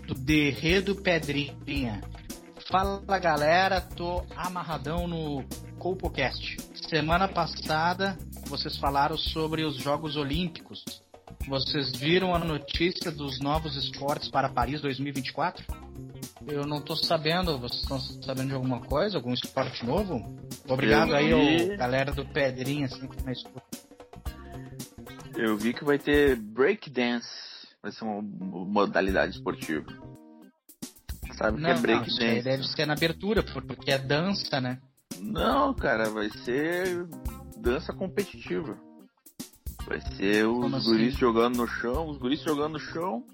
do 0.09 0.15
Derredo 0.15 0.97
Pedrinha. 0.97 2.01
Fala 2.71 3.19
galera, 3.19 3.79
tô 3.79 4.25
amarradão 4.35 5.07
no 5.07 5.45
CopoCast. 5.79 6.57
Semana 6.89 7.29
passada 7.29 8.17
vocês 8.47 8.79
falaram 8.79 9.19
sobre 9.19 9.65
os 9.65 9.77
Jogos 9.77 10.17
Olímpicos. 10.17 10.83
Vocês 11.47 11.95
viram 11.95 12.35
a 12.35 12.39
notícia 12.39 13.11
dos 13.11 13.39
novos 13.39 13.77
esportes 13.77 14.31
para 14.31 14.49
Paris 14.49 14.81
2024? 14.81 15.63
Eu 16.47 16.67
não 16.67 16.81
tô 16.81 16.97
sabendo, 16.97 17.59
vocês 17.59 17.83
estão 17.83 18.01
sabendo 18.01 18.49
de 18.49 18.55
alguma 18.55 18.81
coisa? 18.81 19.19
Algum 19.19 19.35
esporte 19.35 19.85
novo? 19.85 20.25
Obrigado 20.67 21.15
aí, 21.15 21.69
vi... 21.69 21.77
galera 21.77 22.13
do 22.13 22.25
Pedrinha, 22.25 22.87
assim, 22.87 23.07
que 23.07 23.23
na 23.23 23.33
escuta. 23.33 23.63
Eu 25.37 25.57
vi 25.59 25.75
que 25.75 25.85
vai 25.85 25.99
ter 25.99 26.37
breakdance, 26.37 27.29
vai 27.89 27.93
ser 27.93 28.05
uma 28.05 28.23
modalidade 28.23 29.37
esportiva. 29.37 29.87
Sabe 31.37 31.59
o 31.59 31.65
que 31.65 31.71
é 31.71 31.75
breakdance? 31.75 32.43
Deve 32.43 32.65
ser 32.65 32.87
na 32.87 32.95
abertura, 32.95 33.43
porque 33.43 33.91
é 33.91 33.99
dança, 33.99 34.61
né? 34.61 34.81
Não, 35.21 35.73
cara, 35.75 36.11
vai 36.11 36.29
ser 36.31 37.07
dança 37.57 37.93
competitiva. 37.93 38.79
Vai 39.87 40.01
ser 40.17 40.47
os 40.47 40.61
Como 40.61 40.83
guris 40.83 41.09
assim? 41.09 41.19
jogando 41.19 41.57
no 41.57 41.67
chão, 41.67 42.09
os 42.09 42.19
guris 42.19 42.43
jogando 42.43 42.75
no 42.75 42.81
chão. 42.81 43.25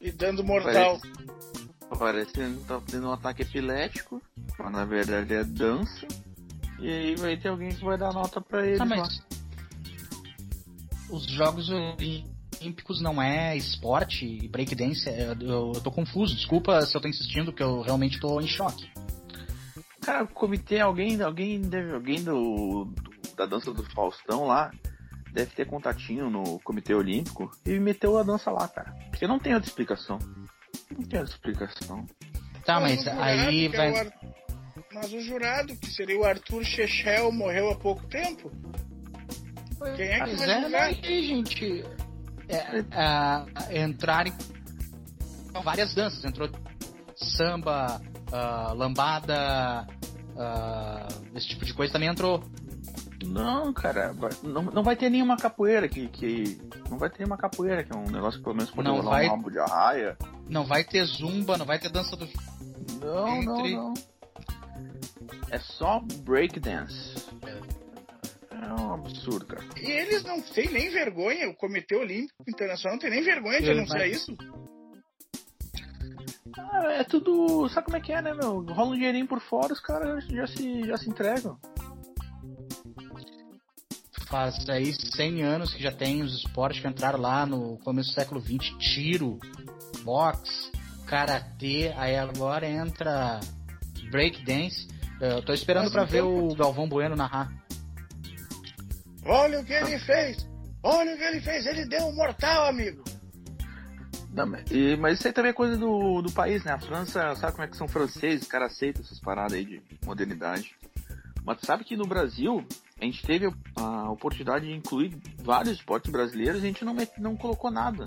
E 0.00 0.10
dando 0.10 0.42
mortal. 0.44 0.98
Parece, 1.98 2.32
que 2.32 2.64
tá 2.66 2.80
tendo 2.86 3.08
um 3.08 3.12
ataque 3.12 3.42
epilético, 3.42 4.22
mas 4.58 4.72
na 4.72 4.84
verdade 4.84 5.34
é 5.34 5.44
dança. 5.44 6.06
E 6.78 6.88
aí 6.88 7.14
vai 7.16 7.36
ter 7.36 7.48
alguém 7.48 7.70
que 7.70 7.84
vai 7.84 7.98
dar 7.98 8.12
nota 8.12 8.40
pra 8.40 8.66
eles. 8.66 8.80
Ah, 8.80 8.84
mas... 8.86 9.20
Os 11.10 11.26
Jogos 11.26 11.68
Olímpicos 11.68 12.39
não 13.02 13.20
é 13.20 13.56
esporte 13.56 14.26
e 14.26 14.48
breakdance? 14.48 15.08
É, 15.08 15.32
eu, 15.40 15.72
eu 15.74 15.80
tô 15.80 15.90
confuso, 15.90 16.34
desculpa 16.34 16.82
se 16.82 16.96
eu 16.96 17.00
tô 17.00 17.08
insistindo, 17.08 17.52
que 17.52 17.62
eu 17.62 17.80
realmente 17.80 18.20
tô 18.20 18.40
em 18.40 18.46
choque. 18.46 18.90
Cara, 20.00 20.24
o 20.24 20.28
comitê, 20.28 20.80
alguém, 20.80 21.20
alguém 21.20 21.60
deve, 21.60 21.92
alguém 21.92 22.22
do, 22.22 22.84
do 22.84 23.10
da 23.36 23.46
dança 23.46 23.72
do 23.72 23.82
Faustão 23.94 24.46
lá, 24.46 24.70
deve 25.32 25.50
ter 25.54 25.66
contatinho 25.66 26.28
no 26.28 26.58
Comitê 26.60 26.94
Olímpico 26.94 27.50
e 27.64 27.78
meteu 27.78 28.18
a 28.18 28.22
dança 28.22 28.50
lá, 28.50 28.68
cara. 28.68 28.92
Porque 29.10 29.26
não 29.26 29.38
tem 29.38 29.54
outra 29.54 29.68
explicação. 29.68 30.18
Não 30.90 31.06
tem 31.06 31.20
outra 31.20 31.34
explicação. 31.34 32.06
Tá, 32.64 32.80
mas 32.80 33.06
aí 33.06 33.68
vai. 33.68 33.94
É 33.94 34.00
Ar... 34.00 34.12
Mas 34.92 35.12
o 35.12 35.20
jurado, 35.20 35.76
que 35.76 35.86
seria 35.86 36.18
o 36.18 36.24
Arthur 36.24 36.64
Chechel, 36.64 37.30
morreu 37.32 37.70
há 37.70 37.76
pouco 37.76 38.06
tempo. 38.08 38.50
Quem 39.96 40.08
é 40.08 40.24
que 40.24 40.34
vai 40.36 40.62
julgar? 40.62 40.82
Aí, 40.82 41.26
gente. 41.26 41.84
É, 42.50 42.84
é, 43.70 43.82
entrarem 43.82 44.32
várias 45.62 45.94
danças. 45.94 46.24
Entrou 46.24 46.48
samba, 47.36 48.00
uh, 48.32 48.74
lambada, 48.74 49.86
uh, 50.34 51.36
esse 51.36 51.48
tipo 51.48 51.64
de 51.64 51.74
coisa 51.74 51.92
também 51.92 52.08
entrou. 52.08 52.42
Não, 53.24 53.72
cara, 53.72 54.14
não, 54.42 54.62
não 54.62 54.82
vai 54.82 54.96
ter 54.96 55.10
nenhuma 55.10 55.36
capoeira 55.36 55.88
que, 55.88 56.08
que. 56.08 56.58
Não 56.88 56.98
vai 56.98 57.10
ter 57.10 57.18
nenhuma 57.18 57.36
capoeira, 57.36 57.84
que 57.84 57.94
é 57.94 57.96
um 57.96 58.10
negócio 58.10 58.38
que 58.38 58.44
pelo 58.44 58.56
menos 58.56 58.70
pode 58.70 58.88
não 58.88 58.96
rolar 58.96 59.10
vai, 59.10 59.26
um 59.26 59.30
rabo 59.30 59.50
de 59.50 59.58
arraia. 59.58 60.16
Não 60.48 60.64
vai 60.64 60.82
ter 60.84 61.04
zumba, 61.04 61.58
não 61.58 61.66
vai 61.66 61.78
ter 61.78 61.90
dança 61.90 62.16
do. 62.16 62.26
Não, 63.00 63.28
Entre... 63.36 63.76
não, 63.76 63.92
não. 63.92 63.94
É 65.50 65.58
só 65.58 66.00
breakdance. 66.24 67.28
É 67.42 67.79
um 68.66 68.94
absurdo, 68.94 69.46
cara. 69.46 69.64
E 69.80 69.90
eles 69.90 70.22
não 70.24 70.40
têm 70.40 70.70
nem 70.70 70.90
vergonha, 70.90 71.48
o 71.48 71.54
Comitê 71.54 71.96
Olímpico 71.96 72.44
Internacional 72.48 72.94
não 72.94 73.00
tem 73.00 73.10
nem 73.10 73.22
vergonha 73.22 73.60
de 73.60 73.70
anunciar 73.70 74.08
isso. 74.08 74.36
Ah, 76.58 76.92
é 76.92 77.04
tudo. 77.04 77.68
Sabe 77.68 77.86
como 77.86 77.96
é 77.96 78.00
que 78.00 78.12
é, 78.12 78.20
né, 78.20 78.34
meu? 78.34 78.60
Rola 78.60 78.90
um 78.90 78.94
dinheirinho 78.94 79.26
por 79.26 79.40
fora, 79.40 79.72
os 79.72 79.80
caras 79.80 80.24
já 80.26 80.46
se, 80.46 80.82
já 80.86 80.96
se 80.96 81.08
entregam 81.08 81.58
faz 84.30 84.68
aí 84.68 84.94
100 84.94 85.42
anos 85.42 85.74
que 85.74 85.82
já 85.82 85.90
tem 85.90 86.22
os 86.22 86.32
esportes 86.32 86.80
que 86.80 86.86
entraram 86.86 87.20
lá 87.20 87.44
no 87.44 87.76
começo 87.78 88.10
do 88.10 88.14
século 88.14 88.40
20, 88.40 88.78
tiro, 88.78 89.40
boxe, 90.04 90.70
karatê, 91.04 91.92
aí 91.96 92.16
agora 92.16 92.66
entra 92.68 93.40
breakdance. 94.10 94.88
Eu 95.20 95.42
tô 95.42 95.52
esperando 95.52 95.90
para 95.90 96.04
ver 96.04 96.22
o 96.22 96.54
Galvão 96.54 96.88
Bueno 96.88 97.16
narrar. 97.16 97.52
Olha 99.24 99.60
o 99.60 99.64
que 99.64 99.72
ele 99.72 99.98
fez! 99.98 100.48
Olha 100.82 101.14
o 101.14 101.16
que 101.16 101.24
ele 101.24 101.40
fez! 101.40 101.66
Ele 101.66 101.86
deu 101.86 102.06
um 102.06 102.14
mortal, 102.14 102.66
amigo! 102.66 103.02
Não, 104.32 104.46
e, 104.70 104.96
mas 104.96 105.18
isso 105.18 105.26
aí 105.26 105.32
também 105.32 105.50
é 105.50 105.54
coisa 105.54 105.76
do, 105.76 106.22
do 106.22 106.30
país, 106.30 106.62
né? 106.64 106.72
A 106.72 106.78
França, 106.78 107.34
sabe 107.34 107.52
como 107.52 107.64
é 107.64 107.68
que 107.68 107.76
são 107.76 107.88
franceses? 107.88 108.42
Os 108.42 108.48
caras 108.48 108.72
aceitam 108.72 109.02
essas 109.02 109.18
paradas 109.18 109.54
aí 109.54 109.64
de 109.64 109.82
modernidade. 110.06 110.74
Mas 111.44 111.58
sabe 111.62 111.84
que 111.84 111.96
no 111.96 112.06
Brasil, 112.06 112.64
a 113.00 113.04
gente 113.04 113.26
teve 113.26 113.52
a 113.76 114.10
oportunidade 114.10 114.66
de 114.66 114.72
incluir 114.72 115.18
vários 115.42 115.74
esportes 115.74 116.12
brasileiros 116.12 116.62
e 116.62 116.64
a 116.64 116.68
gente 116.68 116.84
não, 116.84 116.94
não 117.18 117.36
colocou 117.36 117.70
nada. 117.70 118.04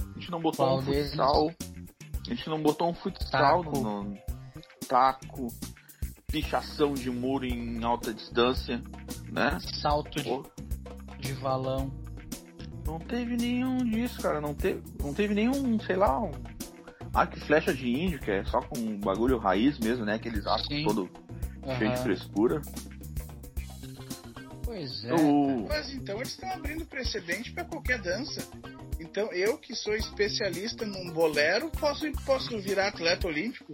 A 0.00 0.18
gente 0.18 0.30
não 0.30 0.40
botou 0.40 0.66
Qual 0.66 0.78
um 0.78 0.82
deles? 0.82 1.10
futsal. 1.10 1.52
A 2.26 2.34
gente 2.34 2.48
não 2.48 2.60
botou 2.60 2.90
um 2.90 2.94
futsal 2.94 3.62
taco. 3.62 3.78
No, 3.80 4.04
no 4.04 4.18
taco, 4.88 5.48
pichação 6.30 6.94
de 6.94 7.10
muro 7.10 7.44
em 7.44 7.82
alta 7.84 8.14
distância, 8.14 8.82
né? 9.30 9.58
Salto 9.80 10.22
de, 10.22 10.42
de 11.18 11.32
valão. 11.34 11.90
Não 12.86 12.98
teve 12.98 13.36
nenhum 13.36 13.78
disso, 13.78 14.20
cara. 14.20 14.40
Não 14.40 14.54
teve, 14.54 14.82
não 15.00 15.12
teve 15.12 15.34
nenhum, 15.34 15.78
sei 15.80 15.96
lá, 15.96 16.20
um 16.20 16.32
arco 17.12 17.36
e 17.36 17.40
flecha 17.40 17.74
de 17.74 17.88
índio, 17.88 18.20
que 18.20 18.30
é 18.30 18.44
só 18.44 18.60
com 18.60 18.78
um 18.78 18.98
bagulho 18.98 19.38
raiz 19.38 19.78
mesmo, 19.78 20.04
né? 20.04 20.14
Aqueles 20.14 20.46
arcos 20.46 20.68
todo 20.84 21.10
uhum. 21.64 21.78
cheio 21.78 21.92
de 21.92 22.02
frescura. 22.02 22.62
Pois 24.64 25.04
é. 25.04 25.14
O... 25.14 25.66
Mas 25.68 25.92
então 25.92 26.16
eles 26.16 26.30
estão 26.30 26.50
abrindo 26.52 26.86
precedente 26.86 27.52
para 27.52 27.64
qualquer 27.64 28.00
dança. 28.00 28.48
Então 29.00 29.32
eu 29.32 29.58
que 29.58 29.74
sou 29.74 29.94
especialista 29.94 30.86
num 30.86 31.12
bolero, 31.12 31.70
posso, 31.70 32.10
posso 32.24 32.58
virar 32.60 32.88
atleta 32.88 33.26
olímpico? 33.26 33.72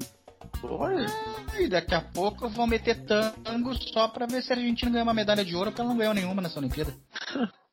Olha. 0.63 1.07
Ah, 1.53 1.61
e 1.61 1.69
daqui 1.69 1.95
a 1.95 2.01
pouco 2.01 2.45
eu 2.47 2.51
vou 2.51 2.67
meter 2.67 3.05
tango 3.05 3.75
só 3.93 4.09
pra 4.09 4.27
ver 4.27 4.43
se 4.43 4.53
a 4.53 4.57
Argentina 4.57 4.91
ganha 4.91 5.05
uma 5.05 5.15
medalha 5.15 5.45
de 5.45 5.55
ouro, 5.55 5.71
porque 5.71 5.81
ela 5.81 5.91
não 5.91 5.99
ganhou 5.99 6.15
nenhuma 6.15 6.43
nessa 6.43 6.59
Olimpíada. 6.59 6.95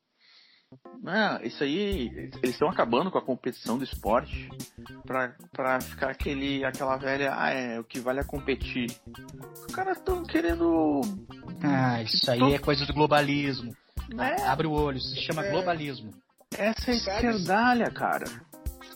Não, 1.04 1.42
isso 1.44 1.62
aí, 1.64 2.08
eles 2.42 2.52
estão 2.54 2.70
acabando 2.70 3.12
com 3.12 3.18
a 3.18 3.22
competição 3.22 3.78
do 3.78 3.84
esporte 3.84 4.50
pra, 5.06 5.36
pra 5.52 5.82
ficar 5.82 6.10
aquele, 6.10 6.64
aquela 6.64 6.96
velha, 6.96 7.34
ah, 7.36 7.50
é, 7.52 7.78
o 7.78 7.84
que 7.84 8.00
vale 8.00 8.22
é 8.22 8.24
competir. 8.24 8.90
Os 9.68 9.76
caras 9.76 9.98
estão 9.98 10.24
querendo. 10.24 11.02
Ah, 11.62 12.02
isso 12.02 12.32
aí 12.32 12.54
é 12.54 12.58
coisa 12.58 12.86
do 12.86 12.94
globalismo. 12.94 13.76
É. 14.18 14.44
Abre 14.44 14.66
o 14.66 14.72
olho, 14.72 14.98
isso 14.98 15.10
se 15.10 15.22
chama 15.24 15.46
É. 15.46 15.52
globalismo. 15.52 16.12
Essa 16.58 16.92
é 16.92 16.96
esquerdalha, 16.96 17.92
cara. 17.92 18.26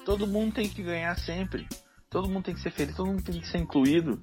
Todo 0.05 0.25
mundo 0.25 0.53
tem 0.53 0.69
que 0.69 0.81
ganhar 0.81 1.17
sempre. 1.19 1.67
Todo 2.09 2.29
mundo 2.29 2.45
tem 2.45 2.55
que 2.55 2.61
ser 2.61 2.71
feliz, 2.71 2.95
todo 2.95 3.07
mundo 3.07 3.23
tem 3.23 3.39
que 3.39 3.47
ser 3.47 3.57
incluído. 3.57 4.21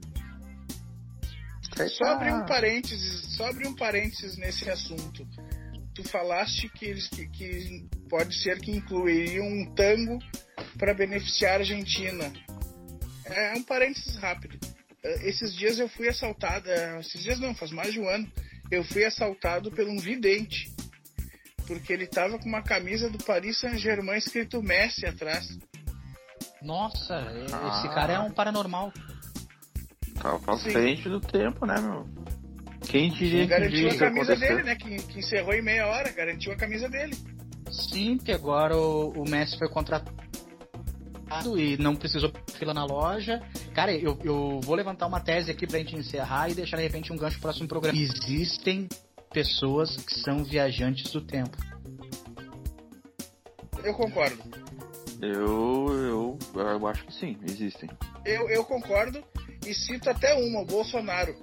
Aí 1.79 1.89
Só 1.89 2.05
abrir 2.05 2.33
um 2.33 2.47
parênteses, 2.47 3.37
só 3.37 3.49
abrir 3.49 3.67
um 3.67 3.75
parênteses 3.75 4.37
nesse 4.37 4.71
assunto. 4.71 5.27
Tu 5.95 6.03
falaste 6.09 6.69
que 6.69 6.87
eles 6.87 7.09
que, 7.09 7.27
que 7.29 7.87
pode 8.09 8.35
ser 8.43 8.59
que 8.61 8.71
incluiriam 8.71 9.47
um 9.47 9.75
tango 9.75 10.19
para 10.79 10.95
beneficiar 10.95 11.53
a 11.53 11.59
Argentina. 11.59 12.33
É 13.27 13.55
um 13.55 13.63
parênteses 13.63 14.17
rápido. 14.17 14.59
Eh, 15.03 15.29
Esses 15.29 15.55
dias 15.55 15.79
eu 15.79 15.89
fui 15.89 16.09
assaltado, 16.09 16.69
esses 17.01 17.23
dias 17.23 17.39
não, 17.39 17.55
faz 17.55 17.71
mais 17.71 17.93
de 17.93 18.01
um 18.01 18.09
ano, 18.09 18.31
eu 18.71 18.83
fui 18.85 19.05
assaltado 19.05 19.71
por 19.71 19.87
um 19.87 19.99
vidente. 19.99 20.73
Porque 21.67 21.93
ele 21.93 22.07
tava 22.07 22.39
com 22.39 22.49
uma 22.49 22.63
camisa 22.63 23.09
do 23.09 23.19
Paris 23.19 23.59
Saint-Germain 23.59 24.19
escrito 24.19 24.63
Messi 24.63 25.07
atrás. 25.07 25.47
Nossa, 26.65 27.15
Ah. 27.53 27.79
esse 27.79 27.89
cara 27.95 28.15
é 28.15 28.19
um 28.21 28.31
paranormal. 28.31 28.93
Tava 30.21 30.39
pra 30.41 30.57
Sim. 30.57 30.71
frente 30.71 31.09
do 31.09 31.21
tempo, 31.21 31.67
né, 31.67 31.79
meu? 31.81 32.07
Quem 32.89 33.11
diria 33.11 33.43
que 33.43 33.47
Garantiu 33.49 33.87
a 33.87 33.91
isso 33.91 33.99
camisa 33.99 34.33
acontecer? 34.33 34.49
dele, 34.57 34.63
né? 34.65 34.77
Que, 34.77 34.97
que 34.97 35.19
encerrou 35.19 35.53
em 35.55 35.63
meia 35.63 35.87
hora, 35.87 36.11
garantiu 36.13 36.53
a 36.53 36.57
camisa 36.57 36.89
dele. 36.89 37.17
Sim, 37.71 38.17
porque 38.17 38.33
agora 38.33 38.77
o, 38.77 39.11
o 39.11 39.29
Messi 39.29 39.59
foi 39.59 39.69
contratado 39.69 40.15
e 41.59 41.77
não 41.79 41.97
precisou 41.97 42.31
fila 42.57 42.73
na 42.73 42.85
loja. 42.85 43.43
Cara, 43.75 43.93
eu, 43.93 44.17
eu 44.23 44.61
vou 44.63 44.75
levantar 44.77 45.07
uma 45.07 45.21
tese 45.21 45.51
aqui 45.51 45.67
pra 45.67 45.79
gente 45.79 45.97
encerrar 45.97 46.49
e 46.51 46.55
deixar 46.55 46.77
de 46.77 46.85
repente 46.85 47.13
um 47.13 47.17
gancho 47.17 47.35
pro 47.37 47.43
próximo 47.49 47.67
programa. 47.67 47.99
Existem 47.99 48.89
pessoas 49.33 49.97
que 49.97 50.15
são 50.21 50.45
viajantes 50.45 51.11
do 51.11 51.21
tempo. 51.21 51.57
Eu 53.83 53.95
concordo. 53.95 54.64
Eu, 55.21 55.89
eu, 55.91 56.39
eu 56.55 56.87
acho 56.87 57.05
que 57.05 57.15
sim, 57.15 57.39
existem. 57.49 57.89
Eu, 58.25 58.49
eu 58.51 58.65
concordo 58.65 59.23
e 59.67 59.75
cito 59.75 60.11
até 60.11 60.35
uma, 60.35 60.61
o 60.61 60.67
Bolsonaro. 60.67 61.35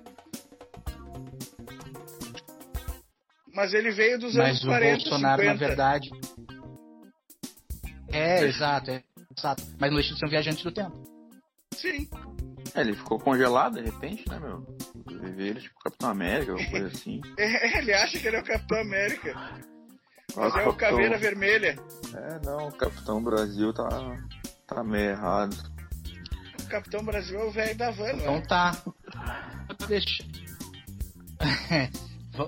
Mas 3.53 3.73
ele 3.73 3.91
veio 3.91 4.17
dos 4.17 4.35
Mas 4.35 4.47
anos 4.47 4.63
o 4.63 4.67
40, 4.67 4.97
Bolsonaro, 4.97 5.41
50. 5.41 5.53
na 5.53 5.67
verdade. 5.67 6.09
É, 8.09 8.43
exato, 8.43 8.91
é, 8.91 9.03
exato. 9.37 9.63
Mas 9.79 9.89
não 9.89 9.97
deixa 9.97 10.13
de 10.13 10.19
ser 10.19 10.25
um 10.25 10.29
viajante 10.29 10.63
do 10.63 10.71
tempo. 10.71 11.11
Sim. 11.73 12.09
É, 12.73 12.81
ele 12.81 12.95
ficou 12.95 13.19
congelado 13.19 13.75
de 13.75 13.81
repente, 13.81 14.27
né, 14.29 14.39
meu? 14.39 14.65
Viver 15.07 15.47
ele 15.47 15.61
tipo 15.61 15.79
Capitão 15.79 16.09
América, 16.09 16.51
alguma 16.53 16.69
coisa 16.69 16.87
assim. 16.87 17.21
É, 17.37 17.79
ele 17.79 17.93
acha 17.93 18.19
que 18.19 18.27
ele 18.27 18.37
é 18.37 18.39
o 18.39 18.45
Capitão 18.45 18.79
América. 18.79 19.33
Mas 20.35 20.45
é 20.45 20.47
o 20.47 20.51
Capitão- 20.51 20.73
Caveira 20.75 21.17
Vermelha. 21.17 21.79
É, 22.13 22.45
não, 22.45 22.67
o 22.67 22.71
Capitão 22.71 23.23
Brasil 23.23 23.73
tá, 23.73 23.87
tá 24.67 24.83
meio 24.83 25.11
errado. 25.11 25.55
O 26.63 26.67
Capitão 26.67 27.03
Brasil 27.03 27.39
é 27.39 27.43
o 27.43 27.51
velho 27.51 27.77
da 27.77 27.91
van, 27.91 28.11
Então 28.13 28.35
né? 28.35 28.45
tá. 28.47 28.71
Deixa... 29.87 30.23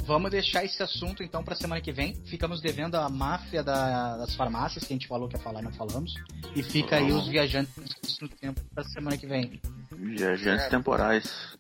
Vamos 0.06 0.32
deixar 0.32 0.64
esse 0.64 0.82
assunto 0.82 1.22
então 1.24 1.44
pra 1.44 1.56
semana 1.56 1.82
que 1.82 1.92
vem. 1.92 2.16
Ficamos 2.26 2.62
devendo 2.62 2.96
a 2.96 3.10
máfia 3.10 3.62
da- 3.62 4.16
das 4.18 4.34
farmácias 4.34 4.86
que 4.86 4.94
a 4.94 4.96
gente 4.96 5.08
falou 5.10 5.28
que 5.28 5.36
ia 5.36 5.42
falar 5.44 5.60
e 5.60 5.64
não 5.66 5.74
falamos. 5.74 6.14
E 6.56 6.64
fica 6.64 6.96
aí 6.96 7.12
os 7.12 7.28
viajantes 7.28 7.74
no 8.22 8.30
tempo 8.30 8.62
pra 8.74 8.84
semana 8.86 9.18
que 9.18 9.28
vem. 9.28 9.62
Viajantes 9.92 10.62
Certo. 10.62 10.72
temporais. 10.72 11.58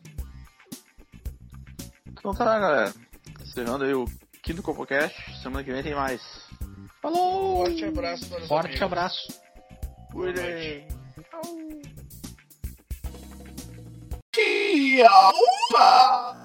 Então 2.07 2.33
tá, 2.33 2.57
galera. 2.59 2.93
Encerrando 3.41 3.83
aí 3.83 3.93
o 3.93 4.05
quinto 4.43 4.61
CopoCast. 4.61 5.41
Semana 5.41 5.63
que 5.63 5.71
vem 5.71 5.81
tem 5.81 5.95
mais. 5.95 6.21
Falou! 7.01 7.65
Forte 7.65 7.85
abraço 7.85 8.29
para 8.29 8.41
os 8.41 8.47
Forte 8.47 8.65
amigos. 8.67 8.81
abraço. 8.83 9.41
Cuidem! 10.11 10.43
noite. 10.43 10.93
Opa! 15.71 16.37